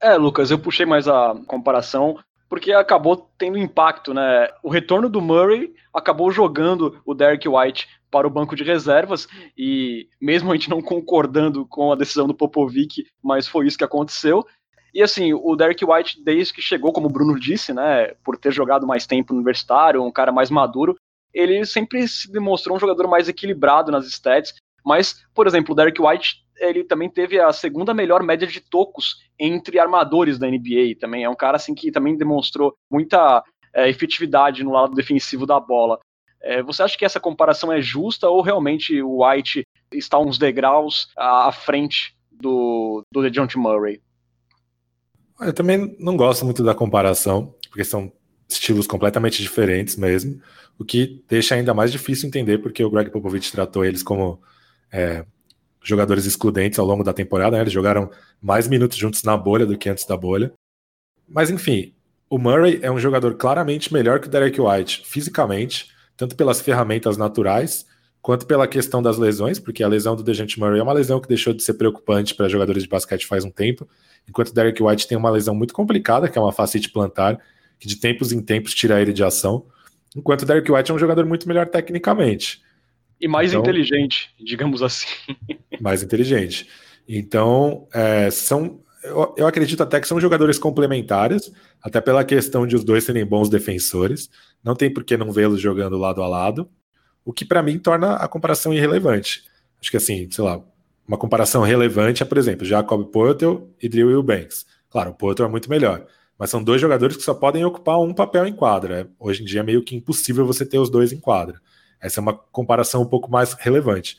É, 0.00 0.14
Lucas, 0.14 0.50
eu 0.50 0.58
puxei 0.58 0.84
mais 0.84 1.08
a 1.08 1.34
comparação 1.46 2.18
porque 2.48 2.72
acabou 2.72 3.28
tendo 3.38 3.58
impacto, 3.58 4.14
né? 4.14 4.48
O 4.62 4.70
retorno 4.70 5.08
do 5.08 5.20
Murray 5.20 5.74
acabou 5.92 6.30
jogando 6.30 7.00
o 7.04 7.14
Derek 7.14 7.48
White 7.48 7.88
para 8.10 8.26
o 8.26 8.30
banco 8.30 8.54
de 8.54 8.62
reservas 8.62 9.26
e 9.58 10.08
mesmo 10.20 10.52
a 10.52 10.54
gente 10.54 10.70
não 10.70 10.80
concordando 10.80 11.66
com 11.66 11.92
a 11.92 11.96
decisão 11.96 12.26
do 12.26 12.34
Popovic, 12.34 13.04
mas 13.22 13.48
foi 13.48 13.66
isso 13.66 13.78
que 13.78 13.84
aconteceu. 13.84 14.46
E 14.94 15.02
assim, 15.02 15.34
o 15.34 15.54
Derek 15.56 15.84
White, 15.84 16.22
desde 16.24 16.54
que 16.54 16.62
chegou, 16.62 16.92
como 16.92 17.08
o 17.08 17.12
Bruno 17.12 17.38
disse, 17.38 17.74
né, 17.74 18.14
por 18.24 18.38
ter 18.38 18.50
jogado 18.52 18.86
mais 18.86 19.06
tempo 19.06 19.32
no 19.32 19.40
universitário, 19.40 20.02
um 20.02 20.12
cara 20.12 20.32
mais 20.32 20.50
maduro, 20.50 20.96
ele 21.36 21.64
sempre 21.66 22.08
se 22.08 22.32
demonstrou 22.32 22.76
um 22.76 22.80
jogador 22.80 23.06
mais 23.06 23.28
equilibrado 23.28 23.92
nas 23.92 24.06
stats. 24.06 24.54
Mas, 24.84 25.22
por 25.34 25.46
exemplo, 25.46 25.72
o 25.72 25.76
Derek 25.76 26.00
White 26.00 26.46
ele 26.58 26.84
também 26.84 27.10
teve 27.10 27.38
a 27.38 27.52
segunda 27.52 27.92
melhor 27.92 28.22
média 28.22 28.46
de 28.46 28.60
tocos 28.60 29.16
entre 29.38 29.78
armadores 29.78 30.38
da 30.38 30.48
NBA. 30.48 30.96
Também 30.98 31.24
é 31.24 31.28
um 31.28 31.34
cara 31.34 31.56
assim 31.56 31.74
que 31.74 31.92
também 31.92 32.16
demonstrou 32.16 32.74
muita 32.90 33.44
é, 33.74 33.90
efetividade 33.90 34.64
no 34.64 34.72
lado 34.72 34.94
defensivo 34.94 35.44
da 35.44 35.60
bola. 35.60 36.00
É, 36.40 36.62
você 36.62 36.82
acha 36.82 36.96
que 36.96 37.04
essa 37.04 37.20
comparação 37.20 37.70
é 37.70 37.80
justa 37.82 38.28
ou 38.28 38.40
realmente 38.40 39.02
o 39.02 39.22
White 39.22 39.66
está 39.92 40.18
uns 40.18 40.38
degraus 40.38 41.08
à, 41.16 41.52
frente 41.52 42.16
do, 42.30 43.02
do 43.12 43.22
DeJounte 43.22 43.58
Murray? 43.58 44.00
Eu 45.40 45.52
também 45.52 45.94
não 45.98 46.16
gosto 46.16 46.44
muito 46.44 46.64
da 46.64 46.74
comparação, 46.74 47.54
porque 47.68 47.84
são 47.84 48.10
estilos 48.48 48.86
completamente 48.86 49.42
diferentes 49.42 49.96
mesmo, 49.96 50.40
o 50.78 50.84
que 50.84 51.22
deixa 51.28 51.54
ainda 51.54 51.74
mais 51.74 51.90
difícil 51.90 52.28
entender 52.28 52.58
porque 52.58 52.84
o 52.84 52.90
Greg 52.90 53.10
Popovich 53.10 53.50
tratou 53.50 53.84
eles 53.84 54.02
como 54.02 54.40
é, 54.92 55.24
jogadores 55.82 56.26
excludentes 56.26 56.78
ao 56.78 56.86
longo 56.86 57.04
da 57.04 57.12
temporada, 57.12 57.56
né? 57.56 57.62
eles 57.62 57.72
jogaram 57.72 58.10
mais 58.40 58.68
minutos 58.68 58.98
juntos 58.98 59.22
na 59.22 59.36
bolha 59.36 59.64
do 59.64 59.76
que 59.78 59.88
antes 59.88 60.04
da 60.04 60.16
bolha. 60.16 60.52
Mas 61.28 61.50
enfim, 61.50 61.94
o 62.28 62.38
Murray 62.38 62.78
é 62.82 62.90
um 62.90 62.98
jogador 62.98 63.34
claramente 63.36 63.92
melhor 63.92 64.20
que 64.20 64.26
o 64.26 64.30
Derek 64.30 64.60
White 64.60 65.02
fisicamente, 65.04 65.88
tanto 66.16 66.36
pelas 66.36 66.60
ferramentas 66.60 67.16
naturais 67.16 67.86
quanto 68.20 68.44
pela 68.44 68.66
questão 68.66 69.00
das 69.00 69.18
lesões, 69.18 69.60
porque 69.60 69.84
a 69.84 69.88
lesão 69.88 70.16
do 70.16 70.24
Dejante 70.24 70.58
Murray 70.58 70.80
é 70.80 70.82
uma 70.82 70.92
lesão 70.92 71.20
que 71.20 71.28
deixou 71.28 71.52
de 71.54 71.62
ser 71.62 71.74
preocupante 71.74 72.34
para 72.34 72.48
jogadores 72.48 72.82
de 72.82 72.88
basquete 72.88 73.24
faz 73.24 73.44
um 73.44 73.50
tempo, 73.52 73.88
enquanto 74.28 74.48
o 74.48 74.52
Derek 74.52 74.82
White 74.82 75.06
tem 75.06 75.16
uma 75.16 75.30
lesão 75.30 75.54
muito 75.54 75.72
complicada, 75.72 76.28
que 76.28 76.36
é 76.36 76.40
uma 76.40 76.52
facite 76.52 76.90
plantar, 76.90 77.38
que 77.78 77.86
de 77.88 77.96
tempos 77.96 78.32
em 78.32 78.40
tempos 78.40 78.74
tira 78.74 79.00
ele 79.00 79.12
de 79.12 79.22
ação, 79.22 79.66
enquanto 80.14 80.42
o 80.42 80.46
Derek 80.46 80.70
White 80.70 80.90
é 80.90 80.94
um 80.94 80.98
jogador 80.98 81.26
muito 81.26 81.46
melhor 81.48 81.66
tecnicamente. 81.66 82.62
E 83.20 83.26
mais 83.26 83.50
então, 83.50 83.62
inteligente, 83.62 84.30
digamos 84.38 84.82
assim. 84.82 85.06
Mais 85.80 86.02
inteligente. 86.02 86.68
Então, 87.08 87.86
é, 87.92 88.30
são. 88.30 88.80
Eu, 89.02 89.34
eu, 89.38 89.46
acredito 89.46 89.82
até 89.82 90.00
que 90.00 90.08
são 90.08 90.20
jogadores 90.20 90.58
complementares, 90.58 91.52
até 91.80 92.00
pela 92.00 92.24
questão 92.24 92.66
de 92.66 92.74
os 92.74 92.84
dois 92.84 93.04
serem 93.04 93.24
bons 93.24 93.48
defensores. 93.48 94.28
Não 94.62 94.74
tem 94.74 94.92
por 94.92 95.04
que 95.04 95.16
não 95.16 95.30
vê-los 95.30 95.60
jogando 95.60 95.96
lado 95.96 96.22
a 96.22 96.28
lado, 96.28 96.68
o 97.24 97.32
que 97.32 97.44
para 97.44 97.62
mim 97.62 97.78
torna 97.78 98.16
a 98.16 98.26
comparação 98.28 98.74
irrelevante. 98.74 99.44
Acho 99.80 99.90
que 99.90 99.96
assim, 99.96 100.28
sei 100.30 100.42
lá, 100.42 100.60
uma 101.06 101.16
comparação 101.16 101.62
relevante 101.62 102.22
é, 102.22 102.26
por 102.26 102.36
exemplo, 102.36 102.66
Jacob 102.66 103.04
Poeltel 103.10 103.70
e 103.80 103.88
Drew 103.88 104.10
Eubanks. 104.10 104.66
Claro, 104.90 105.10
o 105.10 105.14
Poeltel 105.14 105.46
é 105.46 105.48
muito 105.48 105.70
melhor, 105.70 106.04
mas 106.38 106.50
são 106.50 106.62
dois 106.62 106.80
jogadores 106.80 107.16
que 107.16 107.22
só 107.22 107.34
podem 107.34 107.64
ocupar 107.64 108.00
um 108.00 108.12
papel 108.12 108.46
em 108.46 108.52
quadra. 108.52 109.08
Hoje 109.18 109.42
em 109.42 109.46
dia 109.46 109.60
é 109.60 109.62
meio 109.62 109.82
que 109.82 109.96
impossível 109.96 110.46
você 110.46 110.64
ter 110.64 110.78
os 110.78 110.90
dois 110.90 111.12
em 111.12 111.20
quadra. 111.20 111.60
Essa 112.00 112.20
é 112.20 112.22
uma 112.22 112.34
comparação 112.34 113.02
um 113.02 113.06
pouco 113.06 113.30
mais 113.30 113.54
relevante. 113.54 114.18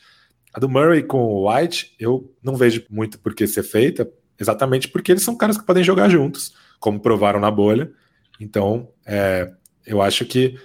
A 0.54 0.60
do 0.60 0.68
Murray 0.68 1.04
com 1.04 1.20
o 1.20 1.50
White, 1.50 1.96
eu 2.00 2.34
não 2.42 2.56
vejo 2.56 2.84
muito 2.90 3.20
por 3.20 3.36
que 3.36 3.46
ser 3.46 3.64
feita, 3.64 4.10
exatamente 4.40 4.88
porque 4.88 5.12
eles 5.12 5.24
são 5.24 5.36
caras 5.36 5.58
que 5.58 5.66
podem 5.66 5.84
jogar 5.84 6.10
juntos, 6.10 6.54
como 6.80 7.00
provaram 7.00 7.40
na 7.40 7.52
bolha. 7.52 7.92
Então, 8.40 8.90
é, 9.06 9.52
eu 9.86 10.02
acho 10.02 10.26
que 10.26 10.60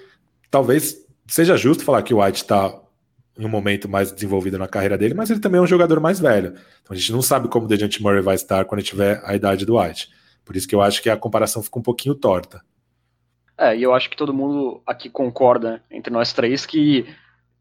talvez 0.51 0.97
seja 1.27 1.57
justo 1.57 1.85
falar 1.85 2.03
que 2.03 2.15
o 2.15 2.23
White 2.23 2.43
está 2.43 2.75
em 3.39 3.45
um 3.45 3.49
momento 3.49 3.89
mais 3.89 4.13
desenvolvido 4.13 4.59
na 4.59 4.69
carreira 4.69 4.99
dele, 4.99 5.15
mas 5.15 5.31
ele 5.31 5.41
também 5.41 5.59
é 5.59 5.63
um 5.63 5.67
jogador 5.67 6.01
mais 6.01 6.21
velho. 6.21 6.55
Então 6.83 6.91
a 6.91 6.95
gente 6.95 7.13
não 7.13 7.23
sabe 7.23 7.49
como 7.49 7.65
o 7.65 7.69
DeJounte 7.69 8.03
Murray 8.03 8.21
vai 8.21 8.35
estar 8.35 8.65
quando 8.65 8.83
tiver 8.83 9.23
a 9.25 9.35
idade 9.35 9.65
do 9.65 9.79
White. 9.79 10.11
Por 10.45 10.57
isso 10.57 10.69
que 10.69 10.75
eu 10.75 10.83
acho 10.83 11.03
que 11.03 11.11
a 11.11 11.17
comparação 11.17 11.63
fica 11.63 11.79
um 11.79 11.83
pouquinho 11.83 12.15
torta. 12.15 12.63
É, 13.57 13.77
e 13.77 13.83
eu 13.83 13.95
acho 13.95 14.11
que 14.11 14.17
todo 14.17 14.35
mundo 14.35 14.83
aqui 14.87 15.09
concorda, 15.09 15.83
entre 15.91 16.13
nós 16.13 16.33
três, 16.33 16.67
que 16.67 17.07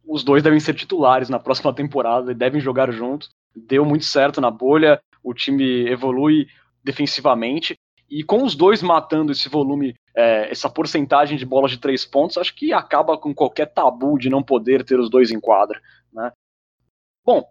os 0.06 0.24
dois 0.24 0.42
devem 0.42 0.60
ser 0.60 0.74
titulares 0.74 1.30
na 1.30 1.40
próxima 1.40 1.74
temporada 1.74 2.32
e 2.32 2.36
devem 2.36 2.60
jogar 2.60 2.92
juntos. 2.92 3.30
Deu 3.56 3.86
muito 3.86 4.06
certo 4.06 4.42
na 4.42 4.50
bolha, 4.50 5.00
o 5.24 5.34
time 5.34 5.88
evolui 5.88 6.48
defensivamente, 6.84 7.76
e 8.10 8.24
com 8.24 8.44
os 8.44 8.56
dois 8.56 8.82
matando 8.82 9.32
esse 9.32 9.48
volume, 9.48 9.96
é, 10.16 10.52
essa 10.52 10.70
porcentagem 10.70 11.38
de 11.38 11.46
bolas 11.46 11.72
de 11.72 11.78
três 11.78 12.04
pontos, 12.06 12.38
acho 12.38 12.54
que 12.56 12.74
acaba 12.74 13.18
com 13.18 13.34
qualquer 13.34 13.68
tabu 13.68 14.18
de 14.18 14.30
não 14.30 14.44
poder 14.44 14.84
ter 14.84 15.00
os 15.00 15.10
dois 15.10 15.32
em 15.32 15.40
quadra. 15.40 15.82
Né? 16.12 16.32
Bom, 17.24 17.44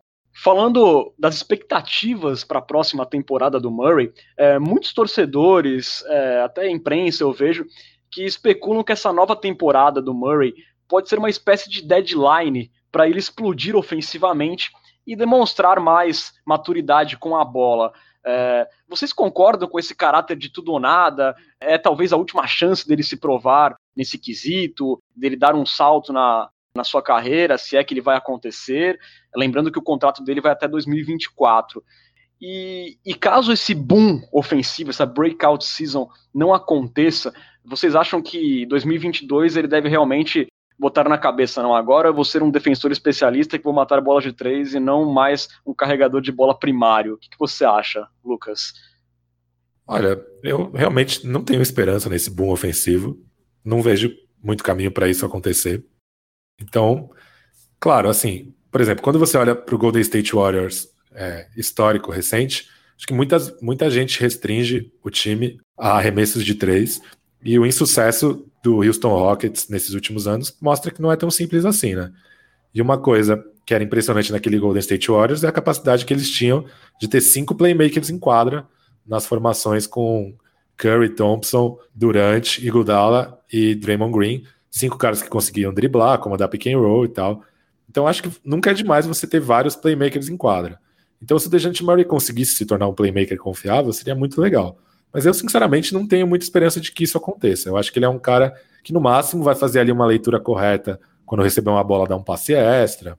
Falando 0.42 1.12
das 1.18 1.34
expectativas 1.34 2.44
para 2.44 2.60
a 2.60 2.62
próxima 2.62 3.04
temporada 3.04 3.60
do 3.60 3.70
Murray, 3.70 4.10
é, 4.38 4.58
muitos 4.58 4.94
torcedores, 4.94 6.02
é, 6.06 6.40
até 6.40 6.66
imprensa 6.70 7.22
eu 7.22 7.30
vejo, 7.30 7.66
que 8.10 8.24
especulam 8.24 8.82
que 8.82 8.90
essa 8.90 9.12
nova 9.12 9.36
temporada 9.36 10.00
do 10.00 10.14
Murray 10.14 10.54
pode 10.88 11.10
ser 11.10 11.18
uma 11.18 11.28
espécie 11.28 11.68
de 11.68 11.86
deadline 11.86 12.70
para 12.90 13.06
ele 13.06 13.18
explodir 13.18 13.76
ofensivamente 13.76 14.70
e 15.06 15.14
demonstrar 15.14 15.78
mais 15.78 16.32
maturidade 16.42 17.18
com 17.18 17.36
a 17.36 17.44
bola. 17.44 17.92
É, 18.24 18.66
vocês 18.88 19.12
concordam 19.12 19.68
com 19.68 19.78
esse 19.78 19.94
caráter 19.94 20.38
de 20.38 20.48
tudo 20.48 20.72
ou 20.72 20.80
nada? 20.80 21.36
É 21.60 21.76
talvez 21.76 22.14
a 22.14 22.16
última 22.16 22.46
chance 22.46 22.88
dele 22.88 23.02
se 23.02 23.18
provar 23.18 23.76
nesse 23.94 24.16
quesito, 24.16 25.02
dele 25.14 25.36
dar 25.36 25.54
um 25.54 25.66
salto 25.66 26.14
na, 26.14 26.48
na 26.74 26.84
sua 26.84 27.02
carreira, 27.02 27.58
se 27.58 27.76
é 27.76 27.84
que 27.84 27.92
ele 27.94 28.00
vai 28.00 28.16
acontecer. 28.16 28.98
Lembrando 29.34 29.70
que 29.70 29.78
o 29.78 29.82
contrato 29.82 30.22
dele 30.22 30.40
vai 30.40 30.52
até 30.52 30.68
2024. 30.68 31.82
E, 32.40 32.98
e 33.04 33.14
caso 33.14 33.52
esse 33.52 33.74
boom 33.74 34.22
ofensivo, 34.32 34.90
essa 34.90 35.04
breakout 35.04 35.64
season 35.64 36.08
não 36.32 36.54
aconteça, 36.54 37.34
vocês 37.62 37.94
acham 37.94 38.22
que 38.22 38.64
2022 38.66 39.56
ele 39.56 39.68
deve 39.68 39.88
realmente 39.88 40.46
botar 40.78 41.06
na 41.06 41.18
cabeça, 41.18 41.62
não, 41.62 41.74
agora 41.74 42.08
eu 42.08 42.14
vou 42.14 42.24
ser 42.24 42.42
um 42.42 42.50
defensor 42.50 42.90
especialista 42.90 43.58
que 43.58 43.64
vou 43.64 43.74
matar 43.74 44.00
bolas 44.00 44.24
de 44.24 44.32
três 44.32 44.72
e 44.72 44.80
não 44.80 45.04
mais 45.04 45.46
um 45.66 45.74
carregador 45.74 46.22
de 46.22 46.32
bola 46.32 46.58
primário. 46.58 47.14
O 47.14 47.18
que, 47.18 47.28
que 47.28 47.38
você 47.38 47.66
acha, 47.66 48.08
Lucas? 48.24 48.72
Olha, 49.86 50.18
eu 50.42 50.70
realmente 50.70 51.26
não 51.26 51.44
tenho 51.44 51.60
esperança 51.60 52.08
nesse 52.08 52.30
boom 52.30 52.50
ofensivo. 52.50 53.18
Não 53.62 53.82
vejo 53.82 54.10
muito 54.42 54.64
caminho 54.64 54.90
para 54.90 55.06
isso 55.06 55.26
acontecer. 55.26 55.84
Então, 56.60 57.10
claro, 57.78 58.08
assim, 58.08 58.52
por 58.70 58.80
exemplo, 58.80 59.02
quando 59.02 59.18
você 59.18 59.36
olha 59.36 59.54
para 59.54 59.74
o 59.74 59.78
Golden 59.78 60.02
State 60.02 60.34
Warriors 60.34 60.88
é, 61.12 61.46
histórico 61.56 62.10
recente, 62.10 62.68
acho 62.96 63.06
que 63.06 63.14
muitas, 63.14 63.60
muita 63.60 63.90
gente 63.90 64.20
restringe 64.20 64.92
o 65.02 65.10
time 65.10 65.58
a 65.76 65.96
arremessos 65.96 66.44
de 66.44 66.54
três 66.54 67.00
e 67.42 67.58
o 67.58 67.66
insucesso 67.66 68.46
do 68.62 68.82
Houston 68.82 69.08
Rockets 69.08 69.68
nesses 69.68 69.94
últimos 69.94 70.28
anos 70.28 70.56
mostra 70.60 70.90
que 70.92 71.00
não 71.00 71.10
é 71.10 71.16
tão 71.16 71.30
simples 71.30 71.64
assim, 71.64 71.94
né? 71.94 72.12
E 72.74 72.80
uma 72.80 72.98
coisa 72.98 73.42
que 73.66 73.74
era 73.74 73.82
impressionante 73.82 74.30
naquele 74.30 74.58
Golden 74.58 74.80
State 74.80 75.10
Warriors 75.10 75.42
é 75.42 75.48
a 75.48 75.52
capacidade 75.52 76.04
que 76.04 76.12
eles 76.12 76.30
tinham 76.30 76.64
de 77.00 77.08
ter 77.08 77.20
cinco 77.20 77.54
playmakers 77.54 78.10
em 78.10 78.18
quadra 78.18 78.66
nas 79.06 79.26
formações 79.26 79.86
com 79.86 80.34
Curry, 80.76 81.10
Thompson, 81.10 81.78
Durant, 81.94 82.58
Iguodala 82.58 83.40
e 83.52 83.74
Draymond 83.74 84.12
Green, 84.12 84.44
cinco 84.70 84.96
caras 84.96 85.22
que 85.22 85.28
conseguiam 85.28 85.74
driblar, 85.74 86.18
comandar 86.18 86.48
pick 86.48 86.66
and 86.68 86.78
roll 86.78 87.04
e 87.04 87.08
tal. 87.08 87.42
Então 87.88 88.06
acho 88.06 88.22
que 88.22 88.30
nunca 88.44 88.70
é 88.70 88.74
demais 88.74 89.06
você 89.06 89.26
ter 89.26 89.40
vários 89.40 89.74
playmakers 89.74 90.28
em 90.28 90.36
quadra. 90.36 90.78
Então 91.22 91.38
se 91.38 91.48
o 91.48 91.50
DeJounte 91.50 91.84
Murray 91.84 92.04
conseguisse 92.04 92.54
se 92.54 92.64
tornar 92.64 92.88
um 92.88 92.94
playmaker 92.94 93.36
confiável, 93.38 93.92
seria 93.92 94.14
muito 94.14 94.40
legal. 94.40 94.78
Mas 95.12 95.26
eu, 95.26 95.34
sinceramente, 95.34 95.92
não 95.92 96.06
tenho 96.06 96.26
muita 96.26 96.44
esperança 96.44 96.80
de 96.80 96.92
que 96.92 97.04
isso 97.04 97.18
aconteça. 97.18 97.68
Eu 97.68 97.76
acho 97.76 97.92
que 97.92 97.98
ele 97.98 98.06
é 98.06 98.08
um 98.08 98.18
cara 98.18 98.54
que, 98.84 98.92
no 98.92 99.00
máximo, 99.00 99.42
vai 99.42 99.54
fazer 99.54 99.80
ali 99.80 99.90
uma 99.90 100.06
leitura 100.06 100.38
correta 100.38 101.00
quando 101.26 101.42
receber 101.42 101.70
uma 101.70 101.82
bola, 101.82 102.08
dar 102.08 102.16
um 102.16 102.22
passe 102.22 102.54
extra, 102.54 103.18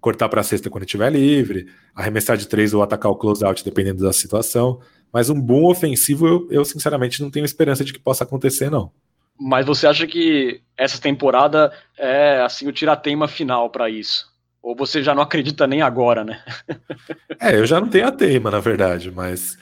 cortar 0.00 0.28
para 0.28 0.40
a 0.40 0.44
cesta 0.44 0.70
quando 0.70 0.84
estiver 0.84 1.10
livre, 1.10 1.66
arremessar 1.94 2.36
de 2.36 2.46
três 2.46 2.74
ou 2.74 2.82
atacar 2.82 3.10
o 3.10 3.16
closeout, 3.16 3.64
dependendo 3.64 4.02
da 4.02 4.12
situação. 4.12 4.80
Mas 5.12 5.30
um 5.30 5.40
bom 5.40 5.70
ofensivo, 5.70 6.26
eu, 6.26 6.48
eu, 6.50 6.64
sinceramente 6.64 7.22
não 7.22 7.30
tenho 7.30 7.44
esperança 7.44 7.84
de 7.84 7.92
que 7.92 7.98
possa 7.98 8.24
acontecer, 8.24 8.70
não. 8.70 8.92
Mas 9.38 9.66
você 9.66 9.86
acha 9.86 10.06
que 10.06 10.60
essa 10.76 11.00
temporada 11.00 11.72
é 11.98 12.40
assim 12.40 12.68
o 12.68 12.72
tiratema 12.72 13.26
final 13.28 13.70
para 13.70 13.90
isso? 13.90 14.32
Ou 14.62 14.74
você 14.74 15.02
já 15.02 15.14
não 15.14 15.22
acredita 15.22 15.66
nem 15.66 15.82
agora, 15.82 16.24
né? 16.24 16.42
é, 17.40 17.56
eu 17.56 17.66
já 17.66 17.80
não 17.80 17.88
tenho 17.88 18.06
a 18.06 18.12
teima, 18.12 18.50
na 18.50 18.60
verdade, 18.60 19.10
mas 19.10 19.58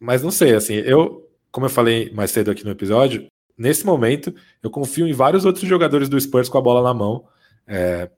mas 0.00 0.20
não 0.20 0.32
sei, 0.32 0.54
assim, 0.54 0.74
eu, 0.74 1.30
como 1.52 1.66
eu 1.66 1.70
falei 1.70 2.10
mais 2.12 2.32
cedo 2.32 2.50
aqui 2.50 2.64
no 2.64 2.72
episódio, 2.72 3.26
nesse 3.56 3.86
momento 3.86 4.34
eu 4.60 4.68
confio 4.68 5.06
em 5.06 5.12
vários 5.12 5.44
outros 5.44 5.68
jogadores 5.68 6.08
do 6.08 6.20
Spurs 6.20 6.48
com 6.48 6.58
a 6.58 6.62
bola 6.62 6.82
na 6.82 6.92
mão. 6.92 7.24
É, 7.66 8.10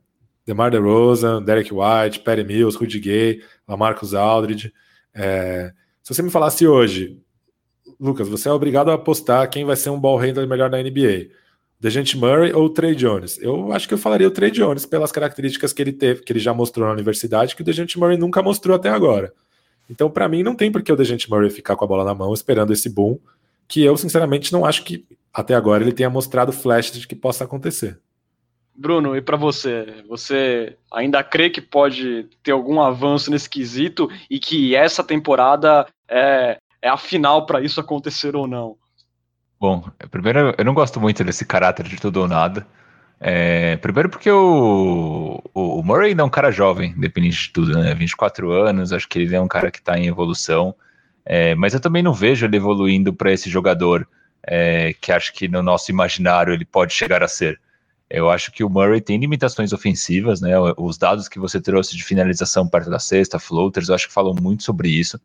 DeMar 0.47 0.71
DeRozan, 0.71 1.43
Derek 1.43 1.71
White, 1.73 2.21
Perry 2.21 2.45
Mills, 2.45 2.79
Rudy 2.79 3.01
Gay, 3.01 3.43
Lamarcus 3.69 4.15
Aldridge. 4.15 4.73
É, 5.15 5.73
se 6.03 6.15
você 6.15 6.23
me 6.23 6.31
falasse 6.31 6.67
hoje, 6.67 7.21
Lucas, 8.01 8.29
você 8.29 8.49
é 8.49 8.53
obrigado 8.53 8.91
a 8.91 8.95
apostar 8.95 9.49
quem 9.49 9.65
vai 9.65 9.77
ser 9.77 9.91
um 9.91 10.01
ball 10.01 10.17
handler 10.17 10.49
melhor 10.49 10.71
na 10.71 10.83
NBA. 10.83 11.31
Dejante 11.79 12.17
Murray 12.17 12.53
ou 12.53 12.71
Trey 12.71 12.95
Jones? 12.95 13.39
Eu 13.43 13.73
acho 13.73 13.87
que 13.87 13.95
eu 13.95 13.99
falaria 13.99 14.27
o 14.27 14.31
Trey 14.31 14.51
Jones 14.51 14.87
pelas 14.87 15.13
características 15.13 15.73
que 15.73 15.83
ele 15.83 15.93
teve, 15.93 16.23
que 16.23 16.33
ele 16.33 16.41
já 16.41 16.55
mostrou 16.55 16.87
na 16.87 16.93
universidade, 16.93 17.55
que 17.55 17.63
o 17.63 17.65
Dejante 17.65 17.99
Murray 17.99 18.17
nunca 18.17 18.43
mostrou 18.43 18.75
até 18.75 18.89
agora. 18.89 19.33
Então, 19.91 20.11
para 20.11 20.29
mim, 20.29 20.43
não 20.43 20.55
tem 20.55 20.73
por 20.73 20.83
que 20.83 20.93
o 20.93 20.97
Dejante 20.97 21.29
Murray 21.29 21.51
ficar 21.51 21.77
com 21.77 21.85
a 21.85 21.89
bola 21.89 22.05
na 22.05 22.15
mão 22.15 22.33
esperando 22.33 22.73
esse 22.73 22.89
boom, 22.89 23.19
que 23.69 23.83
eu, 23.83 23.97
sinceramente, 23.97 24.53
não 24.53 24.65
acho 24.65 24.83
que 24.83 25.05
até 25.33 25.55
agora 25.55 25.83
ele 25.83 25.93
tenha 25.93 26.09
mostrado 26.09 26.53
flashes 26.53 26.99
de 26.99 27.07
que 27.07 27.15
possa 27.15 27.45
acontecer. 27.45 27.99
Bruno, 28.77 29.17
e 29.17 29.21
para 29.21 29.37
você? 29.37 30.03
Você 30.09 30.77
ainda 30.93 31.23
crê 31.23 31.49
que 31.49 31.61
pode 31.61 32.29
ter 32.43 32.51
algum 32.51 32.81
avanço 32.81 33.31
nesse 33.31 33.49
quesito 33.49 34.11
e 34.29 34.41
que 34.41 34.75
essa 34.75 35.05
temporada 35.05 35.87
é, 36.09 36.59
é 36.85 36.89
a 36.91 36.99
final 36.99 37.47
para 37.47 37.63
isso 37.63 37.81
acontecer 37.81 38.37
ou 38.37 38.47
não? 38.47 38.77
Bom, 39.59 39.83
primeiro, 40.11 40.55
eu 40.59 40.65
não 40.67 40.75
gosto 40.75 41.01
muito 41.01 41.25
desse 41.25 41.47
caráter 41.47 41.89
de 41.89 41.97
tudo 41.97 42.21
ou 42.21 42.29
nada. 42.29 42.67
É, 43.19 43.77
primeiro 43.79 44.11
porque 44.11 44.31
o, 44.31 45.43
o, 45.55 45.83
Murray 45.83 46.15
é 46.17 46.23
um 46.23 46.29
cara 46.29 46.51
jovem, 46.51 46.91
independente 46.91 47.45
de 47.45 47.53
tudo, 47.55 47.73
né? 47.79 47.95
24 47.95 48.53
anos, 48.53 48.93
acho 48.93 49.09
que 49.09 49.21
ele 49.21 49.35
é 49.35 49.41
um 49.41 49.49
cara 49.49 49.71
que 49.71 49.79
está 49.79 49.99
em 49.99 50.09
evolução. 50.09 50.75
É, 51.25 51.55
mas 51.55 51.73
eu 51.73 51.81
também 51.81 52.03
não 52.03 52.13
vejo 52.13 52.45
ele 52.45 52.59
evoluindo 52.59 53.15
para 53.15 53.33
esse 53.33 53.49
jogador 53.49 54.07
é, 54.47 54.93
que 55.01 55.11
acho 55.11 55.33
que 55.33 55.49
no 55.49 55.63
nosso 55.63 55.91
imaginário 55.91 56.53
ele 56.53 56.67
pode 56.67 56.93
chegar 56.93 57.23
a 57.23 57.29
ser. 57.29 57.59
Eu 58.11 58.31
acho 58.31 58.53
que 58.53 58.63
o 58.63 58.69
Murray 58.69 59.01
tem 59.01 59.17
limitações 59.17 59.73
ofensivas, 59.73 60.43
né? 60.43 60.53
Os 60.77 60.99
dados 60.99 61.29
que 61.31 61.39
você 61.39 61.59
trouxe 61.59 61.97
de 61.97 62.05
finalização 62.05 62.69
perto 62.69 62.91
da 62.91 62.99
cesta, 62.99 63.39
floaters, 63.39 63.89
eu 63.89 63.95
acho 63.95 64.09
que 64.09 64.13
falam 64.13 64.35
muito 64.35 64.63
sobre 64.63 64.91
isso. 64.91 65.19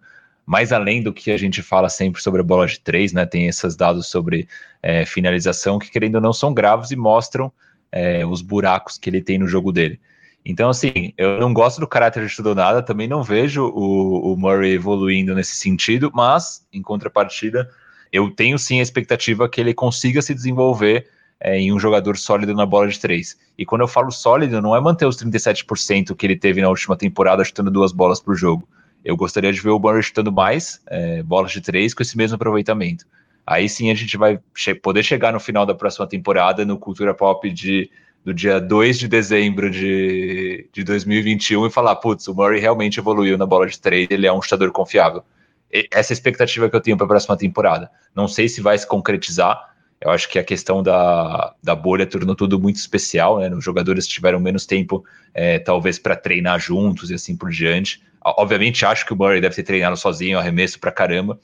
Mais 0.50 0.72
além 0.72 1.04
do 1.04 1.14
que 1.14 1.30
a 1.30 1.38
gente 1.38 1.62
fala 1.62 1.90
sempre 1.90 2.24
sobre 2.24 2.42
a 2.42 2.44
bola 2.44 2.66
de 2.66 2.80
três, 2.80 3.14
né? 3.14 3.24
Tem 3.24 3.46
esses 3.46 3.76
dados 3.76 4.08
sobre 4.08 4.48
é, 4.82 5.06
finalização 5.06 5.78
que, 5.78 5.92
querendo 5.92 6.16
ou 6.16 6.22
não, 6.22 6.34
são 6.34 6.52
graves 6.56 6.90
e 6.90 6.96
mostram 6.96 7.52
é, 7.92 8.26
os 8.26 8.42
buracos 8.42 8.98
que 8.98 9.12
ele 9.12 9.22
tem 9.22 9.38
no 9.38 9.48
jogo 9.48 9.72
dele. 9.72 10.00
Então, 10.44 10.72
assim, 10.72 11.14
eu 11.16 11.40
não 11.40 11.54
gosto 11.54 11.80
do 11.80 11.88
caráter 11.88 12.26
de 12.26 12.36
tudo 12.36 12.56
nada, 12.56 12.82
também 12.82 13.08
não 13.08 13.22
vejo 13.22 13.64
o, 13.68 14.34
o 14.34 14.36
Murray 14.36 14.74
evoluindo 14.74 15.36
nesse 15.36 15.54
sentido, 15.54 16.10
mas, 16.16 16.66
em 16.74 16.82
contrapartida, 16.82 17.70
eu 18.12 18.32
tenho 18.32 18.58
sim 18.58 18.80
a 18.80 18.82
expectativa 18.82 19.48
que 19.48 19.62
ele 19.62 19.76
consiga 19.76 20.20
se 20.20 20.34
desenvolver 20.34 21.06
é, 21.40 21.60
em 21.60 21.72
um 21.72 21.80
jogador 21.80 22.18
sólido 22.18 22.56
na 22.56 22.66
bola 22.66 22.88
de 22.88 23.00
três. 23.00 23.38
E 23.56 23.68
quando 23.68 23.82
eu 23.82 23.88
falo 23.88 24.10
sólido, 24.10 24.60
não 24.64 24.76
é 24.76 24.82
manter 24.82 25.06
os 25.06 25.16
37% 25.16 26.16
que 26.16 26.26
ele 26.26 26.36
teve 26.36 26.60
na 26.60 26.70
última 26.70 26.98
temporada, 26.98 27.44
chutando 27.44 27.70
duas 27.70 27.92
bolas 27.92 28.20
por 28.20 28.36
jogo. 28.36 28.68
Eu 29.04 29.16
gostaria 29.16 29.52
de 29.52 29.62
ver 29.62 29.70
o 29.70 29.80
Murray 29.80 30.04
chutando 30.04 30.32
mais 30.32 30.82
é, 30.88 31.24
bolas 31.24 31.52
de 31.52 31.62
três 31.62 31.94
com 31.94 32.04
esse 32.04 32.18
mesmo 32.18 32.36
aproveitamento. 32.36 33.06
Aí 33.46 33.68
sim 33.68 33.90
a 33.90 33.96
gente 33.96 34.16
vai 34.18 34.40
che 34.56 34.76
poder 34.76 35.04
chegar 35.04 35.34
no 35.34 35.40
final 35.40 35.66
da 35.66 35.74
próxima 35.74 36.06
temporada 36.06 36.64
no 36.66 36.78
Cultura 36.78 37.14
Pop 37.14 37.50
de, 37.50 37.90
do 38.24 38.34
dia 38.34 38.60
2 38.60 39.00
de 39.00 39.08
dezembro 39.08 39.72
de, 39.72 40.68
de 40.72 40.84
2021 40.84 41.66
e 41.66 41.72
falar: 41.72 41.96
putz, 41.96 42.28
o 42.28 42.36
Murray 42.36 42.60
realmente 42.60 43.00
evoluiu 43.00 43.38
na 43.38 43.46
bola 43.46 43.68
de 43.68 43.80
três, 43.80 44.08
ele 44.12 44.28
é 44.28 44.34
um 44.34 44.42
chutador 44.42 44.72
confiável. 44.72 45.24
E 45.72 45.88
essa 45.92 46.12
é 46.12 46.14
a 46.14 46.18
expectativa 46.18 46.70
que 46.70 46.76
eu 46.76 46.82
tenho 46.82 46.98
para 46.98 47.06
a 47.06 47.10
próxima 47.10 47.38
temporada. 47.38 47.90
Não 48.16 48.28
sei 48.28 48.48
se 48.48 48.62
vai 48.62 48.78
se 48.78 48.88
concretizar, 48.88 49.70
eu 50.02 50.12
acho 50.12 50.30
que 50.30 50.40
a 50.40 50.44
questão 50.44 50.82
da, 50.82 51.54
da 51.62 51.76
bolha 51.76 52.06
tornou 52.06 52.36
tudo 52.36 52.60
muito 52.60 52.78
especial, 52.78 53.40
né? 53.40 53.50
Os 53.50 53.64
jogadores 53.64 54.08
tiveram 54.08 54.40
menos 54.40 54.66
tempo, 54.66 55.04
é, 55.34 55.60
talvez, 55.60 56.00
para 56.00 56.16
treinar 56.16 56.60
juntos 56.60 57.12
e 57.12 57.16
assim 57.16 57.36
por 57.36 57.50
diante. 57.50 58.02
Obviamente, 58.24 58.86
acho 58.86 59.06
que 59.06 59.14
o 59.14 59.16
Murray 59.16 59.40
deve 59.40 59.56
ter 59.56 59.64
treinado 59.64 59.96
sozinho, 59.96 60.38
arremesso 60.38 60.80
para 60.80 60.92
caramba, 60.92 61.40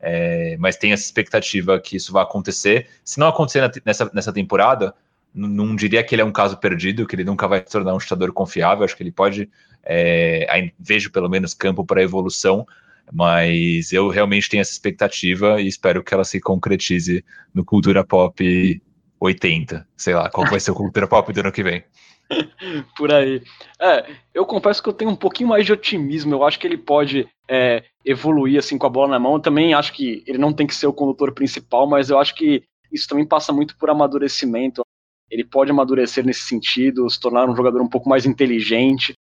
é, 0.00 0.56
mas 0.58 0.76
tem 0.76 0.92
essa 0.92 1.04
expectativa 1.04 1.78
que 1.78 1.96
isso 1.96 2.12
vai 2.12 2.22
acontecer. 2.22 2.88
Se 3.04 3.18
não 3.18 3.28
acontecer 3.28 3.82
nessa, 3.84 4.10
nessa 4.14 4.32
temporada, 4.32 4.94
não 5.34 5.76
diria 5.76 6.02
que 6.02 6.14
ele 6.14 6.22
é 6.22 6.24
um 6.24 6.32
caso 6.32 6.56
perdido, 6.56 7.06
que 7.06 7.14
ele 7.14 7.24
nunca 7.24 7.46
vai 7.46 7.60
se 7.60 7.70
tornar 7.70 7.94
um 7.94 8.00
chutador 8.00 8.32
confiável. 8.32 8.84
Acho 8.84 8.96
que 8.96 9.02
ele 9.02 9.12
pode, 9.12 9.48
é, 9.84 10.72
vejo 10.78 11.10
pelo 11.10 11.28
menos 11.28 11.54
campo 11.54 11.84
para 11.84 12.02
evolução, 12.02 12.66
mas 13.12 13.92
eu 13.92 14.08
realmente 14.08 14.48
tenho 14.48 14.60
essa 14.60 14.72
expectativa 14.72 15.60
e 15.60 15.66
espero 15.66 16.02
que 16.02 16.14
ela 16.14 16.24
se 16.24 16.40
concretize 16.40 17.24
no 17.52 17.64
Cultura 17.64 18.04
Pop 18.04 18.82
80. 19.20 19.86
Sei 19.96 20.14
lá, 20.14 20.30
qual 20.30 20.48
vai 20.48 20.60
ser 20.60 20.70
o 20.70 20.74
Cultura 20.74 21.06
Pop 21.06 21.32
do 21.32 21.40
ano 21.40 21.52
que 21.52 21.62
vem. 21.62 21.84
Por 22.96 23.12
aí. 23.12 23.42
É, 23.80 24.06
eu 24.32 24.46
confesso 24.46 24.82
que 24.82 24.88
eu 24.88 24.92
tenho 24.92 25.10
um 25.10 25.16
pouquinho 25.16 25.48
mais 25.48 25.66
de 25.66 25.72
otimismo. 25.72 26.34
Eu 26.34 26.44
acho 26.44 26.58
que 26.58 26.66
ele 26.66 26.78
pode 26.78 27.28
é, 27.48 27.84
evoluir 28.04 28.58
assim 28.58 28.78
com 28.78 28.86
a 28.86 28.90
bola 28.90 29.08
na 29.08 29.18
mão. 29.18 29.34
Eu 29.34 29.40
também 29.40 29.74
acho 29.74 29.92
que 29.92 30.22
ele 30.26 30.38
não 30.38 30.52
tem 30.52 30.66
que 30.66 30.74
ser 30.74 30.86
o 30.86 30.92
condutor 30.92 31.32
principal, 31.32 31.88
mas 31.88 32.10
eu 32.10 32.18
acho 32.18 32.34
que 32.34 32.62
isso 32.92 33.08
também 33.08 33.26
passa 33.26 33.52
muito 33.52 33.76
por 33.76 33.90
amadurecimento. 33.90 34.82
Ele 35.30 35.44
pode 35.44 35.70
amadurecer 35.70 36.24
nesse 36.24 36.42
sentido, 36.42 37.08
se 37.08 37.20
tornar 37.20 37.48
um 37.48 37.54
jogador 37.56 37.80
um 37.80 37.88
pouco 37.88 38.08
mais 38.08 38.26
inteligente. 38.26 39.14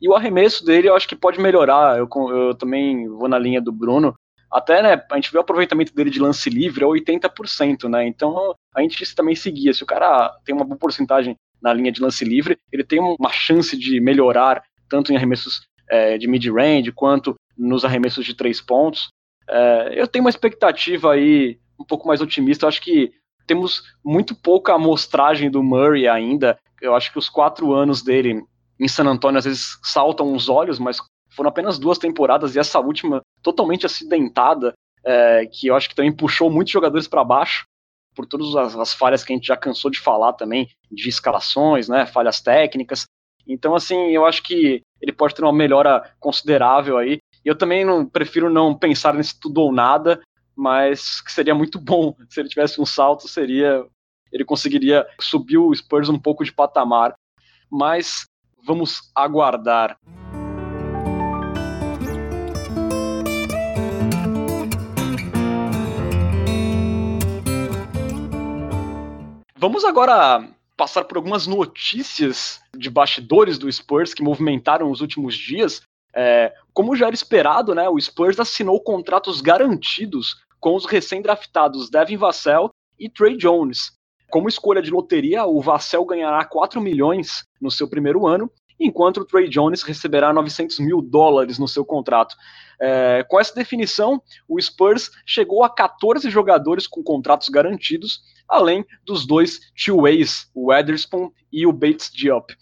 E 0.00 0.08
o 0.08 0.14
arremesso 0.14 0.64
dele 0.64 0.88
eu 0.88 0.96
acho 0.96 1.08
que 1.08 1.16
pode 1.16 1.40
melhorar. 1.40 1.98
Eu, 1.98 2.08
eu 2.30 2.54
também 2.54 3.08
vou 3.08 3.28
na 3.28 3.38
linha 3.38 3.60
do 3.60 3.72
Bruno. 3.72 4.14
Até, 4.50 4.82
né, 4.82 5.02
a 5.10 5.14
gente 5.16 5.32
vê 5.32 5.38
o 5.38 5.40
aproveitamento 5.40 5.92
dele 5.92 6.10
de 6.10 6.20
lance 6.20 6.48
livre 6.48 6.84
é 6.84 6.86
80%, 6.86 7.88
né? 7.88 8.06
Então 8.06 8.54
a 8.74 8.82
gente 8.82 9.14
também 9.14 9.34
seguia. 9.34 9.72
Se 9.72 9.82
o 9.82 9.86
cara 9.86 10.30
tem 10.44 10.54
uma 10.54 10.64
boa 10.64 10.78
porcentagem 10.78 11.34
na 11.64 11.72
linha 11.72 11.90
de 11.90 12.02
lance 12.02 12.22
livre, 12.26 12.58
ele 12.70 12.84
tem 12.84 13.00
uma 13.00 13.32
chance 13.32 13.74
de 13.74 13.98
melhorar 13.98 14.62
tanto 14.86 15.10
em 15.10 15.16
arremessos 15.16 15.62
é, 15.88 16.18
de 16.18 16.28
mid-range 16.28 16.92
quanto 16.92 17.34
nos 17.56 17.86
arremessos 17.86 18.26
de 18.26 18.34
três 18.34 18.60
pontos. 18.60 19.08
É, 19.48 19.94
eu 19.98 20.06
tenho 20.06 20.22
uma 20.22 20.30
expectativa 20.30 21.14
aí 21.14 21.58
um 21.80 21.84
pouco 21.84 22.06
mais 22.06 22.20
otimista. 22.20 22.66
Eu 22.66 22.68
acho 22.68 22.82
que 22.82 23.12
temos 23.46 23.82
muito 24.04 24.34
pouca 24.34 24.74
amostragem 24.74 25.50
do 25.50 25.62
Murray 25.62 26.06
ainda. 26.06 26.58
Eu 26.82 26.94
acho 26.94 27.10
que 27.10 27.18
os 27.18 27.30
quatro 27.30 27.72
anos 27.72 28.02
dele 28.02 28.42
em 28.78 28.88
San 28.88 29.04
Antônio 29.04 29.38
às 29.38 29.46
vezes 29.46 29.78
saltam 29.82 30.34
os 30.34 30.50
olhos, 30.50 30.78
mas 30.78 30.98
foram 31.30 31.48
apenas 31.48 31.78
duas 31.78 31.96
temporadas 31.96 32.54
e 32.54 32.58
essa 32.58 32.78
última 32.78 33.22
totalmente 33.42 33.86
acidentada, 33.86 34.74
é, 35.02 35.46
que 35.46 35.68
eu 35.68 35.74
acho 35.74 35.88
que 35.88 35.94
também 35.94 36.14
puxou 36.14 36.50
muitos 36.50 36.72
jogadores 36.72 37.08
para 37.08 37.24
baixo 37.24 37.64
por 38.14 38.26
todas 38.26 38.54
as, 38.54 38.76
as, 38.76 38.94
falhas 38.94 39.24
que 39.24 39.32
a 39.32 39.36
gente 39.36 39.46
já 39.46 39.56
cansou 39.56 39.90
de 39.90 40.00
falar 40.00 40.32
também, 40.34 40.68
de 40.90 41.08
escalações, 41.08 41.88
né, 41.88 42.06
falhas 42.06 42.40
técnicas. 42.40 43.04
Então, 43.46 43.74
assim, 43.74 44.10
eu 44.10 44.24
acho 44.24 44.42
que 44.42 44.80
ele 45.00 45.12
pode 45.12 45.34
ter 45.34 45.42
uma 45.42 45.52
melhora 45.52 46.14
considerável 46.18 46.96
aí. 46.96 47.18
Eu 47.44 47.56
também 47.56 47.84
não 47.84 48.06
prefiro 48.06 48.48
não 48.48 48.74
pensar 48.74 49.14
nesse 49.14 49.38
tudo 49.38 49.60
ou 49.60 49.72
nada, 49.72 50.20
mas 50.56 51.20
que 51.20 51.32
seria 51.32 51.54
muito 51.54 51.78
bom 51.80 52.14
se 52.28 52.40
ele 52.40 52.48
tivesse 52.48 52.80
um 52.80 52.86
salto, 52.86 53.28
seria 53.28 53.84
ele 54.32 54.44
conseguiria 54.44 55.06
subir 55.20 55.58
o 55.58 55.72
Spurs 55.72 56.08
um 56.08 56.18
pouco 56.18 56.44
de 56.44 56.52
patamar. 56.52 57.14
Mas 57.70 58.26
Vamos 58.66 59.10
aguardar. 59.14 59.98
Vamos 69.64 69.82
agora 69.82 70.46
passar 70.76 71.04
por 71.04 71.16
algumas 71.16 71.46
notícias 71.46 72.60
de 72.76 72.90
bastidores 72.90 73.56
do 73.56 73.72
Spurs 73.72 74.12
que 74.12 74.22
movimentaram 74.22 74.90
os 74.90 75.00
últimos 75.00 75.34
dias. 75.34 75.80
É, 76.14 76.52
como 76.74 76.94
já 76.94 77.06
era 77.06 77.14
esperado, 77.14 77.74
né, 77.74 77.88
o 77.88 77.98
Spurs 77.98 78.38
assinou 78.38 78.78
contratos 78.82 79.40
garantidos 79.40 80.36
com 80.60 80.76
os 80.76 80.84
recém-draftados 80.84 81.88
Devin 81.88 82.18
Vassell 82.18 82.68
e 82.98 83.08
Trey 83.08 83.38
Jones. 83.38 83.92
Como 84.30 84.50
escolha 84.50 84.82
de 84.82 84.90
loteria, 84.90 85.46
o 85.46 85.62
Vassell 85.62 86.04
ganhará 86.04 86.44
4 86.44 86.78
milhões 86.78 87.44
no 87.58 87.70
seu 87.70 87.88
primeiro 87.88 88.26
ano, 88.26 88.50
enquanto 88.78 89.18
o 89.18 89.24
Trey 89.24 89.48
Jones 89.48 89.82
receberá 89.82 90.32
900 90.32 90.78
mil 90.80 91.00
dólares 91.00 91.58
no 91.58 91.68
seu 91.68 91.84
contrato. 91.84 92.34
É, 92.80 93.24
com 93.28 93.38
essa 93.38 93.54
definição, 93.54 94.20
o 94.48 94.60
Spurs 94.60 95.10
chegou 95.24 95.62
a 95.62 95.70
14 95.70 96.28
jogadores 96.30 96.86
com 96.86 97.02
contratos 97.02 97.48
garantidos, 97.48 98.22
além 98.48 98.84
dos 99.04 99.26
dois 99.26 99.60
two-ways, 99.74 100.50
o 100.54 100.72
Ederson 100.72 101.30
e 101.52 101.66
o 101.66 101.72
Bates 101.72 102.10
Diop. 102.12 102.54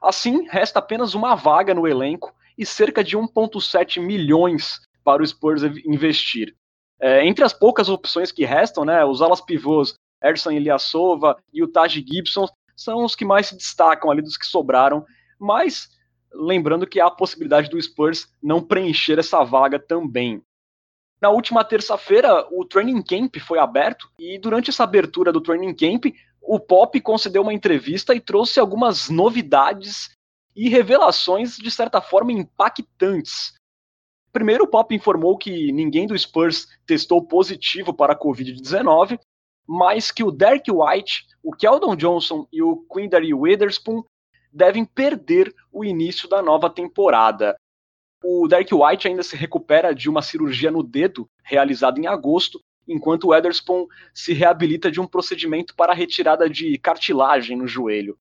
Assim, 0.00 0.46
resta 0.48 0.78
apenas 0.78 1.14
uma 1.14 1.34
vaga 1.34 1.74
no 1.74 1.86
elenco 1.86 2.34
e 2.58 2.66
cerca 2.66 3.02
de 3.02 3.16
1,7 3.16 4.00
milhões 4.00 4.80
para 5.04 5.22
o 5.22 5.26
Spurs 5.26 5.62
investir. 5.84 6.54
É, 7.00 7.26
entre 7.26 7.44
as 7.44 7.52
poucas 7.52 7.88
opções 7.88 8.30
que 8.30 8.44
restam, 8.44 8.84
né, 8.84 9.04
os 9.04 9.22
alas 9.22 9.40
pivôs 9.40 9.94
Erson 10.22 10.52
Ilyasova 10.52 11.36
e 11.52 11.62
o 11.62 11.68
Taj 11.68 11.94
Gibson 12.00 12.46
são 12.76 13.04
os 13.04 13.14
que 13.14 13.24
mais 13.24 13.48
se 13.48 13.56
destacam 13.56 14.10
ali 14.10 14.22
dos 14.22 14.36
que 14.36 14.46
sobraram 14.46 15.04
mas 15.42 15.88
lembrando 16.32 16.86
que 16.86 17.00
há 17.00 17.06
a 17.06 17.10
possibilidade 17.10 17.68
do 17.68 17.82
Spurs 17.82 18.32
não 18.40 18.62
preencher 18.62 19.18
essa 19.18 19.42
vaga 19.42 19.78
também. 19.78 20.40
Na 21.20 21.30
última 21.30 21.64
terça-feira, 21.64 22.46
o 22.52 22.64
training 22.64 23.02
camp 23.02 23.36
foi 23.38 23.58
aberto 23.58 24.08
e 24.18 24.38
durante 24.38 24.70
essa 24.70 24.84
abertura 24.84 25.32
do 25.32 25.40
training 25.40 25.74
camp, 25.74 26.06
o 26.40 26.58
Pop 26.58 26.98
concedeu 27.00 27.42
uma 27.42 27.52
entrevista 27.52 28.14
e 28.14 28.20
trouxe 28.20 28.58
algumas 28.58 29.08
novidades 29.08 30.10
e 30.54 30.68
revelações 30.68 31.56
de 31.56 31.70
certa 31.70 32.00
forma 32.00 32.32
impactantes. 32.32 33.54
Primeiro, 34.32 34.64
o 34.64 34.68
Pop 34.68 34.94
informou 34.94 35.36
que 35.36 35.70
ninguém 35.72 36.06
do 36.06 36.18
Spurs 36.18 36.66
testou 36.86 37.22
positivo 37.24 37.92
para 37.92 38.14
a 38.14 38.18
Covid-19, 38.18 39.18
mas 39.66 40.10
que 40.10 40.24
o 40.24 40.30
Derek 40.30 40.70
White, 40.70 41.26
o 41.42 41.52
Keldon 41.52 41.94
Johnson 41.94 42.46
e 42.52 42.62
o 42.62 42.84
Quindary 42.92 43.34
Witherspoon 43.34 44.02
devem 44.52 44.84
perder 44.84 45.54
o 45.72 45.84
início 45.84 46.28
da 46.28 46.42
nova 46.42 46.68
temporada. 46.68 47.56
O 48.22 48.46
Derek 48.46 48.72
White 48.74 49.08
ainda 49.08 49.22
se 49.22 49.34
recupera 49.34 49.94
de 49.94 50.08
uma 50.08 50.22
cirurgia 50.22 50.70
no 50.70 50.82
dedo 50.82 51.28
realizada 51.42 51.98
em 51.98 52.06
agosto, 52.06 52.60
enquanto 52.86 53.24
o 53.24 53.30
Witherspoon 53.30 53.86
se 54.12 54.32
reabilita 54.32 54.90
de 54.90 55.00
um 55.00 55.06
procedimento 55.06 55.74
para 55.74 55.94
retirada 55.94 56.48
de 56.48 56.78
cartilagem 56.78 57.56
no 57.56 57.66
joelho. 57.66 58.16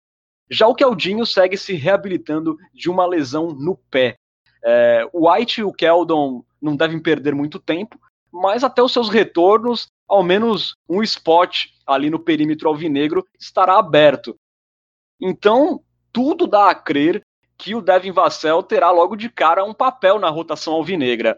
Já 0.49 0.67
o 0.67 0.75
Keldinho 0.75 1.25
segue 1.25 1.57
se 1.57 1.73
reabilitando 1.73 2.57
de 2.73 2.89
uma 2.89 3.05
lesão 3.05 3.47
no 3.47 3.77
pé. 3.89 4.15
É, 4.63 5.07
o 5.13 5.29
White 5.29 5.61
e 5.61 5.63
o 5.63 5.71
Keldon 5.71 6.43
não 6.61 6.75
devem 6.75 7.01
perder 7.01 7.33
muito 7.33 7.59
tempo, 7.59 7.99
mas 8.31 8.63
até 8.63 8.81
os 8.81 8.93
seus 8.93 9.09
retornos, 9.09 9.87
ao 10.07 10.23
menos 10.23 10.75
um 10.89 11.01
spot 11.01 11.67
ali 11.85 12.09
no 12.09 12.19
perímetro 12.19 12.67
alvinegro 12.67 13.25
estará 13.39 13.77
aberto. 13.77 14.35
Então, 15.19 15.81
tudo 16.11 16.47
dá 16.47 16.69
a 16.69 16.75
crer 16.75 17.23
que 17.57 17.75
o 17.75 17.81
Devin 17.81 18.11
Vassell 18.11 18.63
terá 18.63 18.89
logo 18.89 19.15
de 19.15 19.29
cara 19.29 19.63
um 19.63 19.73
papel 19.73 20.19
na 20.19 20.29
rotação 20.29 20.73
alvinegra. 20.73 21.37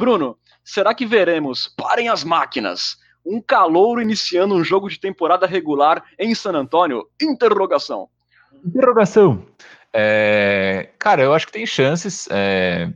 Bruno, 0.00 0.36
será 0.64 0.94
que 0.94 1.04
veremos, 1.04 1.68
parem 1.76 2.08
as 2.08 2.24
máquinas, 2.24 2.96
um 3.24 3.40
calouro 3.40 4.00
iniciando 4.00 4.54
um 4.54 4.64
jogo 4.64 4.88
de 4.88 4.98
temporada 4.98 5.46
regular 5.46 6.04
em 6.18 6.34
San 6.34 6.52
Antônio? 6.52 7.06
Interrogação. 7.20 8.08
Interrogação. 8.64 9.46
É, 9.92 10.88
cara, 10.98 11.22
eu 11.22 11.34
acho 11.34 11.46
que 11.46 11.52
tem 11.52 11.66
chances. 11.66 12.26
É, 12.30 12.90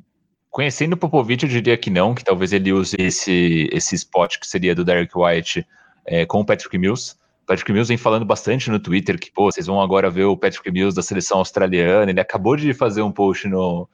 conhecendo 0.50 0.94
o 0.94 0.96
Popovich, 0.96 1.44
eu 1.44 1.50
diria 1.50 1.76
que 1.76 1.90
não, 1.90 2.14
que 2.14 2.24
talvez 2.24 2.52
ele 2.52 2.72
use 2.72 2.96
esse, 2.98 3.68
esse 3.70 3.94
spot 3.94 4.38
que 4.38 4.46
seria 4.46 4.74
do 4.74 4.84
Derek 4.84 5.12
White 5.16 5.66
é, 6.06 6.24
com 6.24 6.40
o 6.40 6.46
Patrick 6.46 6.76
Mills. 6.78 7.16
Patrick 7.46 7.72
Mills 7.72 7.88
vem 7.88 7.96
falando 7.96 8.24
bastante 8.24 8.70
no 8.70 8.80
Twitter 8.80 9.18
que, 9.18 9.30
pô, 9.30 9.50
vocês 9.50 9.66
vão 9.66 9.80
agora 9.80 10.10
ver 10.10 10.24
o 10.24 10.36
Patrick 10.36 10.70
Mills 10.70 10.96
da 10.96 11.02
seleção 11.02 11.38
australiana. 11.38 12.10
Ele 12.10 12.20
acabou 12.20 12.56
de 12.56 12.74
fazer 12.74 13.02
um 13.02 13.12
post 13.12 13.46
no, 13.46 13.88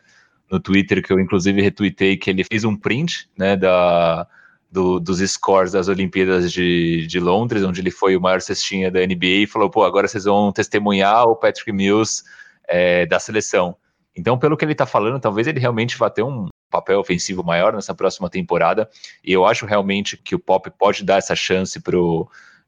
no 0.50 0.59
Twitter 0.59 1.03
que 1.03 1.12
eu, 1.12 1.20
inclusive, 1.20 1.61
retuitei, 1.61 2.16
que 2.16 2.30
ele 2.30 2.44
fez 2.44 2.64
um 2.64 2.74
print, 2.74 3.28
né, 3.36 3.55
da, 3.55 4.26
do, 4.70 4.98
dos 4.98 5.18
scores 5.30 5.72
das 5.72 5.88
Olimpíadas 5.88 6.50
de, 6.50 7.07
de 7.07 7.20
Londres, 7.20 7.62
onde 7.62 7.82
ele 7.82 7.90
foi 7.90 8.16
o 8.16 8.20
maior 8.20 8.40
cestinha 8.40 8.90
da 8.90 9.00
NBA, 9.00 9.42
e 9.42 9.46
falou: 9.46 9.68
pô, 9.68 9.84
agora 9.84 10.09
vocês 10.09 10.24
vão 10.24 10.50
testemunhar 10.50 11.24
o 11.24 11.36
Patrick 11.36 11.70
Mills 11.70 12.24
é, 12.66 13.05
da 13.05 13.20
seleção. 13.20 13.76
Então, 14.16 14.38
pelo 14.38 14.57
que 14.57 14.64
ele 14.64 14.72
está 14.72 14.86
falando, 14.86 15.20
talvez 15.20 15.46
ele 15.46 15.61
realmente 15.61 15.96
vá 15.98 16.09
ter 16.09 16.22
um 16.22 16.48
papel 16.70 16.98
ofensivo 16.98 17.44
maior 17.44 17.74
nessa 17.74 17.94
próxima 17.94 18.30
temporada. 18.30 18.88
E 19.22 19.32
eu 19.32 19.44
acho 19.44 19.66
realmente 19.66 20.16
que 20.16 20.34
o 20.34 20.38
Pop 20.38 20.70
pode 20.78 21.05
dar 21.05 21.18
essa 21.18 21.36
chance 21.36 21.78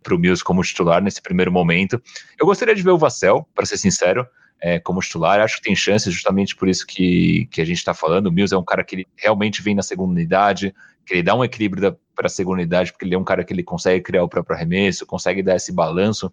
para 0.04 0.14
o 0.14 0.18
Mills 0.18 0.44
como 0.44 0.62
titular 0.62 1.02
nesse 1.02 1.20
primeiro 1.20 1.50
momento. 1.50 2.00
Eu 2.38 2.46
gostaria 2.46 2.74
de 2.74 2.82
ver 2.82 2.90
o 2.90 2.98
Vassell, 2.98 3.48
para 3.54 3.66
ser 3.66 3.78
sincero, 3.78 4.24
é, 4.60 4.78
como 4.78 5.00
titular. 5.00 5.40
Acho 5.40 5.56
que 5.56 5.62
tem 5.62 5.74
chances, 5.74 6.12
justamente 6.12 6.54
por 6.54 6.68
isso 6.68 6.86
que, 6.86 7.48
que 7.50 7.60
a 7.60 7.64
gente 7.64 7.78
está 7.78 7.92
falando. 7.92 8.28
O 8.28 8.32
Mills 8.32 8.54
é 8.54 8.58
um 8.58 8.64
cara 8.64 8.84
que 8.84 8.94
ele 8.94 9.06
realmente 9.16 9.62
vem 9.62 9.74
na 9.74 9.82
segunda 9.82 10.12
unidade, 10.12 10.72
que 11.04 11.14
ele 11.14 11.22
dá 11.22 11.34
um 11.34 11.42
equilíbrio 11.42 11.96
para 12.14 12.26
a 12.26 12.30
segunda 12.30 12.58
unidade, 12.58 12.92
porque 12.92 13.04
ele 13.04 13.14
é 13.14 13.18
um 13.18 13.24
cara 13.24 13.42
que 13.42 13.52
ele 13.52 13.64
consegue 13.64 14.02
criar 14.02 14.22
o 14.22 14.28
próprio 14.28 14.54
arremesso, 14.54 15.04
consegue 15.06 15.42
dar 15.42 15.56
esse 15.56 15.72
balanço 15.72 16.32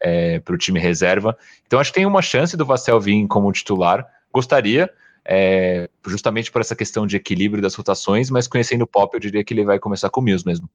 é, 0.00 0.38
para 0.38 0.54
o 0.54 0.58
time 0.58 0.78
reserva. 0.78 1.36
Então 1.66 1.80
acho 1.80 1.90
que 1.90 1.96
tem 1.96 2.06
uma 2.06 2.22
chance 2.22 2.56
do 2.56 2.64
Vassell 2.64 3.00
vir 3.00 3.26
como 3.26 3.50
titular. 3.50 4.06
Gostaria, 4.32 4.90
é, 5.24 5.88
justamente 6.06 6.52
por 6.52 6.60
essa 6.60 6.76
questão 6.76 7.06
de 7.06 7.16
equilíbrio 7.16 7.62
das 7.62 7.74
rotações, 7.74 8.30
mas 8.30 8.46
conhecendo 8.46 8.82
o 8.82 8.86
Pop, 8.86 9.12
eu 9.14 9.20
diria 9.20 9.42
que 9.42 9.52
ele 9.52 9.64
vai 9.64 9.78
começar 9.78 10.08
com 10.08 10.20
o 10.20 10.24
Mills 10.24 10.46
mesmo. 10.46 10.68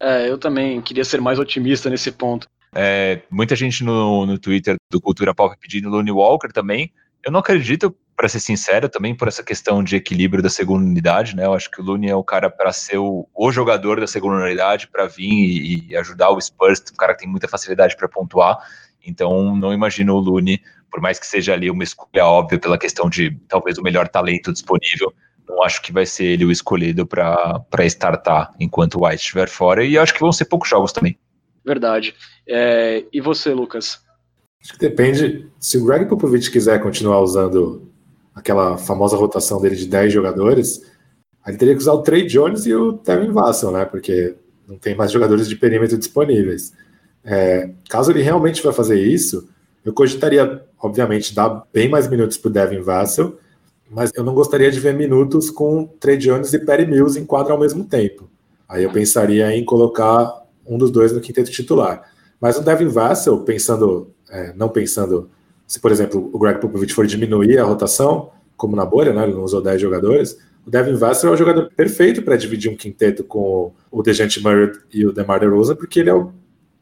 É, 0.00 0.28
eu 0.28 0.38
também 0.38 0.80
queria 0.80 1.04
ser 1.04 1.20
mais 1.20 1.38
otimista 1.38 1.88
nesse 1.88 2.10
ponto. 2.12 2.46
É, 2.74 3.20
muita 3.30 3.54
gente 3.54 3.84
no, 3.84 4.26
no 4.26 4.38
Twitter 4.38 4.76
do 4.90 5.00
Cultura 5.00 5.34
Pop 5.34 5.56
pedindo 5.60 5.88
Looney 5.88 6.12
Walker 6.12 6.48
também. 6.52 6.92
Eu 7.24 7.30
não 7.32 7.40
acredito, 7.40 7.96
para 8.16 8.28
ser 8.28 8.40
sincero, 8.40 8.88
também 8.88 9.14
por 9.14 9.28
essa 9.28 9.42
questão 9.42 9.82
de 9.82 9.96
equilíbrio 9.96 10.42
da 10.42 10.50
segunda 10.50 10.84
unidade, 10.84 11.34
né? 11.34 11.46
Eu 11.46 11.54
acho 11.54 11.70
que 11.70 11.80
o 11.80 11.84
Looney 11.84 12.10
é 12.10 12.14
o 12.14 12.24
cara 12.24 12.50
para 12.50 12.72
ser 12.72 12.98
o, 12.98 13.26
o, 13.34 13.50
jogador 13.50 13.98
da 13.98 14.06
segunda 14.06 14.44
unidade, 14.44 14.88
para 14.88 15.06
vir 15.06 15.30
e, 15.30 15.88
e, 15.88 15.96
ajudar 15.96 16.30
o 16.30 16.40
Spurs, 16.40 16.82
um 16.92 16.96
cara 16.96 17.14
que 17.14 17.20
tem 17.20 17.28
muita 17.28 17.48
facilidade 17.48 17.96
para 17.96 18.08
pontuar. 18.08 18.58
Então, 19.06 19.56
não 19.56 19.72
imagino 19.72 20.14
o 20.14 20.20
Looney, 20.20 20.60
por 20.90 21.00
mais 21.00 21.18
que 21.18 21.26
seja 21.26 21.54
ali 21.54 21.70
uma 21.70 21.82
escolha 21.82 22.26
óbvia 22.26 22.58
pela 22.58 22.78
questão 22.78 23.08
de 23.08 23.30
talvez 23.48 23.78
o 23.78 23.82
melhor 23.82 24.08
talento 24.08 24.52
disponível, 24.52 25.12
não 25.48 25.62
acho 25.62 25.82
que 25.82 25.92
vai 25.92 26.06
ser 26.06 26.24
ele 26.24 26.44
o 26.44 26.50
escolhido 26.50 27.06
para 27.06 27.84
startar 27.84 28.52
enquanto 28.58 28.96
o 28.96 29.06
White 29.06 29.22
estiver 29.22 29.48
fora. 29.48 29.84
E 29.84 29.98
acho 29.98 30.14
que 30.14 30.20
vão 30.20 30.32
ser 30.32 30.46
poucos 30.46 30.68
jogos 30.68 30.92
também. 30.92 31.18
Verdade. 31.64 32.14
É, 32.46 33.04
e 33.12 33.20
você, 33.20 33.52
Lucas? 33.52 34.00
Acho 34.62 34.72
que 34.72 34.78
depende. 34.78 35.48
Se 35.58 35.78
o 35.78 35.84
Greg 35.84 36.06
Popovich 36.06 36.50
quiser 36.50 36.80
continuar 36.82 37.20
usando 37.20 37.90
aquela 38.34 38.76
famosa 38.76 39.16
rotação 39.16 39.60
dele 39.60 39.76
de 39.76 39.86
10 39.86 40.12
jogadores, 40.12 40.82
ele 41.46 41.56
teria 41.56 41.74
que 41.74 41.80
usar 41.80 41.92
o 41.92 42.02
Trey 42.02 42.26
Jones 42.26 42.66
e 42.66 42.74
o 42.74 42.94
Tevin 42.94 43.30
Vassell, 43.30 43.70
né? 43.70 43.84
Porque 43.84 44.34
não 44.66 44.78
tem 44.78 44.94
mais 44.94 45.12
jogadores 45.12 45.48
de 45.48 45.56
perímetro 45.56 45.98
disponíveis. 45.98 46.72
É, 47.22 47.70
caso 47.88 48.10
ele 48.10 48.22
realmente 48.22 48.62
vá 48.62 48.72
fazer 48.72 49.00
isso, 49.00 49.48
eu 49.84 49.92
cogitaria, 49.92 50.64
obviamente, 50.78 51.34
dar 51.34 51.66
bem 51.72 51.88
mais 51.88 52.08
minutos 52.08 52.38
para 52.38 52.48
o 52.48 52.52
Devin 52.52 52.80
Vassell, 52.80 53.38
mas 53.90 54.10
eu 54.14 54.24
não 54.24 54.34
gostaria 54.34 54.70
de 54.70 54.80
ver 54.80 54.94
minutos 54.94 55.50
com 55.50 55.86
Trey 56.00 56.16
Jones 56.16 56.52
e 56.52 56.58
Perry 56.58 56.86
Mills 56.86 57.18
em 57.18 57.24
quadro 57.24 57.52
ao 57.52 57.60
mesmo 57.60 57.84
tempo. 57.84 58.28
Aí 58.68 58.82
eu 58.82 58.90
pensaria 58.90 59.54
em 59.56 59.64
colocar 59.64 60.42
um 60.66 60.78
dos 60.78 60.90
dois 60.90 61.12
no 61.12 61.20
quinteto 61.20 61.50
titular. 61.50 62.02
Mas 62.40 62.56
o 62.56 62.62
Devin 62.62 62.88
Vassell, 62.88 63.38
pensando, 63.40 64.10
é, 64.30 64.52
não 64.54 64.68
pensando, 64.68 65.30
se 65.66 65.78
por 65.80 65.92
exemplo 65.92 66.30
o 66.32 66.38
Greg 66.38 66.60
Popovich 66.60 66.92
for 66.92 67.06
diminuir 67.06 67.58
a 67.58 67.64
rotação, 67.64 68.30
como 68.56 68.76
na 68.76 68.84
bolha, 68.84 69.12
né, 69.12 69.24
ele 69.24 69.34
não 69.34 69.42
usou 69.42 69.62
10 69.62 69.80
jogadores, 69.80 70.38
o 70.66 70.70
Devin 70.70 70.94
Vassell 70.94 71.30
é 71.30 71.34
o 71.34 71.36
jogador 71.36 71.70
perfeito 71.76 72.22
para 72.22 72.36
dividir 72.36 72.70
um 72.70 72.76
quinteto 72.76 73.22
com 73.22 73.72
o 73.90 74.02
Dejante 74.02 74.42
Murray 74.42 74.72
e 74.92 75.06
o 75.06 75.12
DeMar 75.12 75.40
DeRozan, 75.40 75.76
porque 75.76 76.00
ele 76.00 76.10
é 76.10 76.14
o, 76.14 76.32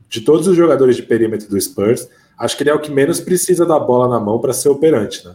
de 0.09 0.21
todos 0.21 0.47
os 0.47 0.57
jogadores 0.57 0.95
de 0.95 1.03
perímetro 1.03 1.49
do 1.49 1.61
Spurs, 1.61 2.09
acho 2.39 2.57
que 2.57 2.63
ele 2.63 2.71
é 2.71 2.75
o 2.75 2.81
que 2.81 2.91
menos 2.91 3.21
precisa 3.21 3.67
da 3.67 3.79
bola 3.79 4.09
na 4.09 4.21
mão 4.21 4.39
para 4.39 4.53
ser 4.53 4.69
operante, 4.69 5.27
né? 5.27 5.35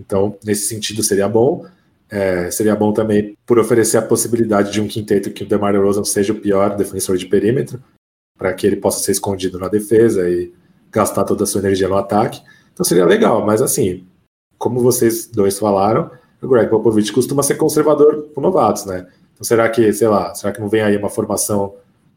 Então, 0.00 0.36
nesse 0.44 0.66
sentido, 0.66 1.02
seria 1.02 1.28
bom. 1.28 1.66
É, 2.08 2.50
seria 2.50 2.74
bom 2.74 2.92
também 2.92 3.36
por 3.46 3.58
oferecer 3.58 3.98
a 3.98 4.02
possibilidade 4.02 4.72
de 4.72 4.80
um 4.80 4.88
quinteto 4.88 5.30
que 5.30 5.44
o 5.44 5.46
DeMar 5.46 5.72
DeRozan 5.72 6.02
seja 6.02 6.32
o 6.32 6.40
pior 6.40 6.76
defensor 6.76 7.16
de 7.16 7.26
perímetro, 7.26 7.80
para 8.36 8.52
que 8.52 8.66
ele 8.66 8.76
possa 8.76 9.00
ser 9.00 9.12
escondido 9.12 9.58
na 9.60 9.68
defesa 9.68 10.28
e 10.28 10.52
gastar 10.90 11.22
toda 11.24 11.44
a 11.44 11.46
sua 11.46 11.60
energia 11.60 11.88
no 11.88 11.96
ataque. 11.96 12.42
Então 12.72 12.84
seria 12.84 13.04
legal, 13.04 13.46
mas 13.46 13.62
assim, 13.62 14.04
como 14.58 14.80
vocês 14.80 15.26
dois 15.26 15.58
falaram, 15.58 16.10
o 16.42 16.48
Greg 16.48 16.68
Popovich 16.68 17.12
costuma 17.12 17.42
ser 17.42 17.54
conservador 17.54 18.28
com 18.34 18.40
novatos, 18.40 18.86
né? 18.86 19.06
Então 19.34 19.44
será 19.44 19.68
que, 19.68 19.92
sei 19.92 20.08
lá, 20.08 20.34
será 20.34 20.52
que 20.52 20.60
não 20.60 20.68
vem 20.68 20.82
aí 20.82 20.96
uma 20.96 21.10
formação 21.10 21.74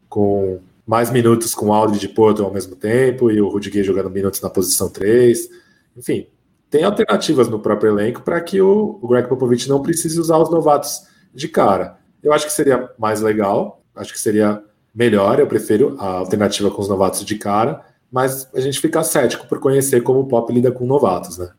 com 0.08 0.58
mais 0.86 1.10
minutos 1.10 1.54
com 1.54 1.66
o 1.66 1.72
Aldridge 1.72 2.06
de 2.06 2.12
Porto 2.12 2.42
ao 2.42 2.52
mesmo 2.52 2.74
tempo 2.74 3.30
e 3.30 3.40
o 3.40 3.48
Rudy 3.48 3.82
jogando 3.84 4.10
minutos 4.10 4.40
na 4.40 4.50
posição 4.50 4.88
3? 4.88 5.48
Enfim, 5.96 6.26
tem 6.74 6.82
alternativas 6.82 7.48
no 7.48 7.60
próprio 7.60 7.92
elenco 7.92 8.20
para 8.22 8.40
que 8.40 8.60
o, 8.60 8.98
Greg 9.08 9.28
Popovich 9.28 9.68
não 9.68 9.80
precise 9.80 10.18
usar 10.18 10.38
os 10.38 10.50
novatos 10.50 11.02
de 11.32 11.46
cara. 11.46 12.00
Eu 12.20 12.32
acho 12.32 12.46
que 12.46 12.52
seria 12.52 12.90
mais 12.98 13.20
legal, 13.20 13.80
acho 13.94 14.12
que 14.12 14.18
seria 14.18 14.60
melhor, 14.92 15.38
eu 15.38 15.46
prefiro 15.46 15.96
a 16.00 16.14
alternativa 16.14 16.68
com 16.72 16.82
os 16.82 16.88
novatos 16.88 17.24
de 17.24 17.36
cara, 17.36 17.80
mas 18.10 18.52
a 18.52 18.58
gente 18.58 18.80
fica 18.80 19.04
cético 19.04 19.46
por 19.46 19.60
conhecer 19.60 20.02
como 20.02 20.18
o 20.18 20.26
Pop 20.26 20.52
lida 20.52 20.72
com 20.72 20.84
novatos, 20.84 21.38
né? 21.38 21.52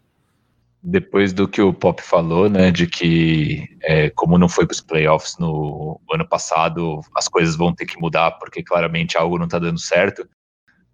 Depois 0.84 1.32
do 1.32 1.48
que 1.48 1.62
o 1.62 1.74
Pop 1.74 2.04
falou, 2.04 2.50
né, 2.50 2.70
de 2.70 2.86
que 2.86 3.64
é, 3.84 4.10
como 4.10 4.38
não 4.38 4.50
foi 4.50 4.66
para 4.68 4.74
os 4.74 4.82
playoffs 4.82 5.38
no 5.40 5.98
ano 6.12 6.28
passado, 6.28 7.00
as 7.16 7.30
coisas 7.30 7.56
vão 7.56 7.74
ter 7.74 7.86
que 7.86 7.98
mudar 8.02 8.32
porque 8.32 8.62
claramente 8.62 9.18
algo 9.18 9.38
não 9.38 9.46
está 9.46 9.60
dando 9.60 9.80
certo 9.80 10.28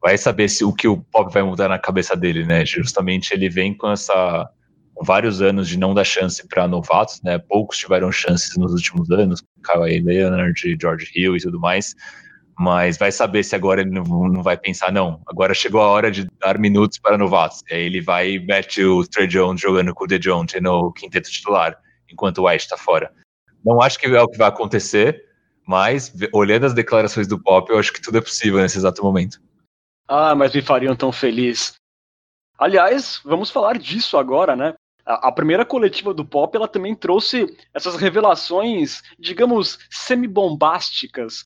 vai 0.01 0.17
saber 0.17 0.49
se 0.49 0.65
o 0.65 0.73
que 0.73 0.87
o 0.87 0.97
Pop 0.97 1.31
vai 1.31 1.43
mudar 1.43 1.69
na 1.69 1.77
cabeça 1.77 2.15
dele, 2.15 2.45
né? 2.45 2.65
Justamente 2.65 3.33
ele 3.33 3.49
vem 3.49 3.73
com 3.73 3.91
essa 3.91 4.49
vários 5.03 5.41
anos 5.41 5.67
de 5.67 5.77
não 5.77 5.93
dar 5.93 6.03
chance 6.03 6.45
para 6.47 6.67
novatos, 6.67 7.21
né? 7.23 7.37
Poucos 7.37 7.77
tiveram 7.77 8.11
chances 8.11 8.55
nos 8.57 8.73
últimos 8.73 9.09
anos, 9.11 9.41
Kawhi 9.63 9.99
Leonard, 9.99 10.77
George 10.79 11.11
Hill 11.15 11.35
e 11.35 11.39
tudo 11.39 11.59
mais. 11.59 11.95
Mas 12.57 12.97
vai 12.97 13.11
saber 13.11 13.43
se 13.43 13.55
agora 13.55 13.81
ele 13.81 13.89
não, 13.89 14.03
não 14.03 14.43
vai 14.43 14.55
pensar, 14.57 14.91
não, 14.91 15.19
agora 15.25 15.53
chegou 15.53 15.81
a 15.81 15.87
hora 15.87 16.11
de 16.11 16.27
dar 16.39 16.59
minutos 16.59 16.99
para 16.99 17.17
novatos. 17.17 17.63
E 17.69 17.73
aí 17.73 17.81
ele 17.83 18.01
vai 18.01 18.33
e 18.33 18.45
mete 18.45 18.83
o 18.83 19.03
Trey 19.07 19.27
Jones 19.27 19.61
jogando 19.61 19.93
com 19.93 20.03
o 20.03 20.07
DeJounte 20.07 20.59
no 20.59 20.91
quinteto 20.91 21.31
titular, 21.31 21.77
enquanto 22.11 22.39
o 22.39 22.47
White 22.47 22.65
está 22.65 22.77
fora. 22.77 23.11
Não 23.65 23.81
acho 23.81 23.97
que 23.97 24.05
é 24.05 24.21
o 24.21 24.27
que 24.27 24.37
vai 24.37 24.49
acontecer, 24.49 25.23
mas 25.67 26.13
olhando 26.33 26.65
as 26.65 26.73
declarações 26.73 27.27
do 27.27 27.41
Pop, 27.41 27.71
eu 27.71 27.79
acho 27.79 27.93
que 27.93 28.01
tudo 28.01 28.17
é 28.17 28.21
possível 28.21 28.59
nesse 28.59 28.77
exato 28.77 29.03
momento. 29.03 29.39
Ah, 30.14 30.36
mas 30.36 30.53
me 30.53 30.62
fariam 30.62 30.93
tão 30.93 31.09
feliz. 31.09 31.74
Aliás, 32.57 33.22
vamos 33.24 33.49
falar 33.49 33.78
disso 33.78 34.18
agora, 34.18 34.57
né? 34.57 34.76
A, 35.05 35.32
primeira 35.32 35.66
coletiva 35.66 36.14
do 36.14 36.26
Pop, 36.26 36.53
ela 36.53 36.68
também 36.68 36.93
trouxe 36.93 37.45
essas 37.74 37.95
revelações, 37.95 39.01
digamos, 39.18 39.80
semi-bombásticas. 39.89 41.45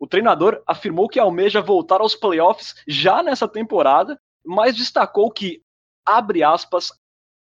O 0.00 0.06
treinador 0.08 0.60
afirmou 0.66 1.08
que 1.08 1.20
almeja 1.20 1.60
voltar 1.60 2.00
aos 2.00 2.16
playoffs 2.16 2.74
já 2.88 3.22
nessa 3.22 3.46
temporada, 3.46 4.18
mas 4.44 4.74
destacou 4.74 5.30
que, 5.30 5.62
abre 6.04 6.42
aspas, 6.42 6.88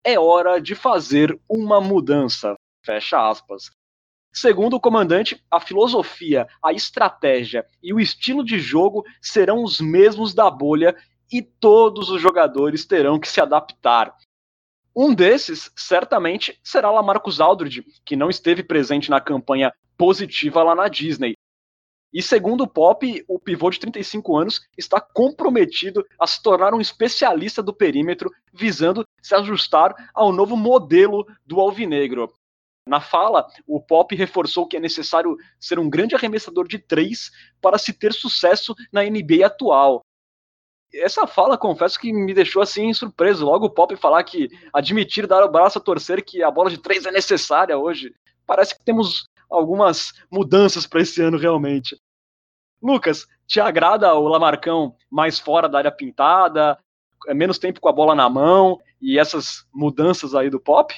é 0.04 0.18
hora 0.18 0.60
de 0.60 0.74
fazer 0.74 1.40
uma 1.48 1.80
mudança, 1.80 2.56
fecha 2.84 3.30
aspas. 3.30 3.70
Segundo 4.34 4.76
o 4.76 4.80
comandante, 4.80 5.44
a 5.50 5.60
filosofia, 5.60 6.48
a 6.64 6.72
estratégia 6.72 7.66
e 7.82 7.94
o 7.94 8.00
estilo 8.00 8.44
de 8.44 8.60
jogo 8.60 9.04
serão 9.22 9.64
os 9.64 9.82
mesmos 9.82 10.34
da 10.34 10.50
bolha 10.50 10.96
e 11.32 11.42
todos 11.42 12.10
os 12.10 12.22
jogadores 12.22 12.86
terão 12.86 13.20
que 13.20 13.28
se 13.28 13.42
adaptar. 13.42 14.16
Um 14.96 15.14
desses, 15.14 15.72
certamente, 15.76 16.60
será 16.64 16.90
Lamarcus 16.90 17.40
Aldridge, 17.40 17.86
que 18.04 18.16
não 18.16 18.30
esteve 18.30 18.64
presente 18.64 19.10
na 19.10 19.22
campanha 19.22 19.72
positiva 19.98 20.64
lá 20.64 20.74
na 20.74 20.88
Disney. 20.88 21.36
E 22.14 22.22
segundo 22.22 22.64
o 22.64 22.68
Pop, 22.68 23.24
o 23.28 23.38
pivô 23.38 23.70
de 23.70 23.80
35 23.80 24.38
anos 24.38 24.62
está 24.78 25.00
comprometido 25.00 26.06
a 26.20 26.26
se 26.26 26.42
tornar 26.42 26.74
um 26.74 26.82
especialista 26.82 27.62
do 27.62 27.74
perímetro, 27.74 28.32
visando 28.54 29.06
se 29.22 29.36
ajustar 29.36 29.94
ao 30.14 30.32
novo 30.32 30.56
modelo 30.56 31.28
do 31.46 31.60
alvinegro. 31.60 32.34
Na 32.88 33.02
fala, 33.02 33.48
o 33.68 33.82
Pop 33.82 34.16
reforçou 34.16 34.68
que 34.68 34.78
é 34.78 34.80
necessário 34.80 35.38
ser 35.60 35.78
um 35.80 35.90
grande 35.90 36.16
arremessador 36.16 36.68
de 36.68 36.80
três 36.80 37.32
para 37.62 37.78
se 37.78 37.94
ter 37.94 38.14
sucesso 38.14 38.74
na 38.92 39.04
NBA 39.04 39.46
atual. 39.46 40.02
Essa 40.94 41.28
fala, 41.28 41.58
confesso 41.58 42.00
que 42.00 42.14
me 42.14 42.34
deixou 42.34 42.62
assim 42.62 42.94
surpreso. 42.94 43.46
Logo 43.46 43.66
o 43.66 43.70
Pop 43.70 43.96
falar 43.98 44.24
que 44.24 44.50
admitir 44.74 45.28
dar 45.28 45.44
o 45.44 45.52
braço 45.52 45.78
a 45.78 45.82
torcer 45.82 46.24
que 46.24 46.42
a 46.42 46.50
bola 46.50 46.70
de 46.70 46.78
três 46.78 47.06
é 47.06 47.12
necessária 47.12 47.78
hoje. 47.78 48.14
Parece 48.46 48.76
que 48.78 48.84
temos 48.84 49.28
algumas 49.50 50.14
mudanças 50.32 50.88
para 50.88 51.02
esse 51.02 51.22
ano 51.22 51.38
realmente. 51.38 52.00
Lucas, 52.82 53.28
te 53.46 53.60
agrada 53.60 54.14
o 54.14 54.28
Lamarcão 54.28 54.96
mais 55.10 55.40
fora 55.40 55.68
da 55.68 55.80
área 55.80 55.92
pintada, 55.92 56.78
é 57.28 57.34
menos 57.34 57.58
tempo 57.58 57.80
com 57.80 57.90
a 57.90 57.94
bola 57.94 58.14
na 58.14 58.30
mão 58.30 58.80
e 59.02 59.18
essas 59.18 59.66
mudanças 59.74 60.36
aí 60.36 60.50
do 60.50 60.60
Pop? 60.60 60.94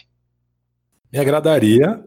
Me 1.12 1.20
agradaria, 1.20 2.04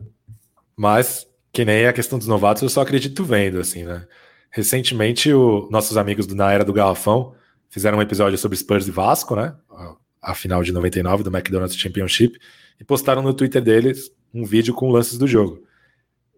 mas 0.76 1.26
que 1.52 1.64
nem 1.64 1.86
a 1.86 1.92
questão 1.92 2.18
dos 2.18 2.28
novatos, 2.28 2.62
eu 2.62 2.68
só 2.68 2.80
acredito 2.80 3.24
vendo, 3.24 3.60
assim, 3.60 3.84
né? 3.84 4.06
Recentemente, 4.50 5.32
o, 5.32 5.68
nossos 5.70 5.96
amigos 5.96 6.26
do 6.26 6.34
Na 6.34 6.52
Era 6.52 6.64
do 6.64 6.72
Garrafão 6.72 7.34
fizeram 7.68 7.98
um 7.98 8.02
episódio 8.02 8.38
sobre 8.38 8.56
Spurs 8.56 8.86
e 8.86 8.90
Vasco, 8.90 9.34
né? 9.36 9.54
A, 9.70 9.96
a 10.22 10.34
final 10.34 10.62
de 10.62 10.72
99 10.72 11.22
do 11.22 11.30
McDonald's 11.30 11.76
Championship, 11.76 12.38
e 12.80 12.84
postaram 12.84 13.22
no 13.22 13.34
Twitter 13.34 13.62
deles 13.62 14.10
um 14.32 14.44
vídeo 14.44 14.72
com 14.74 14.90
lances 14.90 15.18
do 15.18 15.26
jogo. 15.26 15.62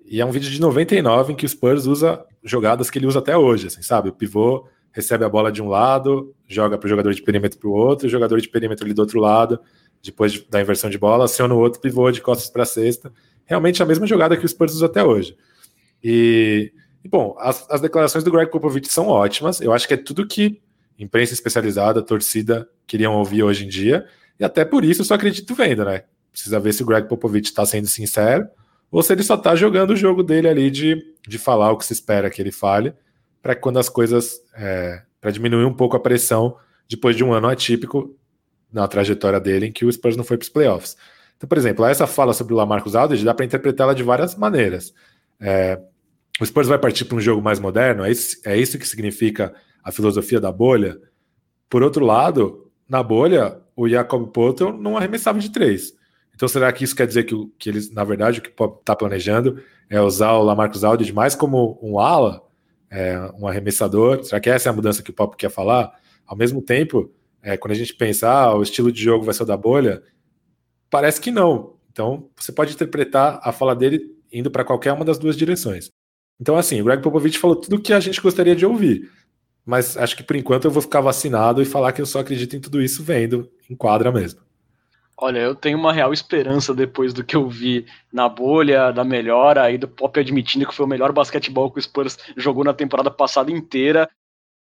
E 0.04 0.20
é 0.20 0.24
um 0.24 0.30
vídeo 0.30 0.50
de 0.50 0.60
99 0.60 1.32
em 1.32 1.36
que 1.36 1.46
o 1.46 1.48
Spurs 1.48 1.86
usa 1.86 2.24
jogadas 2.42 2.90
que 2.90 2.98
ele 2.98 3.06
usa 3.06 3.20
até 3.20 3.36
hoje, 3.36 3.68
assim, 3.68 3.82
sabe? 3.82 4.10
O 4.10 4.12
pivô 4.12 4.66
recebe 4.92 5.24
a 5.24 5.28
bola 5.28 5.50
de 5.50 5.62
um 5.62 5.68
lado, 5.68 6.34
joga 6.46 6.76
para 6.76 6.86
o 6.86 6.90
jogador 6.90 7.12
de 7.14 7.22
perímetro 7.22 7.58
para 7.58 7.68
o 7.68 7.72
outro, 7.72 8.06
o 8.06 8.10
jogador 8.10 8.40
de 8.40 8.48
perímetro 8.48 8.84
ali 8.84 8.94
do 8.94 9.00
outro 9.00 9.18
lado, 9.18 9.58
depois 10.04 10.38
da 10.50 10.60
inversão 10.60 10.90
de 10.90 10.98
bola, 10.98 11.24
aciona 11.24 11.54
o 11.54 11.58
outro 11.58 11.80
pivô 11.80 12.10
de 12.10 12.20
costas 12.20 12.50
para 12.50 12.62
a 12.62 12.66
cesta. 12.66 13.10
Realmente 13.46 13.82
a 13.82 13.86
mesma 13.86 14.06
jogada 14.06 14.36
que 14.36 14.44
o 14.44 14.48
Spurs 14.48 14.74
usa 14.74 14.86
até 14.86 15.02
hoje. 15.02 15.34
E, 16.02 16.70
e 17.02 17.08
bom, 17.08 17.34
as, 17.38 17.66
as, 17.70 17.80
declarações 17.80 18.22
do 18.22 18.30
Greg 18.30 18.50
Popovich 18.50 18.92
são 18.92 19.08
ótimas. 19.08 19.62
Eu 19.62 19.72
acho 19.72 19.88
que 19.88 19.94
é 19.94 19.96
tudo 19.96 20.26
que 20.26 20.60
imprensa 20.98 21.32
especializada, 21.32 22.02
torcida 22.02 22.68
queriam 22.86 23.14
ouvir 23.14 23.42
hoje 23.42 23.64
em 23.64 23.68
dia. 23.68 24.06
E 24.38 24.44
até 24.44 24.62
por 24.64 24.84
isso 24.84 25.00
eu 25.00 25.04
só 25.06 25.14
acredito 25.14 25.54
vendo, 25.54 25.84
né? 25.84 26.04
Precisa 26.30 26.60
ver 26.60 26.74
se 26.74 26.82
o 26.82 26.86
Greg 26.86 27.08
Popovich 27.08 27.48
está 27.48 27.64
sendo 27.64 27.86
sincero 27.86 28.46
ou 28.90 29.02
se 29.02 29.12
ele 29.12 29.22
só 29.22 29.34
está 29.34 29.56
jogando 29.56 29.90
o 29.90 29.96
jogo 29.96 30.22
dele 30.22 30.48
ali 30.48 30.70
de, 30.70 31.02
de 31.26 31.38
falar 31.38 31.72
o 31.72 31.78
que 31.78 31.84
se 31.84 31.94
espera 31.94 32.28
que 32.28 32.42
ele 32.42 32.52
fale, 32.52 32.92
para 33.42 33.56
quando 33.56 33.78
as 33.78 33.88
coisas. 33.88 34.38
É, 34.54 35.02
para 35.18 35.30
diminuir 35.30 35.64
um 35.64 35.72
pouco 35.72 35.96
a 35.96 36.00
pressão 36.00 36.54
depois 36.86 37.16
de 37.16 37.24
um 37.24 37.32
ano 37.32 37.48
atípico 37.48 38.14
na 38.74 38.88
trajetória 38.88 39.38
dele 39.38 39.66
em 39.66 39.72
que 39.72 39.84
o 39.84 39.92
Spurs 39.92 40.16
não 40.16 40.24
foi 40.24 40.36
para 40.36 40.44
os 40.44 40.50
playoffs. 40.50 40.96
Então, 41.36 41.48
por 41.48 41.56
exemplo, 41.56 41.84
essa 41.84 42.06
fala 42.06 42.34
sobre 42.34 42.52
o 42.52 42.56
Lamarcus 42.56 42.96
Aldridge 42.96 43.24
dá 43.24 43.32
para 43.32 43.44
interpretá-la 43.44 43.94
de 43.94 44.02
várias 44.02 44.34
maneiras. 44.34 44.92
É, 45.40 45.80
o 46.40 46.44
Spurs 46.44 46.66
vai 46.66 46.78
partir 46.78 47.04
para 47.04 47.16
um 47.16 47.20
jogo 47.20 47.40
mais 47.40 47.60
moderno, 47.60 48.04
é 48.04 48.10
isso, 48.10 48.36
é 48.44 48.56
isso 48.56 48.78
que 48.78 48.86
significa 48.86 49.54
a 49.82 49.92
filosofia 49.92 50.40
da 50.40 50.50
bolha. 50.50 50.98
Por 51.70 51.82
outro 51.82 52.04
lado, 52.04 52.70
na 52.88 53.02
bolha, 53.02 53.60
o 53.76 53.88
Jacob 53.88 54.28
Potter 54.32 54.72
não 54.72 54.96
arremessava 54.96 55.38
de 55.38 55.50
três. 55.50 55.92
Então, 56.34 56.48
será 56.48 56.72
que 56.72 56.82
isso 56.82 56.96
quer 56.96 57.06
dizer 57.06 57.24
que, 57.24 57.34
que 57.58 57.68
eles, 57.68 57.92
na 57.92 58.02
verdade, 58.02 58.40
o 58.40 58.42
que 58.42 58.50
está 58.50 58.96
planejando 58.96 59.62
é 59.88 60.00
usar 60.00 60.32
o 60.32 60.42
Lamarcus 60.42 60.82
Aldridge 60.82 61.12
mais 61.12 61.36
como 61.36 61.78
um 61.80 62.00
ala, 62.00 62.42
é, 62.90 63.16
um 63.38 63.46
arremessador? 63.46 64.24
Será 64.24 64.40
que 64.40 64.50
essa 64.50 64.68
é 64.68 64.70
a 64.70 64.72
mudança 64.72 65.02
que 65.02 65.10
o 65.10 65.14
Pop 65.14 65.36
quer 65.36 65.50
falar? 65.50 65.92
Ao 66.26 66.36
mesmo 66.36 66.60
tempo, 66.60 67.12
é, 67.44 67.56
quando 67.58 67.72
a 67.72 67.76
gente 67.76 67.94
pensa, 67.94 68.28
ah, 68.30 68.56
o 68.56 68.62
estilo 68.62 68.90
de 68.90 69.02
jogo 69.02 69.24
vai 69.24 69.34
ser 69.34 69.42
o 69.42 69.46
da 69.46 69.56
bolha, 69.56 70.02
parece 70.90 71.20
que 71.20 71.30
não. 71.30 71.74
Então, 71.92 72.30
você 72.34 72.50
pode 72.50 72.72
interpretar 72.72 73.38
a 73.42 73.52
fala 73.52 73.76
dele 73.76 74.00
indo 74.32 74.50
para 74.50 74.64
qualquer 74.64 74.92
uma 74.92 75.04
das 75.04 75.18
duas 75.18 75.36
direções. 75.36 75.90
Então, 76.40 76.56
assim, 76.56 76.80
o 76.80 76.84
Greg 76.84 77.02
Popovich 77.02 77.38
falou 77.38 77.54
tudo 77.54 77.76
o 77.76 77.80
que 77.80 77.92
a 77.92 78.00
gente 78.00 78.20
gostaria 78.20 78.56
de 78.56 78.66
ouvir. 78.66 79.10
Mas 79.64 79.96
acho 79.96 80.16
que 80.16 80.22
por 80.22 80.36
enquanto 80.36 80.64
eu 80.64 80.70
vou 80.70 80.82
ficar 80.82 81.00
vacinado 81.00 81.62
e 81.62 81.66
falar 81.66 81.92
que 81.92 82.00
eu 82.00 82.06
só 82.06 82.20
acredito 82.20 82.56
em 82.56 82.60
tudo 82.60 82.82
isso 82.82 83.02
vendo, 83.02 83.48
em 83.70 83.76
quadra 83.76 84.10
mesmo. 84.10 84.40
Olha, 85.16 85.38
eu 85.38 85.54
tenho 85.54 85.78
uma 85.78 85.92
real 85.92 86.12
esperança 86.12 86.74
depois 86.74 87.12
do 87.12 87.22
que 87.22 87.36
eu 87.36 87.48
vi 87.48 87.86
na 88.12 88.28
bolha, 88.28 88.90
da 88.90 89.04
melhora, 89.04 89.62
aí 89.62 89.78
do 89.78 89.86
Pop 89.86 90.18
admitindo 90.18 90.66
que 90.66 90.74
foi 90.74 90.84
o 90.84 90.88
melhor 90.88 91.12
basquetebol 91.12 91.70
que 91.70 91.78
o 91.78 91.82
Spurs 91.82 92.18
jogou 92.36 92.64
na 92.64 92.74
temporada 92.74 93.10
passada 93.10 93.50
inteira. 93.52 94.10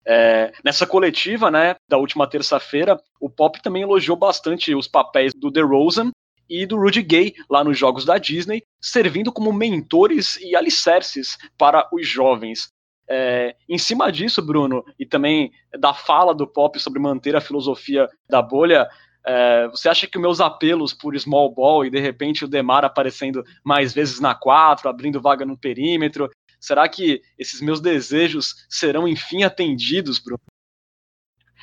É, 0.04 0.52
nessa 0.64 0.86
coletiva, 0.86 1.50
né, 1.50 1.76
da 1.88 1.96
última 1.96 2.26
terça-feira, 2.26 3.00
o 3.20 3.30
Pop 3.30 3.62
também 3.62 3.82
elogiou 3.82 4.16
bastante 4.16 4.74
os 4.74 4.88
papéis 4.88 5.32
do 5.34 5.50
DeRozan 5.50 6.10
e 6.48 6.66
do 6.66 6.76
Rudy 6.76 7.02
Gay 7.02 7.34
lá 7.48 7.62
nos 7.62 7.78
jogos 7.78 8.04
da 8.04 8.18
Disney, 8.18 8.62
servindo 8.80 9.32
como 9.32 9.52
mentores 9.52 10.36
e 10.40 10.56
alicerces 10.56 11.38
para 11.56 11.88
os 11.92 12.06
jovens. 12.06 12.68
É, 13.08 13.54
em 13.68 13.78
cima 13.78 14.10
disso, 14.10 14.40
Bruno, 14.42 14.84
e 14.98 15.06
também 15.06 15.52
da 15.78 15.94
fala 15.94 16.34
do 16.34 16.46
Pop 16.46 16.78
sobre 16.78 17.00
manter 17.00 17.36
a 17.36 17.40
filosofia 17.40 18.08
da 18.28 18.42
bolha, 18.42 18.88
é, 19.24 19.68
você 19.68 19.88
acha 19.88 20.06
que 20.06 20.18
meus 20.18 20.40
apelos 20.40 20.92
por 20.92 21.18
small 21.18 21.54
ball 21.54 21.84
e 21.84 21.90
de 21.90 22.00
repente 22.00 22.44
o 22.44 22.48
Demar 22.48 22.84
aparecendo 22.84 23.44
mais 23.64 23.92
vezes 23.92 24.18
na 24.18 24.34
4, 24.34 24.88
abrindo 24.88 25.20
vaga 25.20 25.44
no 25.44 25.56
perímetro, 25.56 26.28
Será 26.62 26.88
que 26.88 27.20
esses 27.36 27.60
meus 27.60 27.80
desejos 27.80 28.64
serão 28.68 29.08
enfim 29.08 29.42
atendidos, 29.42 30.20
Bruno? 30.20 30.38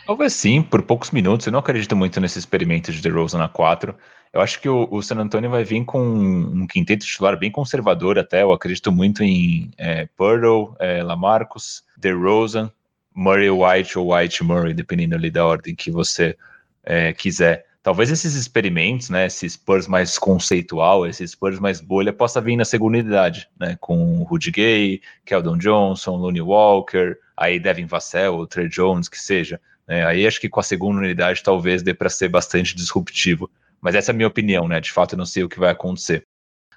Talvez 0.05 0.33
sim, 0.33 0.61
por 0.61 0.81
poucos 0.83 1.11
minutos. 1.11 1.47
Eu 1.47 1.53
não 1.53 1.59
acredito 1.59 1.95
muito 1.95 2.19
nesse 2.19 2.37
experimento 2.37 2.91
de 2.91 3.01
DeRozan 3.01 3.37
na 3.37 3.47
4. 3.47 3.95
Eu 4.33 4.41
acho 4.41 4.59
que 4.59 4.67
o, 4.67 4.89
o 4.91 5.01
San 5.01 5.15
Antonio 5.15 5.49
vai 5.49 5.63
vir 5.63 5.85
com 5.85 6.01
um, 6.01 6.67
quinteto 6.67 7.05
titular 7.05 7.39
bem 7.39 7.49
conservador 7.49 8.19
até. 8.19 8.43
Eu 8.43 8.51
acredito 8.51 8.91
muito 8.91 9.23
em 9.23 9.71
é, 9.77 10.05
Purdle, 10.17 10.75
é, 10.79 11.01
Lamarcus, 11.01 11.81
DeRozan, 11.95 12.69
Murray 13.15 13.49
White 13.49 13.97
ou 13.97 14.13
White 14.13 14.43
Murray, 14.43 14.73
dependendo 14.73 15.15
ali 15.15 15.31
da 15.31 15.45
ordem 15.45 15.75
que 15.75 15.89
você 15.89 16.37
é, 16.83 17.13
quiser. 17.13 17.68
Talvez 17.81 18.11
esses 18.11 18.35
experimentos, 18.35 19.09
né, 19.09 19.27
esse 19.27 19.49
Spurs 19.49 19.87
mais 19.87 20.17
conceitual, 20.17 21.07
esse 21.07 21.25
Spurs 21.25 21.59
mais 21.59 21.79
bolha, 21.79 22.11
possa 22.11 22.41
vir 22.41 22.57
na 22.57 22.65
segunda 22.65 22.97
unidade, 22.97 23.49
né, 23.57 23.77
com 23.79 24.21
Rudy 24.23 24.51
Gay, 24.51 25.01
Keldon 25.25 25.57
Johnson, 25.57 26.17
Looney 26.17 26.41
Walker, 26.41 27.15
aí 27.37 27.59
Devin 27.59 27.85
Vassell, 27.85 28.35
ou 28.35 28.45
Trey 28.45 28.67
Jones, 28.67 29.07
que 29.07 29.17
seja. 29.17 29.61
Né, 29.87 30.05
aí 30.05 30.27
acho 30.27 30.41
que 30.41 30.49
com 30.49 30.59
a 30.59 30.63
segunda 30.63 30.99
unidade 30.99 31.41
talvez 31.41 31.81
dê 31.81 31.93
para 31.93 32.09
ser 32.09 32.27
bastante 32.27 32.75
disruptivo. 32.75 33.49
Mas 33.81 33.95
essa 33.95 34.11
é 34.11 34.13
a 34.13 34.15
minha 34.15 34.27
opinião, 34.27 34.67
né? 34.67 34.81
De 34.81 34.91
fato, 34.91 35.13
eu 35.13 35.17
não 35.17 35.25
sei 35.25 35.43
o 35.43 35.49
que 35.49 35.59
vai 35.59 35.71
acontecer. 35.71 36.23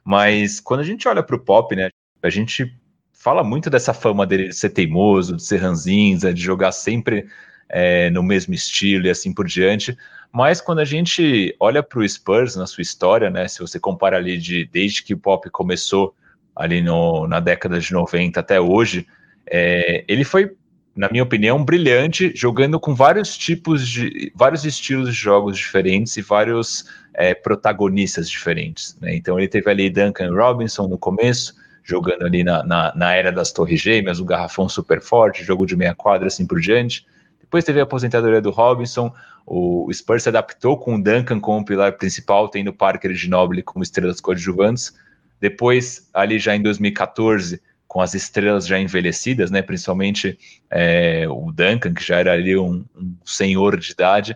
Mas 0.05 0.61
quando 0.61 0.81
a 0.81 0.85
gente 0.85 1.07
olha 1.09 1.23
para 1.23 1.37
o 1.37 1.41
Pop, 1.41 1.75
né, 1.75 1.91
a 2.23 2.31
gente 2.31 2.73
fala 3.13 3.43
muito 3.43 3.69
dessa 3.69 3.93
fama 3.93 4.27
dele 4.27 4.49
de 4.49 4.55
ser 4.55 4.71
teimoso, 4.71 5.37
de 5.37 5.43
ser 5.43 5.59
ranzinza, 5.59 6.33
de 6.33 6.41
jogar 6.43 6.73
sempre 6.73 7.29
é, 7.69 8.11
no 8.11 8.23
mesmo 8.23 8.55
estilo 8.55 9.07
e 9.07 9.11
assim 9.11 9.33
por 9.33 9.47
diante. 9.47 9.97
Mas 10.33 10.63
quando 10.63 10.79
a 10.79 10.85
gente 10.85 11.55
olha 11.61 11.83
para 11.83 11.99
o 11.99 12.09
Spurs 12.09 12.57
na 12.57 12.67
sua 12.67 12.81
história, 12.81 13.29
né, 13.29 13.47
se 13.47 13.61
você 13.61 13.79
compara 13.79 14.17
ali 14.17 14.39
de 14.39 14.65
desde 14.73 15.03
que 15.03 15.13
o 15.13 15.19
pop 15.19 15.49
começou 15.51 16.15
ali 16.57 16.81
no, 16.81 17.27
na 17.29 17.39
década 17.39 17.79
de 17.79 17.93
90 17.93 18.41
até 18.41 18.59
hoje, 18.59 19.07
é, 19.47 20.05
ele 20.09 20.25
foi, 20.25 20.53
na 20.97 21.11
minha 21.11 21.23
opinião, 21.23 21.63
brilhante, 21.63 22.33
jogando 22.35 22.81
com 22.81 22.95
vários 22.95 23.37
tipos 23.37 23.87
de 23.87 24.33
vários 24.35 24.65
estilos 24.65 25.15
de 25.15 25.21
jogos 25.21 25.59
diferentes 25.59 26.17
e 26.17 26.23
vários 26.23 26.87
é, 27.13 27.35
protagonistas 27.35 28.29
diferentes. 28.29 28.97
Né? 29.01 29.15
Então 29.15 29.39
ele 29.39 29.49
teve 29.49 29.71
ali 29.71 29.91
Duncan 29.91 30.33
Robinson 30.33 30.89
no 30.89 30.97
começo, 30.97 31.55
jogando 31.85 32.25
ali 32.25 32.43
na, 32.43 32.63
na, 32.63 32.95
na 32.95 33.13
era 33.15 33.31
das 33.31 33.53
Torres 33.53 33.81
Gêmeas, 33.81 34.19
o 34.19 34.25
garrafão 34.25 34.67
super 34.67 35.03
forte, 35.03 35.45
jogo 35.45 35.67
de 35.67 35.77
meia 35.77 35.95
quadra, 35.95 36.29
assim 36.29 36.47
por 36.47 36.59
diante. 36.59 37.05
Depois 37.53 37.65
teve 37.65 37.81
a 37.81 37.83
aposentadoria 37.83 38.41
do 38.41 38.49
Robinson, 38.49 39.13
o 39.45 39.87
Spurs 39.93 40.23
se 40.23 40.31
adaptou 40.31 40.79
com 40.79 40.95
o 40.95 41.03
Duncan 41.03 41.39
como 41.39 41.63
pilar 41.63 41.99
principal, 41.99 42.49
tendo 42.49 42.73
Parker 42.73 43.11
e 43.11 43.15
Ginobili 43.15 43.63
como 43.63 43.83
estrelas 43.83 44.23
coadjuvantes. 44.23 44.97
Depois, 45.39 46.09
ali 46.15 46.39
já 46.39 46.57
em 46.57 46.63
2014, 46.63 47.61
com 47.87 48.01
as 48.01 48.15
estrelas 48.15 48.67
já 48.67 48.79
envelhecidas, 48.79 49.51
né, 49.51 49.61
principalmente 49.61 50.39
é, 50.71 51.27
o 51.29 51.53
Duncan, 51.53 51.93
que 51.93 52.03
já 52.03 52.21
era 52.21 52.33
ali 52.33 52.57
um, 52.57 52.87
um 52.97 53.15
senhor 53.23 53.77
de 53.77 53.93
idade, 53.93 54.35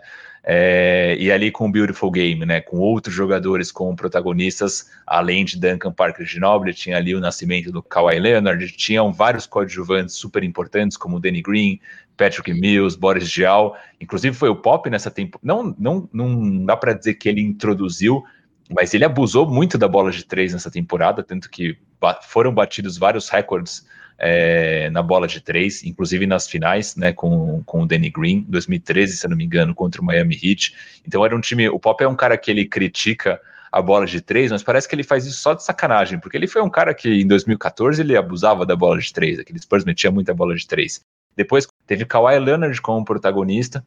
é, 0.49 1.17
e 1.19 1.33
ali 1.33 1.51
com 1.51 1.67
o 1.67 1.73
Beautiful 1.73 2.09
Game, 2.09 2.47
né, 2.47 2.61
com 2.61 2.79
outros 2.79 3.13
jogadores 3.13 3.73
como 3.73 3.97
protagonistas, 3.97 4.89
além 5.05 5.45
de 5.45 5.59
Duncan 5.59 5.93
Parker 5.93 6.25
Ginobili, 6.25 6.73
tinha 6.73 6.97
ali 6.97 7.17
o 7.17 7.21
nascimento 7.21 7.73
do 7.73 7.83
Kawhi 7.83 8.21
Leonard, 8.21 8.65
tinham 8.77 9.13
vários 9.13 9.45
coadjuvantes 9.45 10.15
super 10.15 10.45
importantes, 10.45 10.97
como 10.97 11.19
Danny 11.19 11.43
Green, 11.43 11.81
Patrick 12.17 12.53
Mills, 12.55 12.97
Boris 12.97 13.29
Diaw, 13.29 13.77
inclusive 14.01 14.37
foi 14.37 14.49
o 14.49 14.55
Pop 14.55 14.89
nessa 14.89 15.11
temporada, 15.11 15.45
não, 15.45 15.75
não, 15.77 16.09
não 16.13 16.65
dá 16.65 16.77
para 16.77 16.93
dizer 16.93 17.15
que 17.15 17.29
ele 17.29 17.41
introduziu, 17.41 18.25
mas 18.71 18.95
ele 18.95 19.05
abusou 19.05 19.51
muito 19.51 19.77
da 19.77 19.89
bola 19.89 20.13
de 20.13 20.25
três 20.25 20.53
nessa 20.53 20.71
temporada, 20.71 21.25
tanto 21.25 21.51
que 21.51 21.77
foram 22.23 22.55
batidos 22.55 22.97
vários 22.97 23.29
recordes 23.29 23.85
é, 24.19 24.89
na 24.91 25.03
bola 25.03 25.27
de 25.27 25.41
três, 25.41 25.85
inclusive 25.85 26.27
nas 26.27 26.49
finais, 26.49 26.97
né, 26.97 27.13
com, 27.13 27.63
com 27.65 27.83
o 27.83 27.87
Danny 27.87 28.11
Green, 28.11 28.45
2013, 28.49 29.17
se 29.17 29.29
não 29.29 29.37
me 29.37 29.45
engano, 29.45 29.75
contra 29.75 30.01
o 30.01 30.05
Miami 30.05 30.39
Heat. 30.43 30.75
Então 31.07 31.25
era 31.25 31.37
um 31.37 31.41
time. 31.41 31.69
O 31.69 31.79
Pop 31.79 32.03
é 32.03 32.09
um 32.09 32.17
cara 32.17 32.37
que 32.39 32.51
ele 32.51 32.65
critica 32.65 33.41
a 33.71 33.83
bola 33.83 34.07
de 34.07 34.21
três, 34.21 34.51
mas 34.51 34.63
parece 34.63 34.89
que 34.89 34.95
ele 34.95 35.03
faz 35.03 35.27
isso 35.27 35.39
só 35.39 35.53
de 35.53 35.63
sacanagem, 35.63 36.19
porque 36.19 36.37
ele 36.37 36.47
foi 36.47 36.63
um 36.63 36.71
cara 36.71 36.95
que 36.95 37.09
em 37.09 37.27
2014 37.27 38.01
ele 38.01 38.17
abusava 38.17 38.65
da 38.65 38.75
bola 38.75 38.99
de 38.99 39.13
três, 39.13 39.39
aquele 39.39 39.59
Spurs 39.59 39.85
metia 39.85 40.11
muita 40.11 40.33
bola 40.33 40.55
de 40.55 40.67
três. 40.67 41.01
Depois 41.37 41.67
teve 41.87 42.07
Kawhi 42.07 42.39
Leonard 42.39 42.81
como 42.81 43.05
protagonista, 43.05 43.85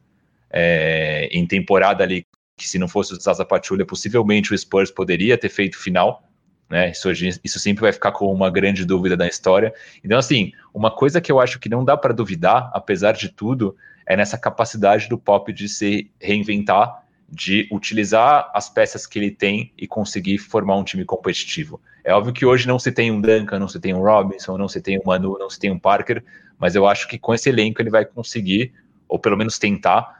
é, 0.48 1.28
em 1.32 1.44
temporada 1.44 2.04
ali, 2.04 2.24
que 2.56 2.68
se 2.68 2.78
não 2.78 2.86
fosse 2.86 3.12
o 3.14 3.20
Zaza 3.20 3.44
Pachulia, 3.44 3.84
possivelmente 3.84 4.54
o 4.54 4.58
Spurs 4.58 4.90
poderia 4.90 5.36
ter 5.36 5.48
feito 5.48 5.76
final, 5.76 6.22
né? 6.70 6.92
Isso, 6.92 7.10
isso 7.42 7.58
sempre 7.58 7.82
vai 7.82 7.92
ficar 7.92 8.12
com 8.12 8.32
uma 8.32 8.48
grande 8.48 8.84
dúvida 8.84 9.16
na 9.16 9.26
história. 9.26 9.74
Então, 10.04 10.16
assim, 10.16 10.52
uma 10.72 10.90
coisa 10.90 11.20
que 11.20 11.30
eu 11.30 11.40
acho 11.40 11.58
que 11.58 11.68
não 11.68 11.84
dá 11.84 11.96
para 11.96 12.14
duvidar, 12.14 12.70
apesar 12.72 13.12
de 13.12 13.28
tudo, 13.28 13.76
é 14.06 14.16
nessa 14.16 14.38
capacidade 14.38 15.08
do 15.08 15.18
Pop 15.18 15.52
de 15.52 15.68
se 15.68 16.10
reinventar, 16.20 17.04
de 17.28 17.68
utilizar 17.72 18.50
as 18.54 18.68
peças 18.68 19.06
que 19.06 19.18
ele 19.18 19.30
tem 19.30 19.72
e 19.76 19.86
conseguir 19.86 20.38
formar 20.38 20.76
um 20.76 20.84
time 20.84 21.04
competitivo. 21.04 21.80
É 22.04 22.14
óbvio 22.14 22.32
que 22.32 22.46
hoje 22.46 22.66
não 22.66 22.78
se 22.78 22.90
tem 22.92 23.10
um 23.10 23.20
Duncan, 23.20 23.58
não 23.58 23.68
se 23.68 23.78
tem 23.78 23.92
um 23.92 24.00
Robinson, 24.00 24.56
não 24.56 24.68
se 24.68 24.80
tem 24.80 24.98
um 24.98 25.02
Manu, 25.04 25.38
não 25.38 25.50
se 25.50 25.58
tem 25.58 25.70
um 25.70 25.78
Parker, 25.78 26.24
mas 26.58 26.74
eu 26.74 26.86
acho 26.86 27.08
que 27.08 27.18
com 27.18 27.34
esse 27.34 27.48
elenco 27.48 27.82
ele 27.82 27.90
vai 27.90 28.04
conseguir, 28.04 28.72
ou 29.08 29.18
pelo 29.18 29.36
menos 29.36 29.58
tentar, 29.58 30.18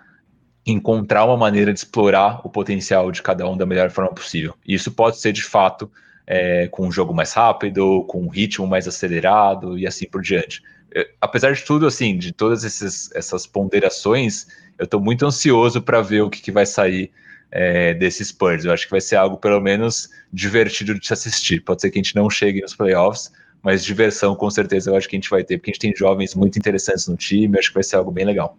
encontrar 0.67 1.25
uma 1.25 1.37
maneira 1.37 1.73
de 1.73 1.79
explorar 1.79 2.41
o 2.45 2.51
potencial 2.51 3.11
de 3.11 3.23
cada 3.23 3.49
um 3.49 3.57
da 3.57 3.65
melhor 3.65 3.91
forma 3.91 4.13
possível. 4.13 4.55
E 4.67 4.75
isso 4.75 4.93
pode 4.93 5.19
ser 5.19 5.33
de 5.33 5.43
fato 5.43 5.91
é, 6.33 6.69
com 6.69 6.87
um 6.87 6.93
jogo 6.93 7.13
mais 7.13 7.33
rápido, 7.33 8.05
com 8.05 8.23
um 8.23 8.29
ritmo 8.29 8.65
mais 8.65 8.87
acelerado 8.87 9.77
e 9.77 9.85
assim 9.85 10.07
por 10.07 10.23
diante. 10.23 10.63
Eu, 10.93 11.05
apesar 11.21 11.53
de 11.53 11.65
tudo, 11.65 11.89
assim, 11.89 12.17
de 12.17 12.33
todas 12.33 12.63
esses, 12.63 13.11
essas 13.17 13.49
ponderações, 13.49 14.47
eu 14.79 14.85
estou 14.85 15.01
muito 15.01 15.27
ansioso 15.27 15.83
para 15.83 16.01
ver 16.01 16.23
o 16.23 16.31
que, 16.31 16.41
que 16.41 16.53
vai 16.53 16.65
sair 16.65 17.11
é, 17.51 17.95
desses 17.95 18.29
Spurs. 18.29 18.65
Eu 18.65 18.73
acho 18.73 18.85
que 18.85 18.93
vai 18.93 19.01
ser 19.01 19.17
algo, 19.17 19.39
pelo 19.39 19.61
menos, 19.61 20.09
divertido 20.33 20.97
de 20.97 21.05
se 21.05 21.13
assistir. 21.13 21.65
Pode 21.65 21.83
ser 21.83 21.91
que 21.91 21.99
a 21.99 22.03
gente 22.03 22.15
não 22.15 22.31
chegue 22.31 22.61
nos 22.61 22.77
playoffs, 22.77 23.33
mas 23.61 23.85
diversão, 23.85 24.37
com 24.37 24.49
certeza, 24.49 24.89
eu 24.89 24.95
acho 24.95 25.09
que 25.09 25.17
a 25.17 25.19
gente 25.19 25.31
vai 25.31 25.43
ter, 25.43 25.59
porque 25.59 25.73
a 25.73 25.75
gente 25.75 25.83
tem 25.83 25.97
jovens 25.97 26.37
muito 26.37 26.57
interessantes 26.57 27.09
no 27.09 27.17
time, 27.17 27.59
acho 27.59 27.71
que 27.71 27.75
vai 27.75 27.83
ser 27.83 27.97
algo 27.97 28.13
bem 28.13 28.25
legal. 28.25 28.57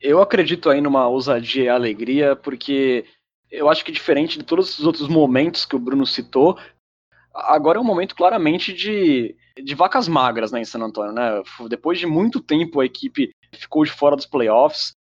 Eu 0.00 0.22
acredito 0.22 0.70
aí 0.70 0.80
numa 0.80 1.08
ousadia 1.08 1.64
e 1.64 1.68
alegria, 1.68 2.36
porque 2.36 3.04
eu 3.50 3.68
acho 3.68 3.84
que 3.84 3.92
diferente 3.92 4.38
de 4.38 4.44
todos 4.44 4.78
os 4.78 4.84
outros 4.86 5.08
momentos 5.08 5.64
que 5.64 5.76
o 5.76 5.78
Bruno 5.78 6.06
citou, 6.06 6.58
agora 7.34 7.78
é 7.78 7.80
um 7.80 7.84
momento 7.84 8.14
claramente 8.14 8.72
de, 8.72 9.34
de 9.62 9.74
vacas 9.74 10.08
magras 10.08 10.52
né, 10.52 10.60
em 10.60 10.64
San 10.64 10.80
Antonio. 10.80 11.12
Né? 11.12 11.42
Depois 11.68 11.98
de 11.98 12.06
muito 12.06 12.40
tempo 12.40 12.80
a 12.80 12.86
equipe 12.86 13.30
ficou 13.52 13.84
de 13.84 13.90
fora 13.90 14.16
dos 14.16 14.26
playoffs. 14.26 14.92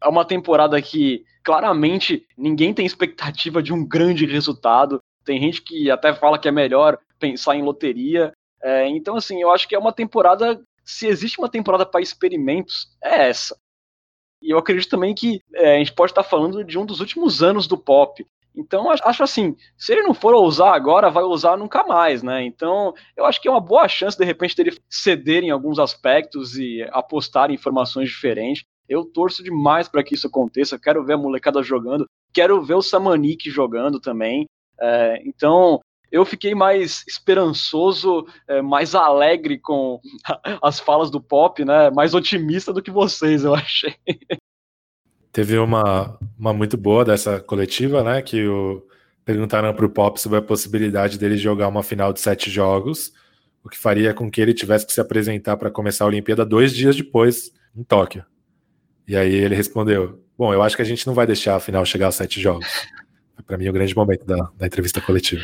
É 0.00 0.08
uma 0.08 0.24
temporada 0.24 0.80
que 0.82 1.24
claramente 1.44 2.26
ninguém 2.36 2.74
tem 2.74 2.86
expectativa 2.86 3.62
de 3.62 3.72
um 3.72 3.86
grande 3.86 4.26
resultado. 4.26 5.00
Tem 5.24 5.40
gente 5.40 5.62
que 5.62 5.90
até 5.90 6.12
fala 6.14 6.38
que 6.38 6.48
é 6.48 6.52
melhor 6.52 6.98
pensar 7.18 7.56
em 7.56 7.62
loteria. 7.62 8.32
É, 8.62 8.88
então, 8.88 9.16
assim, 9.16 9.40
eu 9.40 9.50
acho 9.50 9.68
que 9.68 9.74
é 9.74 9.78
uma 9.78 9.92
temporada. 9.92 10.60
Se 10.84 11.06
existe 11.06 11.38
uma 11.38 11.48
temporada 11.48 11.86
para 11.86 12.00
experimentos, 12.00 12.96
é 13.02 13.28
essa. 13.28 13.56
E 14.42 14.50
eu 14.50 14.58
acredito 14.58 14.90
também 14.90 15.14
que 15.14 15.40
é, 15.54 15.76
a 15.76 15.78
gente 15.78 15.92
pode 15.92 16.10
estar 16.10 16.22
falando 16.22 16.64
de 16.64 16.78
um 16.78 16.84
dos 16.84 17.00
últimos 17.00 17.42
anos 17.42 17.66
do 17.66 17.78
pop. 17.78 18.26
Então, 18.54 18.90
acho 18.90 19.22
assim, 19.22 19.56
se 19.78 19.92
ele 19.92 20.02
não 20.02 20.12
for 20.12 20.34
usar 20.34 20.74
agora, 20.74 21.10
vai 21.10 21.22
usar 21.22 21.56
nunca 21.56 21.84
mais, 21.84 22.22
né? 22.22 22.44
Então, 22.44 22.92
eu 23.16 23.24
acho 23.24 23.40
que 23.40 23.48
é 23.48 23.50
uma 23.50 23.60
boa 23.60 23.88
chance, 23.88 24.18
de 24.18 24.24
repente, 24.24 24.54
dele 24.54 24.76
ceder 24.90 25.42
em 25.42 25.50
alguns 25.50 25.78
aspectos 25.78 26.56
e 26.58 26.82
apostar 26.90 27.50
em 27.50 27.54
informações 27.54 28.10
diferentes. 28.10 28.64
Eu 28.86 29.04
torço 29.06 29.42
demais 29.42 29.88
para 29.88 30.02
que 30.02 30.14
isso 30.14 30.26
aconteça. 30.26 30.78
Quero 30.78 31.04
ver 31.04 31.14
a 31.14 31.18
molecada 31.18 31.62
jogando, 31.62 32.06
quero 32.32 32.60
ver 32.60 32.74
o 32.74 32.82
Samanik 32.82 33.48
jogando 33.48 33.98
também. 33.98 34.46
É, 34.78 35.22
então, 35.24 35.80
eu 36.12 36.26
fiquei 36.26 36.54
mais 36.54 37.02
esperançoso, 37.08 38.26
é, 38.46 38.60
mais 38.60 38.94
alegre 38.94 39.58
com 39.58 39.98
as 40.62 40.78
falas 40.78 41.10
do 41.10 41.20
Pop, 41.20 41.64
né? 41.64 41.90
Mais 41.90 42.12
otimista 42.12 42.70
do 42.70 42.82
que 42.82 42.90
vocês, 42.90 43.44
eu 43.44 43.54
achei. 43.54 43.96
Teve 45.32 45.56
uma, 45.56 46.18
uma 46.38 46.52
muito 46.52 46.76
boa 46.76 47.02
dessa 47.02 47.40
coletiva, 47.40 48.04
né? 48.04 48.20
Que 48.20 48.46
o, 48.46 48.86
perguntaram 49.24 49.72
para 49.72 49.86
o 49.86 49.88
Pop 49.88 50.20
sobre 50.20 50.38
a 50.38 50.42
possibilidade 50.42 51.18
dele 51.18 51.38
jogar 51.38 51.68
uma 51.68 51.82
final 51.82 52.12
de 52.12 52.20
sete 52.20 52.50
jogos, 52.50 53.10
o 53.64 53.70
que 53.70 53.78
faria 53.78 54.12
com 54.12 54.30
que 54.30 54.40
ele 54.40 54.52
tivesse 54.52 54.86
que 54.86 54.92
se 54.92 55.00
apresentar 55.00 55.56
para 55.56 55.70
começar 55.70 56.04
a 56.04 56.08
Olimpíada 56.08 56.44
dois 56.44 56.74
dias 56.74 56.94
depois, 56.94 57.50
em 57.74 57.82
Tóquio. 57.82 58.22
E 59.08 59.16
aí 59.16 59.34
ele 59.34 59.54
respondeu: 59.54 60.22
Bom, 60.36 60.52
eu 60.52 60.62
acho 60.62 60.76
que 60.76 60.82
a 60.82 60.84
gente 60.84 61.06
não 61.06 61.14
vai 61.14 61.26
deixar 61.26 61.56
a 61.56 61.60
final 61.60 61.86
chegar 61.86 62.08
a 62.08 62.12
sete 62.12 62.38
jogos. 62.38 62.66
Para 63.46 63.56
mim, 63.56 63.68
o 63.68 63.72
grande 63.72 63.96
momento 63.96 64.26
da, 64.26 64.50
da 64.56 64.66
entrevista 64.66 65.00
coletiva. 65.00 65.42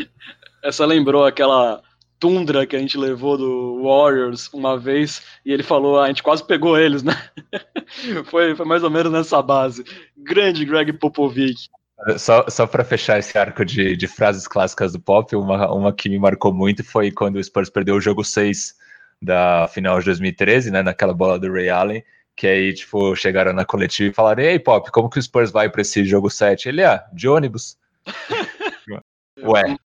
Essa 0.63 0.85
lembrou 0.85 1.25
aquela 1.25 1.83
tundra 2.19 2.67
que 2.67 2.75
a 2.75 2.79
gente 2.79 2.99
levou 2.99 3.37
do 3.37 3.83
Warriors 3.83 4.53
uma 4.53 4.79
vez 4.79 5.23
e 5.45 5.53
ele 5.53 5.63
falou, 5.63 6.01
ah, 6.01 6.05
a 6.05 6.09
gente 6.09 6.23
quase 6.23 6.45
pegou 6.45 6.79
eles, 6.79 7.03
né? 7.03 7.15
foi, 8.27 8.55
foi 8.55 8.67
mais 8.67 8.83
ou 8.83 8.91
menos 8.91 9.13
nessa 9.13 9.41
base. 9.41 9.85
Grande 10.17 10.65
Greg 10.65 10.93
Popovic. 10.95 11.69
Só, 12.17 12.49
só 12.49 12.67
para 12.67 12.85
fechar 12.85 13.19
esse 13.19 13.37
arco 13.37 13.65
de, 13.65 13.97
de 13.97 14.07
frases 14.07 14.47
clássicas 14.47 14.93
do 14.93 15.01
Pop, 15.01 15.35
uma, 15.35 15.73
uma 15.73 15.93
que 15.93 16.09
me 16.09 16.19
marcou 16.19 16.53
muito 16.53 16.85
foi 16.85 17.11
quando 17.11 17.37
o 17.37 17.45
Spurs 17.45 17.71
perdeu 17.71 17.97
o 17.97 18.01
jogo 18.01 18.25
6 18.25 18.75
da 19.21 19.67
final 19.69 19.99
de 19.99 20.05
2013, 20.07 20.71
né, 20.71 20.83
naquela 20.83 21.13
bola 21.13 21.41
do 21.41 21.53
Ray 21.53 21.69
Allen, 21.69 22.05
que 22.37 22.47
aí, 22.47 22.73
tipo, 22.73 23.17
chegaram 23.17 23.53
na 23.53 23.65
coletiva 23.65 24.11
e 24.11 24.15
falaram, 24.15 24.45
ei, 24.45 24.61
Pop, 24.61 24.89
como 24.93 25.11
que 25.11 25.19
o 25.19 25.23
Spurs 25.23 25.51
vai 25.51 25.69
para 25.69 25.83
esse 25.83 26.05
jogo 26.05 26.31
7? 26.31 26.69
Ele, 26.69 26.85
ah, 26.85 27.05
de 27.13 27.29
ônibus. 27.29 27.77
Ué. 29.43 29.77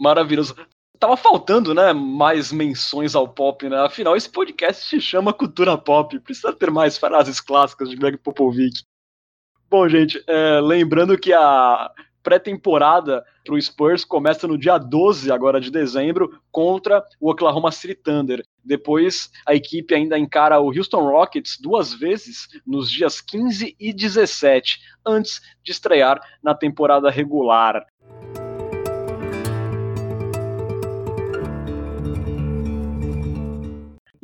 Maravilhoso. 0.00 0.56
Tava 0.98 1.16
faltando, 1.16 1.74
né, 1.74 1.92
mais 1.92 2.50
menções 2.50 3.14
ao 3.14 3.28
pop, 3.28 3.68
né? 3.68 3.78
Afinal, 3.80 4.16
esse 4.16 4.28
podcast 4.28 4.86
se 4.86 5.00
chama 5.00 5.32
Cultura 5.32 5.76
Pop. 5.76 6.18
Precisa 6.20 6.52
ter 6.52 6.70
mais 6.70 6.96
frases 6.96 7.40
clássicas 7.40 7.90
de 7.90 7.96
Greg 7.96 8.16
Popovich. 8.18 8.82
Bom, 9.68 9.88
gente, 9.88 10.22
é, 10.26 10.60
lembrando 10.60 11.18
que 11.18 11.32
a 11.32 11.90
pré-temporada 12.22 13.24
para 13.44 13.54
o 13.54 13.60
Spurs 13.60 14.04
começa 14.04 14.46
no 14.46 14.58
dia 14.58 14.78
12 14.78 15.30
agora 15.30 15.60
de 15.60 15.70
dezembro 15.70 16.40
contra 16.50 17.04
o 17.20 17.30
Oklahoma 17.30 17.70
City 17.70 17.94
Thunder. 17.94 18.42
Depois 18.64 19.30
a 19.46 19.54
equipe 19.54 19.94
ainda 19.94 20.18
encara 20.18 20.60
o 20.60 20.68
Houston 20.68 21.02
Rockets 21.08 21.58
duas 21.60 21.94
vezes 21.94 22.48
nos 22.66 22.90
dias 22.90 23.20
15 23.20 23.76
e 23.78 23.92
17, 23.92 24.80
antes 25.06 25.40
de 25.62 25.72
estrear 25.72 26.20
na 26.42 26.54
temporada 26.54 27.10
regular. 27.10 27.86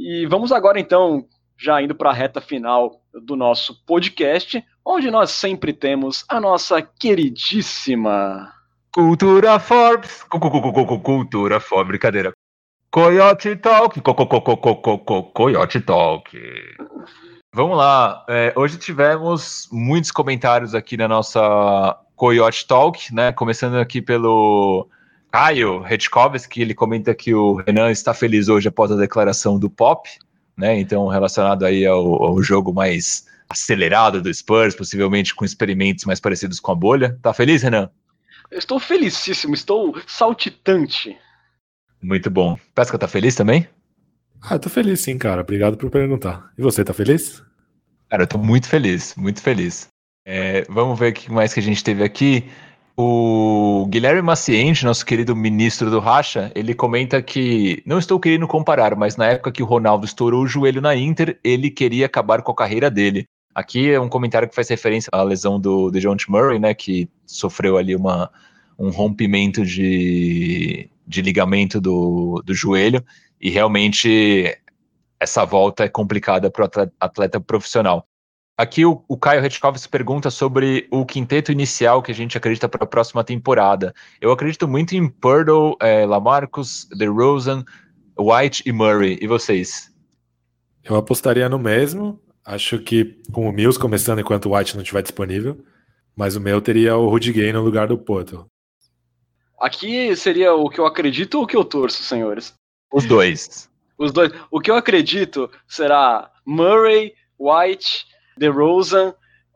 E 0.08 0.24
vamos 0.24 0.52
agora 0.52 0.78
então, 0.78 1.26
já 1.58 1.82
indo 1.82 1.92
para 1.92 2.10
a 2.10 2.12
reta 2.12 2.40
final 2.40 3.02
do 3.12 3.34
nosso 3.34 3.84
podcast, 3.84 4.64
onde 4.84 5.10
nós 5.10 5.32
sempre 5.32 5.72
temos 5.72 6.24
a 6.28 6.40
nossa 6.40 6.80
queridíssima 6.80 8.52
Cultura 8.94 9.58
Forbes, 9.58 10.22
Cultura 11.02 11.58
Forbes, 11.58 11.88
brincadeira. 11.88 12.32
Coyote 12.88 13.56
Talk, 13.56 14.00
Coyote 15.34 15.80
Talk. 15.80 16.38
Vamos 17.52 17.76
lá, 17.76 18.24
é, 18.28 18.54
hoje 18.54 18.78
tivemos 18.78 19.68
muitos 19.72 20.12
comentários 20.12 20.72
aqui 20.72 20.96
na 20.96 21.08
nossa 21.08 21.98
Coyote 22.14 22.64
Talk, 22.64 23.12
né? 23.12 23.32
Começando 23.32 23.74
aqui 23.74 24.00
pelo 24.00 24.88
Caio 25.36 25.80
Retkovski, 25.80 26.62
ele 26.62 26.72
comenta 26.72 27.14
que 27.14 27.34
o 27.34 27.56
Renan 27.56 27.90
está 27.90 28.14
feliz 28.14 28.48
hoje 28.48 28.68
após 28.68 28.90
a 28.90 28.96
declaração 28.96 29.58
do 29.58 29.68
Pop, 29.68 30.08
né? 30.56 30.80
Então, 30.80 31.06
relacionado 31.08 31.66
aí 31.66 31.84
ao, 31.84 32.24
ao 32.24 32.42
jogo 32.42 32.72
mais 32.72 33.26
acelerado 33.46 34.22
do 34.22 34.32
Spurs, 34.32 34.74
possivelmente 34.74 35.34
com 35.34 35.44
experimentos 35.44 36.06
mais 36.06 36.18
parecidos 36.20 36.58
com 36.58 36.72
a 36.72 36.74
bolha. 36.74 37.18
Tá 37.20 37.34
feliz, 37.34 37.62
Renan? 37.62 37.90
Eu 38.50 38.58
estou 38.58 38.80
felicíssimo, 38.80 39.52
estou 39.52 40.00
saltitante. 40.06 41.14
Muito 42.02 42.30
bom. 42.30 42.58
Pesca 42.74 42.96
tá 42.96 43.06
feliz 43.06 43.34
também? 43.34 43.68
Ah, 44.40 44.58
tô 44.58 44.70
feliz 44.70 45.00
sim, 45.00 45.18
cara. 45.18 45.42
Obrigado 45.42 45.76
por 45.76 45.90
perguntar. 45.90 46.50
E 46.56 46.62
você, 46.62 46.82
tá 46.82 46.94
feliz? 46.94 47.42
Cara, 48.08 48.22
eu 48.22 48.26
tô 48.26 48.38
muito 48.38 48.70
feliz, 48.70 49.14
muito 49.16 49.42
feliz. 49.42 49.86
É, 50.24 50.62
vamos 50.70 50.98
ver 50.98 51.12
o 51.12 51.14
que 51.14 51.30
mais 51.30 51.52
que 51.52 51.60
a 51.60 51.62
gente 51.62 51.84
teve 51.84 52.02
aqui. 52.02 52.48
O 52.98 53.86
Guilherme 53.90 54.22
Maciente, 54.22 54.82
nosso 54.82 55.04
querido 55.04 55.36
ministro 55.36 55.90
do 55.90 56.00
Racha, 56.00 56.50
ele 56.54 56.74
comenta 56.74 57.20
que 57.20 57.82
não 57.84 57.98
estou 57.98 58.18
querendo 58.18 58.48
comparar, 58.48 58.96
mas 58.96 59.18
na 59.18 59.26
época 59.26 59.52
que 59.52 59.62
o 59.62 59.66
Ronaldo 59.66 60.06
estourou 60.06 60.42
o 60.42 60.46
joelho 60.46 60.80
na 60.80 60.96
Inter, 60.96 61.38
ele 61.44 61.70
queria 61.70 62.06
acabar 62.06 62.40
com 62.40 62.52
a 62.52 62.56
carreira 62.56 62.90
dele. 62.90 63.26
Aqui 63.54 63.90
é 63.90 64.00
um 64.00 64.08
comentário 64.08 64.48
que 64.48 64.54
faz 64.54 64.70
referência 64.70 65.10
à 65.12 65.22
lesão 65.22 65.60
do, 65.60 65.90
John. 65.90 66.16
Murray, 66.26 66.58
né, 66.58 66.72
que 66.72 67.06
sofreu 67.26 67.76
ali 67.76 67.94
uma, 67.94 68.30
um 68.78 68.88
rompimento 68.88 69.62
de, 69.62 70.88
de 71.06 71.20
ligamento 71.20 71.78
do, 71.78 72.42
do 72.46 72.54
joelho, 72.54 73.04
e 73.38 73.50
realmente 73.50 74.58
essa 75.20 75.44
volta 75.44 75.84
é 75.84 75.88
complicada 75.88 76.50
para 76.50 76.64
o 76.64 76.90
atleta 76.98 77.38
profissional. 77.40 78.06
Aqui 78.58 78.86
o, 78.86 79.04
o 79.06 79.18
Caio 79.18 79.42
Retkovs 79.42 79.86
pergunta 79.86 80.30
sobre 80.30 80.88
o 80.90 81.04
quinteto 81.04 81.52
inicial 81.52 82.02
que 82.02 82.10
a 82.10 82.14
gente 82.14 82.38
acredita 82.38 82.66
para 82.66 82.84
a 82.84 82.86
próxima 82.86 83.22
temporada. 83.22 83.94
Eu 84.18 84.32
acredito 84.32 84.66
muito 84.66 84.96
em 84.96 85.06
Purdle, 85.08 85.76
é, 85.78 86.06
Lamarcus, 86.06 86.88
DeRozan, 86.96 87.64
White 88.18 88.62
e 88.64 88.72
Murray. 88.72 89.18
E 89.20 89.26
vocês? 89.26 89.92
Eu 90.82 90.96
apostaria 90.96 91.50
no 91.50 91.58
mesmo. 91.58 92.18
Acho 92.42 92.78
que 92.78 93.20
com 93.30 93.46
o 93.46 93.52
Mills 93.52 93.78
começando 93.78 94.20
enquanto 94.20 94.46
o 94.46 94.56
White 94.56 94.74
não 94.74 94.82
estiver 94.82 95.02
disponível. 95.02 95.62
Mas 96.16 96.34
o 96.34 96.40
meu 96.40 96.62
teria 96.62 96.96
o 96.96 97.10
Rudy 97.10 97.32
Gay 97.34 97.52
no 97.52 97.62
lugar 97.62 97.88
do 97.88 97.98
Poto. 97.98 98.46
Aqui 99.60 100.16
seria 100.16 100.54
o 100.54 100.70
que 100.70 100.80
eu 100.80 100.86
acredito 100.86 101.34
ou 101.34 101.44
o 101.44 101.46
que 101.46 101.56
eu 101.56 101.64
torço, 101.64 102.02
senhores? 102.02 102.54
Os 102.90 103.04
dois. 103.04 103.68
Os 103.98 104.12
dois. 104.12 104.32
O 104.50 104.60
que 104.60 104.70
eu 104.70 104.76
acredito 104.76 105.50
será 105.68 106.30
Murray, 106.46 107.12
White, 107.38 108.06
DeRozan, 108.36 109.14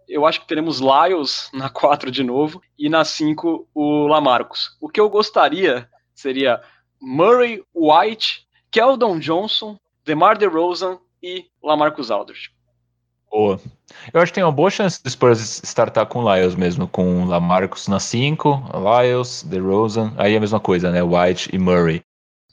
eu 0.09 0.27
acho 0.27 0.41
que 0.41 0.47
teremos 0.49 0.81
Lyles 0.81 1.49
na 1.53 1.69
4 1.69 2.11
de 2.11 2.25
novo, 2.25 2.61
e 2.79 2.89
na 2.89 3.05
5 3.05 3.69
o 3.75 4.07
Lamarcus. 4.07 4.77
O 4.81 4.89
que 4.89 5.01
eu 5.01 5.09
gostaria 5.09 5.89
seria 6.15 6.61
Murray, 7.01 7.63
White, 7.75 8.47
Keldon 8.71 9.19
Johnson, 9.19 9.79
DeMar 10.05 10.37
DeRozan 10.37 10.99
e 11.23 11.47
Lamarcus 11.63 12.11
Aldridge. 12.11 12.51
Boa. 13.31 13.61
Eu 14.13 14.21
acho 14.21 14.33
que 14.33 14.35
tem 14.35 14.45
uma 14.45 14.51
boa 14.51 14.71
chance 14.71 15.01
de 15.03 15.09
Spurs 15.09 15.63
startar 15.63 16.07
com 16.07 16.23
Lyles 16.23 16.57
mesmo, 16.57 16.89
com 16.89 17.25
Lamarcus 17.25 17.87
na 17.87 18.01
5, 18.01 18.65
Lyles, 18.75 19.45
DeRozan, 19.45 20.13
aí 20.17 20.35
é 20.35 20.37
a 20.37 20.41
mesma 20.41 20.59
coisa, 20.59 20.91
né, 20.91 21.01
White 21.03 21.51
e 21.53 21.59
Murray. 21.59 22.03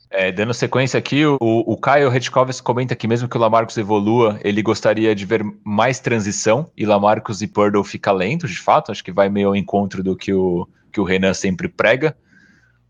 É, 0.09 0.31
dando 0.31 0.53
sequência 0.53 0.97
aqui, 0.97 1.25
o, 1.25 1.37
o 1.39 1.77
Caio 1.77 2.09
Retkovs 2.09 2.61
comenta 2.61 2.95
que 2.95 3.07
mesmo 3.07 3.27
que 3.27 3.37
o 3.37 3.39
Lamarcus 3.39 3.77
evolua, 3.77 4.39
ele 4.41 4.61
gostaria 4.61 5.13
de 5.13 5.25
ver 5.25 5.43
mais 5.63 5.99
transição, 5.99 6.71
e 6.77 6.85
Lamarcus 6.85 7.41
e 7.41 7.47
Purdle 7.47 7.83
fica 7.83 8.11
lento, 8.11 8.47
de 8.47 8.57
fato, 8.57 8.91
acho 8.91 9.03
que 9.03 9.11
vai 9.11 9.27
meio 9.27 9.49
ao 9.49 9.55
encontro 9.55 10.01
do 10.01 10.15
que 10.15 10.33
o, 10.33 10.67
que 10.91 11.01
o 11.01 11.03
Renan 11.03 11.33
sempre 11.33 11.67
prega. 11.67 12.15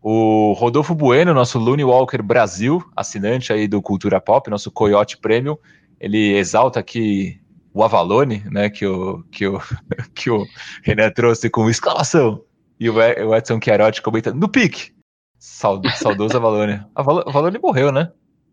O 0.00 0.52
Rodolfo 0.52 0.94
Bueno, 0.94 1.34
nosso 1.34 1.58
Looney 1.58 1.84
Walker 1.84 2.22
Brasil, 2.22 2.82
assinante 2.94 3.52
aí 3.52 3.66
do 3.66 3.82
Cultura 3.82 4.20
Pop, 4.20 4.48
nosso 4.48 4.70
Coyote 4.70 5.18
Premium, 5.18 5.56
ele 5.98 6.36
exalta 6.36 6.78
aqui 6.78 7.40
o 7.74 7.82
Avalone, 7.82 8.44
né, 8.50 8.70
que 8.70 8.86
o, 8.86 9.24
que 9.30 9.46
o, 9.46 9.60
que 10.14 10.30
o 10.30 10.46
Renan 10.84 11.10
trouxe 11.10 11.50
com 11.50 11.68
exclamação. 11.68 12.42
E 12.78 12.88
o 12.88 13.34
Edson 13.34 13.58
Chiarotti 13.60 14.00
comenta, 14.00 14.32
no 14.32 14.48
pique, 14.48 14.92
Saud 15.38 15.88
saudoso 15.96 16.36
Avalone. 16.36 16.84
Avalone 16.94 17.58
morreu, 17.58 17.92
né? 17.92 18.10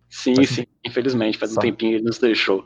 Sim, 0.10 0.36
Mas, 0.38 0.50
sim, 0.50 0.66
infelizmente, 0.84 1.38
faz 1.38 1.58
um 1.58 1.60
tempinho 1.60 1.96
ele 1.96 2.04
nos 2.04 2.20
deixou. 2.20 2.64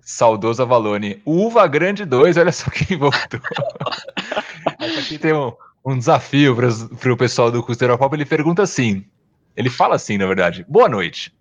Saudoso 0.00 0.62
Avalone. 0.62 1.22
Uva 1.24 1.66
Grande 1.66 2.04
2, 2.04 2.36
olha 2.36 2.52
só 2.52 2.70
quem 2.70 2.96
voltou. 2.98 3.40
aqui 4.98 5.18
tem 5.18 5.32
um, 5.32 5.52
um 5.84 5.96
desafio 5.96 6.54
para 6.54 7.12
o 7.12 7.16
pessoal 7.16 7.50
do 7.50 7.62
Custeiro 7.62 7.96
Pop. 7.96 8.14
Ele 8.14 8.26
pergunta 8.26 8.62
assim: 8.62 9.04
ele 9.56 9.70
fala 9.70 9.94
assim, 9.94 10.18
na 10.18 10.26
verdade. 10.26 10.64
Boa 10.68 10.88
noite. 10.88 11.34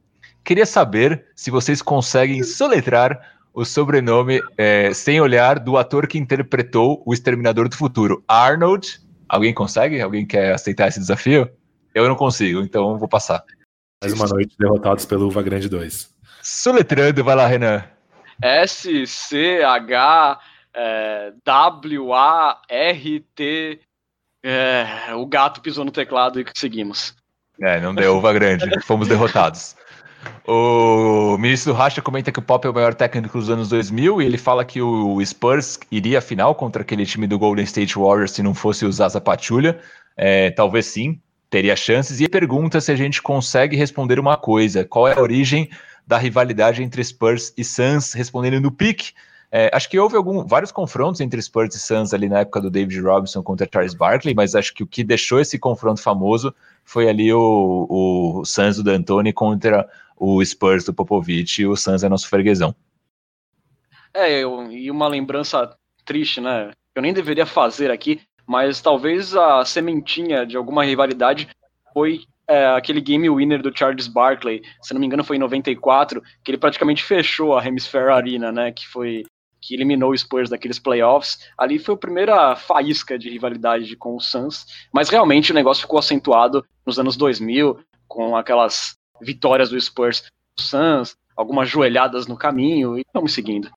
Queria 0.44 0.66
saber 0.66 1.26
se 1.36 1.52
vocês 1.52 1.82
conseguem 1.82 2.44
soletrar 2.44 3.20
o 3.54 3.64
sobrenome 3.64 4.42
é, 4.58 4.94
sem 4.94 5.22
olhar 5.22 5.60
do 5.60 5.78
ator 5.78 6.08
que 6.08 6.18
interpretou 6.18 7.04
o 7.06 7.14
Exterminador 7.14 7.70
do 7.70 7.78
Futuro, 7.78 8.24
Arnold. 8.28 9.00
Alguém 9.30 9.54
consegue? 9.54 10.02
Alguém 10.02 10.26
quer 10.26 10.54
aceitar 10.54 10.88
esse 10.88 11.00
desafio? 11.00 11.50
Eu 11.94 12.08
não 12.08 12.16
consigo, 12.16 12.62
então 12.62 12.98
vou 12.98 13.08
passar. 13.08 13.44
Mais 14.02 14.14
uma 14.14 14.28
noite 14.28 14.56
derrotados 14.60 15.06
pelo 15.06 15.28
Uva 15.28 15.42
Grande 15.42 15.70
2. 15.70 16.14
Soletrando, 16.42 17.24
vai 17.24 17.36
lá, 17.36 17.48
Renan. 17.48 17.84
S-C-H-W-A-R-T. 18.42 19.80
É, 24.46 24.86
o 25.16 25.26
gato 25.26 25.62
pisou 25.62 25.86
no 25.86 25.92
teclado 25.92 26.42
e 26.42 26.46
seguimos. 26.54 27.16
É, 27.62 27.80
não 27.80 27.96
deu 27.96 28.18
uva 28.18 28.34
grande, 28.34 28.66
fomos 28.84 29.08
derrotados. 29.08 29.76
O 30.46 31.38
ministro 31.38 31.72
do 31.72 31.78
Racha 31.78 32.02
comenta 32.02 32.32
que 32.32 32.40
o 32.40 32.42
Pop 32.42 32.66
é 32.66 32.70
o 32.70 32.74
maior 32.74 32.94
técnico 32.94 33.38
dos 33.38 33.50
anos 33.50 33.70
2000 33.70 34.22
e 34.22 34.26
ele 34.26 34.38
fala 34.38 34.66
que 34.66 34.82
o 34.82 35.24
Spurs 35.24 35.80
iria 35.92 36.20
à 36.20 36.22
final 36.22 36.56
contra 36.56 36.82
aquele 36.82 37.06
time 37.06 37.28
do 37.28 37.40
Golden 37.40 37.64
State 37.64 37.98
Warriors 37.98 38.32
se 38.32 38.44
não 38.44 38.54
fosse 38.54 38.86
usar 38.86 39.10
Zaza 39.10 39.22
Pachulia. 39.22 39.80
É, 40.18 40.52
talvez 40.52 40.86
sim, 40.88 41.22
teria 41.54 41.76
chances. 41.76 42.20
E 42.20 42.28
pergunta 42.28 42.82
se 42.82 42.92
a 42.92 42.96
gente 42.96 43.22
consegue 43.22 43.78
responder 43.78 44.20
uma 44.20 44.36
coisa: 44.36 44.84
qual 44.84 45.08
é 45.08 45.14
a 45.14 45.22
origem 45.22 45.70
da 46.06 46.18
rivalidade 46.18 46.82
entre 46.82 47.04
Spurs 47.04 47.54
e 47.56 47.64
Suns? 47.64 48.14
Respondendo 48.14 48.60
no 48.60 48.72
pique. 48.72 49.14
É, 49.52 49.70
acho 49.72 49.88
que 49.88 50.00
houve 50.00 50.18
algum, 50.18 50.44
vários 50.48 50.72
confrontos 50.72 51.22
entre 51.22 51.40
Spurs 51.40 51.76
e 51.76 51.80
Suns 51.80 52.12
ali 52.12 52.28
na 52.28 52.40
época 52.40 52.60
do 52.60 52.72
David 52.72 53.00
Robinson 53.00 53.44
contra 53.44 53.70
Charles 53.72 53.94
Barkley, 53.94 54.34
mas 54.34 54.56
acho 54.56 54.74
que 54.74 54.82
o 54.82 54.88
que 54.88 55.04
deixou 55.04 55.40
esse 55.40 55.60
confronto 55.60 56.02
famoso 56.02 56.52
foi 56.84 57.08
ali 57.08 57.32
o, 57.32 57.88
o 57.88 58.44
Suns 58.46 58.78
do 58.78 58.84
D'Antoni 58.84 59.32
contra 59.32 59.88
o 60.18 60.44
Spurs 60.44 60.84
do 60.86 60.92
Popovich 60.92 61.62
e 61.62 61.68
o 61.68 61.76
Suns 61.76 62.04
é 62.04 62.10
nosso 62.10 62.28
freguesão. 62.28 62.74
É, 64.12 64.40
eu, 64.40 64.72
e 64.72 64.90
uma 64.90 65.08
lembrança 65.08 65.78
triste, 66.04 66.42
né? 66.42 66.72
Eu 66.96 67.04
nem 67.04 67.14
deveria 67.14 67.46
fazer 67.46 67.92
aqui, 67.92 68.22
mas 68.48 68.82
talvez 68.82 69.36
a 69.36 69.64
sementinha 69.66 70.46
de 70.46 70.58
alguma 70.58 70.84
rivalidade 70.84 71.48
foi 71.94 72.22
é, 72.48 72.66
aquele 72.68 73.00
game 73.00 73.30
winner 73.30 73.62
do 73.62 73.76
Charles 73.76 74.08
Barkley, 74.08 74.62
se 74.82 74.94
não 74.94 75.00
me 75.00 75.08
engano 75.08 75.24
foi 75.24 75.38
em 75.38 75.40
94, 75.40 76.22
que 76.44 76.52
ele 76.52 76.58
praticamente 76.58 77.04
fechou 77.04 77.58
a 77.58 77.66
Hemisphere 77.66 78.12
Arena, 78.12 78.52
né, 78.52 78.72
que 78.72 78.88
foi 78.88 79.24
que 79.62 79.74
eliminou 79.74 80.12
o 80.12 80.18
Spurs 80.18 80.50
daqueles 80.50 80.78
playoffs. 80.78 81.40
Ali 81.58 81.80
foi 81.80 81.96
a 81.96 81.98
primeira 81.98 82.56
faísca 82.56 83.18
de 83.18 83.30
rivalidade 83.30 83.96
com 83.96 84.16
o 84.16 84.20
Suns, 84.20 84.66
mas 84.92 85.10
realmente 85.10 85.52
o 85.52 85.56
negócio 85.56 85.84
ficou 85.84 86.00
acentuado 86.00 86.66
nos 86.86 87.00
anos 87.00 87.16
2000, 87.16 87.80
com 88.06 88.36
aquelas 88.36 88.98
vitórias 89.22 89.70
do 89.70 89.80
Spurs 89.80 90.24
do 90.58 90.62
Suns, 90.62 91.16
algumas 91.36 91.70
joelhadas 91.70 92.28
no 92.28 92.38
caminho, 92.38 92.98
e 92.98 93.02
estamos 93.02 93.34
seguindo. 93.34 93.72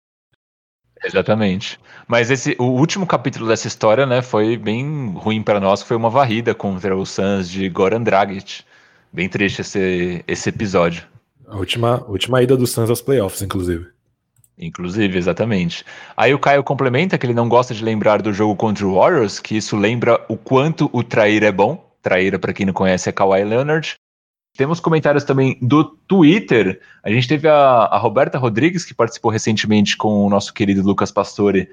Exatamente. 1.05 1.79
Mas 2.07 2.31
esse, 2.31 2.57
o 2.59 2.65
último 2.65 3.07
capítulo 3.07 3.47
dessa 3.49 3.67
história, 3.67 4.07
né, 4.07 4.23
foi 4.23 4.57
bem 4.57 5.13
ruim 5.15 5.43
para 5.43 5.61
nós, 5.61 5.83
foi 5.83 5.97
uma 5.97 6.11
varrida 6.11 6.55
contra 6.55 6.97
o 6.97 7.05
Suns 7.05 7.49
de 7.49 7.69
Goran 7.69 8.03
Dragic. 8.03 8.63
Bem 9.13 9.29
triste 9.29 9.61
esse, 9.61 10.25
esse 10.27 10.49
episódio. 10.49 11.05
A 11.47 11.57
última, 11.57 12.05
última 12.09 12.43
ida 12.43 12.57
do 12.57 12.67
Suns 12.67 12.91
aos 12.91 13.01
playoffs, 13.01 13.43
inclusive. 13.43 13.87
Inclusive, 14.59 15.19
exatamente. 15.19 15.85
Aí 16.17 16.33
o 16.33 16.39
Caio 16.39 16.65
complementa 16.65 17.19
que 17.19 17.27
ele 17.27 17.35
não 17.35 17.49
gosta 17.49 17.75
de 17.75 17.85
lembrar 17.85 18.23
do 18.23 18.33
jogo 18.33 18.57
contra 18.57 18.87
o 18.87 18.95
Warriors, 18.95 19.39
que 19.39 19.57
isso 19.57 19.77
lembra 19.77 20.25
o 20.29 20.37
quanto 20.37 20.89
o 20.93 21.03
trair 21.03 21.43
é 21.43 21.53
bom. 21.53 21.85
Traíra, 22.01 22.39
para 22.39 22.55
quem 22.55 22.65
não 22.65 22.73
conhece, 22.73 23.09
é 23.09 23.13
Kawhi 23.13 23.45
Leonard. 23.45 23.97
Temos 24.57 24.81
comentários 24.81 25.25
também 25.25 25.59
do 25.61 25.85
Twitter. 25.85 26.81
A 27.03 27.11
gente 27.11 27.29
teve 27.29 27.47
a, 27.47 27.55
a, 27.55 27.99
Roberta 27.99 28.39
Rodrigues, 28.39 28.85
que 28.85 28.95
participou 28.95 29.31
recentemente 29.31 29.97
com 29.97 30.27
o 30.27 30.31
nosso 30.31 30.53
querido 30.55 30.83
Lucas 30.83 31.11
Pastore 31.11 31.69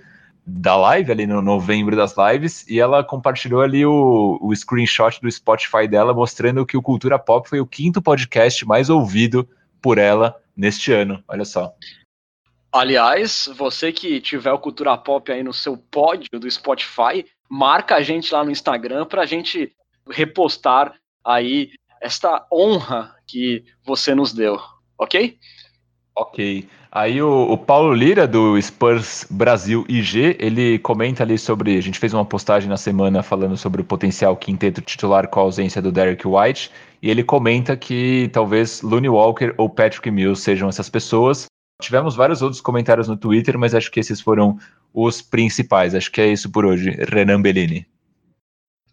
da 0.46 0.76
live, 0.76 1.12
ali 1.12 1.26
no 1.26 1.42
novembro 1.42 1.96
das 1.96 2.16
lives, 2.18 2.68
e 2.68 2.80
ela 2.80 3.02
compartilhou 3.02 3.62
ali 3.62 3.86
o, 3.86 4.38
o 4.42 4.54
screenshot 4.54 5.22
do 5.22 5.32
Spotify 5.32 5.88
dela, 5.88 6.14
mostrando 6.14 6.66
que 6.66 6.76
o 6.76 6.82
Cultura 6.82 7.18
Pop 7.18 7.48
foi 7.48 7.62
o 7.62 7.66
quinto 7.66 8.02
podcast 8.02 8.66
mais 8.68 8.90
ouvido 8.90 9.48
por 9.82 9.98
ela 9.98 10.36
neste 10.56 10.92
ano. 10.92 11.24
Olha 11.28 11.46
só. 11.46 11.74
Aliás, 12.74 13.50
você 13.56 13.92
que 13.92 14.20
tiver 14.20 14.52
o 14.52 14.60
Cultura 14.60 14.98
Pop 14.98 15.32
aí 15.32 15.44
no 15.44 15.54
seu 15.54 15.78
pódio 15.78 16.40
do 16.40 16.50
Spotify, 16.50 17.26
marca 17.48 17.96
a 17.96 18.02
gente 18.02 18.34
lá 18.34 18.44
no 18.44 18.52
Instagram 18.52 19.06
para 19.06 19.22
a 19.22 19.26
gente 19.26 19.72
repostar 20.10 20.94
aí 21.24 21.72
esta 22.04 22.46
honra 22.52 23.16
que 23.26 23.64
você 23.86 24.14
nos 24.14 24.34
deu, 24.34 24.60
ok? 25.00 25.40
Ok. 26.16 26.68
Aí 26.92 27.20
o, 27.24 27.52
o, 27.52 27.58
Paulo 27.58 27.92
Lira, 27.94 28.28
do 28.28 28.62
Spurs 28.62 29.26
Brasil 29.32 29.84
IG, 29.90 30.36
ele 30.38 30.78
comenta 30.78 31.24
ali 31.24 31.40
sobre. 31.40 31.76
A 31.76 31.82
gente 31.82 31.98
fez 31.98 32.14
uma 32.14 32.26
postagem 32.26 32.70
na 32.70 32.78
semana 32.78 33.24
falando 33.24 33.58
sobre 33.58 33.82
o 33.82 33.86
potencial 33.86 34.38
quinteto 34.38 34.80
titular 34.82 35.28
com 35.28 35.40
a 35.40 35.44
ausência 35.44 35.82
do 35.82 35.92
Derek 35.92 36.28
White. 36.28 36.70
E 37.02 37.10
ele 37.10 37.24
comenta 37.24 37.76
que 37.76 38.30
talvez 38.32 38.84
Looney 38.84 39.10
Walker 39.10 39.56
ou 39.58 39.70
Patrick 39.70 40.12
Mills 40.12 40.44
sejam 40.44 40.70
essas 40.70 40.88
pessoas. 40.88 41.48
Tivemos 41.82 42.16
vários 42.16 42.44
outros 42.44 42.62
comentários 42.62 43.08
no 43.08 43.18
Twitter, 43.18 43.58
mas 43.58 43.74
acho 43.74 43.90
que 43.90 44.00
esses 44.00 44.22
foram 44.22 44.60
os 44.94 45.20
principais. 45.20 45.96
Acho 45.96 46.12
que 46.12 46.22
é 46.22 46.28
isso 46.28 46.52
por 46.52 46.64
hoje. 46.64 46.92
Renan 47.10 47.42
Bellini. 47.42 47.88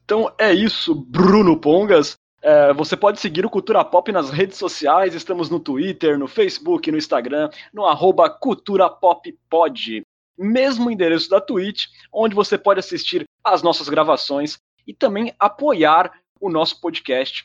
Então 0.04 0.32
é 0.38 0.54
isso, 0.54 0.94
Bruno 0.94 1.58
Pongas. 1.58 2.16
É, 2.43 2.72
você 2.72 2.97
pode 2.97 3.20
seguir 3.20 3.45
o 3.45 3.51
Cultura 3.51 3.84
Pop 3.84 4.11
nas 4.11 4.30
redes 4.30 4.57
sociais, 4.57 5.14
estamos 5.14 5.51
no 5.51 5.61
Twitter, 5.61 6.18
no 6.18 6.26
Facebook, 6.26 6.91
no 6.91 6.97
Instagram, 6.97 7.51
no 7.72 7.84
arroba 7.84 8.30
Cultura 8.30 8.88
Pop 8.88 9.30
Pod. 9.49 10.03
Mesmo 10.38 10.91
endereço 10.91 11.28
da 11.28 11.41
Twitch, 11.41 11.86
onde 12.11 12.34
você 12.34 12.57
pode 12.57 12.80
assistir 12.80 13.24
às 13.45 13.62
nossas 13.62 13.91
gravações 13.91 14.59
e 14.86 14.95
também 14.95 15.34
apoiar 15.38 16.11
o 16.41 16.49
nosso 16.49 16.80
podcast. 16.80 17.45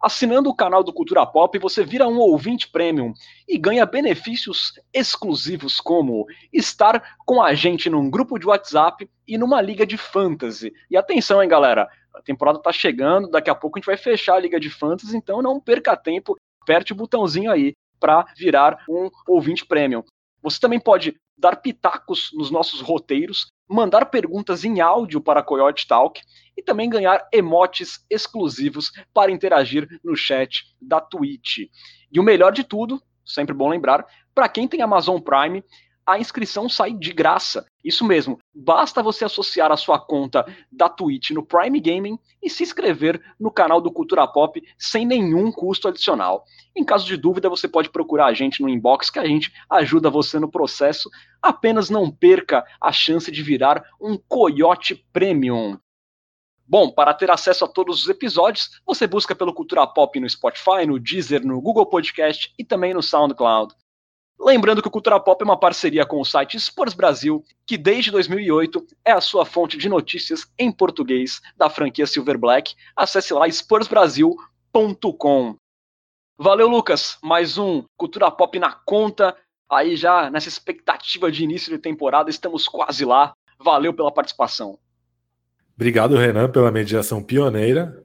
Assinando 0.00 0.48
o 0.48 0.54
canal 0.54 0.82
do 0.82 0.92
Cultura 0.92 1.24
Pop, 1.26 1.58
você 1.58 1.84
vira 1.84 2.08
um 2.08 2.18
ouvinte 2.18 2.68
premium 2.68 3.12
e 3.46 3.58
ganha 3.58 3.84
benefícios 3.84 4.72
exclusivos 4.92 5.80
como 5.80 6.26
estar 6.52 7.16
com 7.26 7.42
a 7.42 7.54
gente 7.54 7.90
num 7.90 8.10
grupo 8.10 8.38
de 8.38 8.46
WhatsApp 8.46 9.08
e 9.26 9.36
numa 9.36 9.60
liga 9.60 9.86
de 9.86 9.96
fantasy. 9.96 10.72
E 10.90 10.96
atenção, 10.96 11.42
hein, 11.42 11.48
galera, 11.48 11.88
a 12.14 12.22
temporada 12.22 12.58
tá 12.60 12.72
chegando, 12.72 13.28
daqui 13.28 13.50
a 13.50 13.54
pouco 13.54 13.78
a 13.78 13.80
gente 13.80 13.86
vai 13.86 13.96
fechar 13.96 14.36
a 14.36 14.40
Liga 14.40 14.60
de 14.60 14.70
Fantasy, 14.70 15.16
então 15.16 15.42
não 15.42 15.60
perca 15.60 15.96
tempo, 15.96 16.36
aperte 16.62 16.92
o 16.92 16.96
botãozinho 16.96 17.50
aí 17.50 17.74
para 17.98 18.24
virar 18.36 18.84
um 18.88 19.10
ouvinte 19.26 19.66
premium. 19.66 20.02
Você 20.42 20.60
também 20.60 20.78
pode 20.78 21.16
dar 21.36 21.56
pitacos 21.56 22.30
nos 22.34 22.50
nossos 22.50 22.80
roteiros, 22.80 23.46
mandar 23.68 24.06
perguntas 24.06 24.64
em 24.64 24.80
áudio 24.80 25.20
para 25.20 25.40
a 25.40 25.42
Coyote 25.42 25.86
Talk 25.86 26.20
e 26.56 26.62
também 26.62 26.88
ganhar 26.88 27.26
emotes 27.32 28.04
exclusivos 28.08 28.92
para 29.12 29.32
interagir 29.32 29.88
no 30.04 30.14
chat 30.14 30.64
da 30.80 31.00
Twitch. 31.00 31.70
E 32.12 32.20
o 32.20 32.22
melhor 32.22 32.52
de 32.52 32.62
tudo, 32.62 33.02
sempre 33.24 33.54
bom 33.54 33.68
lembrar, 33.68 34.06
para 34.34 34.48
quem 34.48 34.68
tem 34.68 34.82
Amazon 34.82 35.18
Prime, 35.20 35.64
a 36.06 36.18
inscrição 36.18 36.68
sai 36.68 36.92
de 36.92 37.12
graça. 37.12 37.66
Isso 37.84 38.04
mesmo, 38.04 38.38
basta 38.54 39.02
você 39.02 39.24
associar 39.24 39.70
a 39.72 39.76
sua 39.76 39.98
conta 39.98 40.44
da 40.70 40.88
Twitch 40.88 41.30
no 41.30 41.44
Prime 41.44 41.80
Gaming 41.80 42.18
e 42.42 42.50
se 42.50 42.62
inscrever 42.62 43.22
no 43.38 43.50
canal 43.50 43.80
do 43.80 43.92
Cultura 43.92 44.26
Pop 44.26 44.62
sem 44.78 45.06
nenhum 45.06 45.50
custo 45.50 45.88
adicional. 45.88 46.44
Em 46.76 46.84
caso 46.84 47.06
de 47.06 47.16
dúvida, 47.16 47.48
você 47.48 47.68
pode 47.68 47.90
procurar 47.90 48.26
a 48.26 48.34
gente 48.34 48.62
no 48.62 48.68
inbox 48.68 49.10
que 49.10 49.18
a 49.18 49.26
gente 49.26 49.52
ajuda 49.70 50.10
você 50.10 50.38
no 50.38 50.50
processo. 50.50 51.10
Apenas 51.40 51.90
não 51.90 52.10
perca 52.10 52.64
a 52.80 52.92
chance 52.92 53.30
de 53.30 53.42
virar 53.42 53.84
um 54.00 54.16
Coyote 54.16 54.94
Premium. 55.12 55.78
Bom, 56.66 56.90
para 56.90 57.12
ter 57.12 57.30
acesso 57.30 57.66
a 57.66 57.68
todos 57.68 58.02
os 58.02 58.08
episódios, 58.08 58.80
você 58.86 59.06
busca 59.06 59.34
pelo 59.34 59.52
Cultura 59.52 59.86
Pop 59.86 60.18
no 60.18 60.28
Spotify, 60.28 60.86
no 60.86 60.98
Deezer, 60.98 61.46
no 61.46 61.60
Google 61.60 61.84
Podcast 61.84 62.54
e 62.58 62.64
também 62.64 62.94
no 62.94 63.02
SoundCloud. 63.02 63.74
Lembrando 64.44 64.82
que 64.82 64.88
o 64.88 64.90
Cultura 64.90 65.18
Pop 65.18 65.40
é 65.40 65.44
uma 65.44 65.58
parceria 65.58 66.04
com 66.04 66.20
o 66.20 66.24
site 66.24 66.60
Spurs 66.60 66.92
Brasil, 66.92 67.42
que 67.66 67.78
desde 67.78 68.10
2008 68.10 68.86
é 69.02 69.12
a 69.12 69.20
sua 69.20 69.46
fonte 69.46 69.78
de 69.78 69.88
notícias 69.88 70.46
em 70.58 70.70
português 70.70 71.40
da 71.56 71.70
franquia 71.70 72.06
Silver 72.06 72.36
Black. 72.36 72.74
Acesse 72.94 73.32
lá 73.32 73.48
spursbrasil.com. 73.48 75.56
Valeu, 76.36 76.68
Lucas. 76.68 77.16
Mais 77.22 77.56
um 77.56 77.84
Cultura 77.96 78.30
Pop 78.30 78.58
na 78.58 78.70
conta. 78.70 79.34
Aí 79.70 79.96
já 79.96 80.30
nessa 80.30 80.50
expectativa 80.50 81.32
de 81.32 81.42
início 81.42 81.72
de 81.72 81.78
temporada, 81.78 82.28
estamos 82.28 82.68
quase 82.68 83.06
lá. 83.06 83.32
Valeu 83.58 83.94
pela 83.94 84.12
participação. 84.12 84.78
Obrigado, 85.74 86.16
Renan, 86.16 86.50
pela 86.50 86.70
mediação 86.70 87.22
pioneira. 87.22 88.04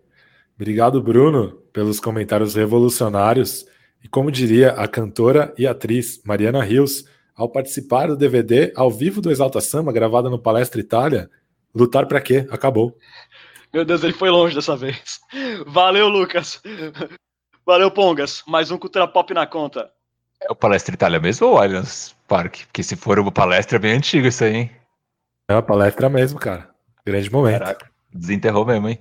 Obrigado, 0.55 1.01
Bruno, 1.01 1.61
pelos 1.73 1.99
comentários 1.99 2.55
revolucionários. 2.55 3.65
E 4.03 4.07
como 4.07 4.31
diria 4.31 4.71
a 4.71 4.87
cantora 4.87 5.53
e 5.57 5.67
atriz 5.67 6.21
Mariana 6.23 6.63
Rios, 6.63 7.05
ao 7.35 7.49
participar 7.49 8.07
do 8.07 8.17
DVD 8.17 8.71
ao 8.75 8.91
vivo 8.91 9.21
do 9.21 9.31
Exalta 9.31 9.61
Samba, 9.61 9.91
gravada 9.91 10.29
no 10.29 10.39
Palestra 10.39 10.79
Itália, 10.79 11.29
lutar 11.73 12.05
para 12.05 12.21
quê? 12.21 12.47
Acabou. 12.51 12.97
Meu 13.73 13.85
Deus, 13.85 14.03
ele 14.03 14.13
foi 14.13 14.29
longe 14.29 14.55
dessa 14.55 14.75
vez. 14.75 15.19
Valeu, 15.67 16.07
Lucas. 16.07 16.61
Valeu, 17.65 17.91
Pongas. 17.91 18.43
Mais 18.47 18.71
um 18.71 18.77
Cultura 18.77 19.07
Pop 19.07 19.33
na 19.33 19.45
conta. 19.45 19.91
É 20.41 20.51
o 20.51 20.55
Palestra 20.55 20.95
Itália 20.95 21.19
mesmo 21.19 21.47
ou 21.47 21.53
o 21.55 21.57
Allianz 21.57 22.15
Parque? 22.27 22.65
Porque 22.65 22.81
se 22.81 22.95
for 22.95 23.19
uma 23.19 23.31
palestra 23.31 23.77
é 23.77 23.79
bem 23.79 23.93
antiga 23.93 24.27
isso 24.27 24.43
aí, 24.43 24.55
hein? 24.55 24.71
É 25.49 25.53
uma 25.53 25.61
palestra 25.61 26.09
mesmo, 26.09 26.39
cara. 26.39 26.69
Grande 27.05 27.31
momento. 27.31 27.59
Caraca, 27.59 27.91
desenterrou 28.13 28.65
mesmo, 28.65 28.87
hein? 28.87 28.99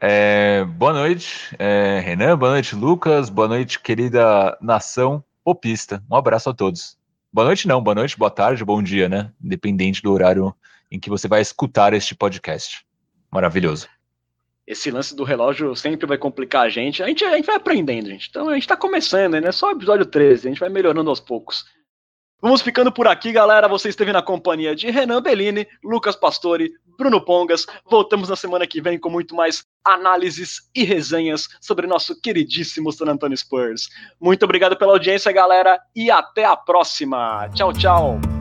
É, 0.00 0.64
boa 0.64 0.92
noite, 0.92 1.56
é, 1.58 1.98
Renan. 1.98 2.38
Boa 2.38 2.52
noite, 2.52 2.76
Lucas. 2.76 3.28
Boa 3.28 3.48
noite, 3.48 3.80
querida 3.80 4.56
nação 4.60 5.24
popista. 5.42 6.02
Um 6.08 6.14
abraço 6.14 6.48
a 6.48 6.54
todos. 6.54 6.96
Boa 7.32 7.46
noite, 7.46 7.66
não. 7.66 7.82
Boa 7.82 7.96
noite, 7.96 8.16
boa 8.16 8.30
tarde, 8.30 8.64
bom 8.64 8.80
dia, 8.80 9.08
né? 9.08 9.32
Independente 9.42 10.00
do 10.00 10.12
horário 10.12 10.54
em 10.88 11.00
que 11.00 11.10
você 11.10 11.26
vai 11.26 11.40
escutar 11.40 11.92
este 11.94 12.14
podcast. 12.14 12.86
Maravilhoso. 13.28 13.88
Esse 14.64 14.88
lance 14.90 15.16
do 15.16 15.24
relógio 15.24 15.74
sempre 15.74 16.06
vai 16.06 16.16
complicar 16.16 16.66
a 16.66 16.68
gente. 16.68 17.02
A 17.02 17.06
gente, 17.06 17.24
a 17.24 17.34
gente 17.34 17.46
vai 17.46 17.56
aprendendo, 17.56 18.08
gente. 18.08 18.28
Então 18.30 18.48
a 18.48 18.54
gente 18.54 18.68
tá 18.68 18.76
começando, 18.76 19.40
né? 19.40 19.50
Só 19.50 19.68
o 19.68 19.72
episódio 19.72 20.06
13. 20.06 20.46
A 20.46 20.50
gente 20.50 20.60
vai 20.60 20.68
melhorando 20.68 21.10
aos 21.10 21.18
poucos. 21.20 21.64
Vamos 22.40 22.62
ficando 22.62 22.92
por 22.92 23.08
aqui, 23.08 23.32
galera. 23.32 23.66
Você 23.66 23.88
esteve 23.88 24.12
na 24.12 24.22
companhia 24.22 24.76
de 24.76 24.90
Renan 24.90 25.20
Bellini, 25.20 25.66
Lucas 25.82 26.14
Pastore, 26.14 26.70
Bruno 26.98 27.20
Pongas. 27.24 27.64
Voltamos 27.88 28.28
na 28.28 28.36
semana 28.36 28.66
que 28.66 28.80
vem 28.80 28.98
com 28.98 29.08
muito 29.08 29.34
mais 29.34 29.64
análises 29.84 30.68
e 30.74 30.84
resenhas 30.84 31.48
sobre 31.60 31.86
nosso 31.86 32.20
queridíssimo 32.20 32.92
San 32.92 33.06
Antonio 33.06 33.36
Spurs. 33.36 33.88
Muito 34.20 34.44
obrigado 34.44 34.76
pela 34.76 34.92
audiência, 34.92 35.32
galera, 35.32 35.80
e 35.94 36.10
até 36.10 36.44
a 36.44 36.56
próxima. 36.56 37.48
Tchau, 37.54 37.72
tchau. 37.72 38.37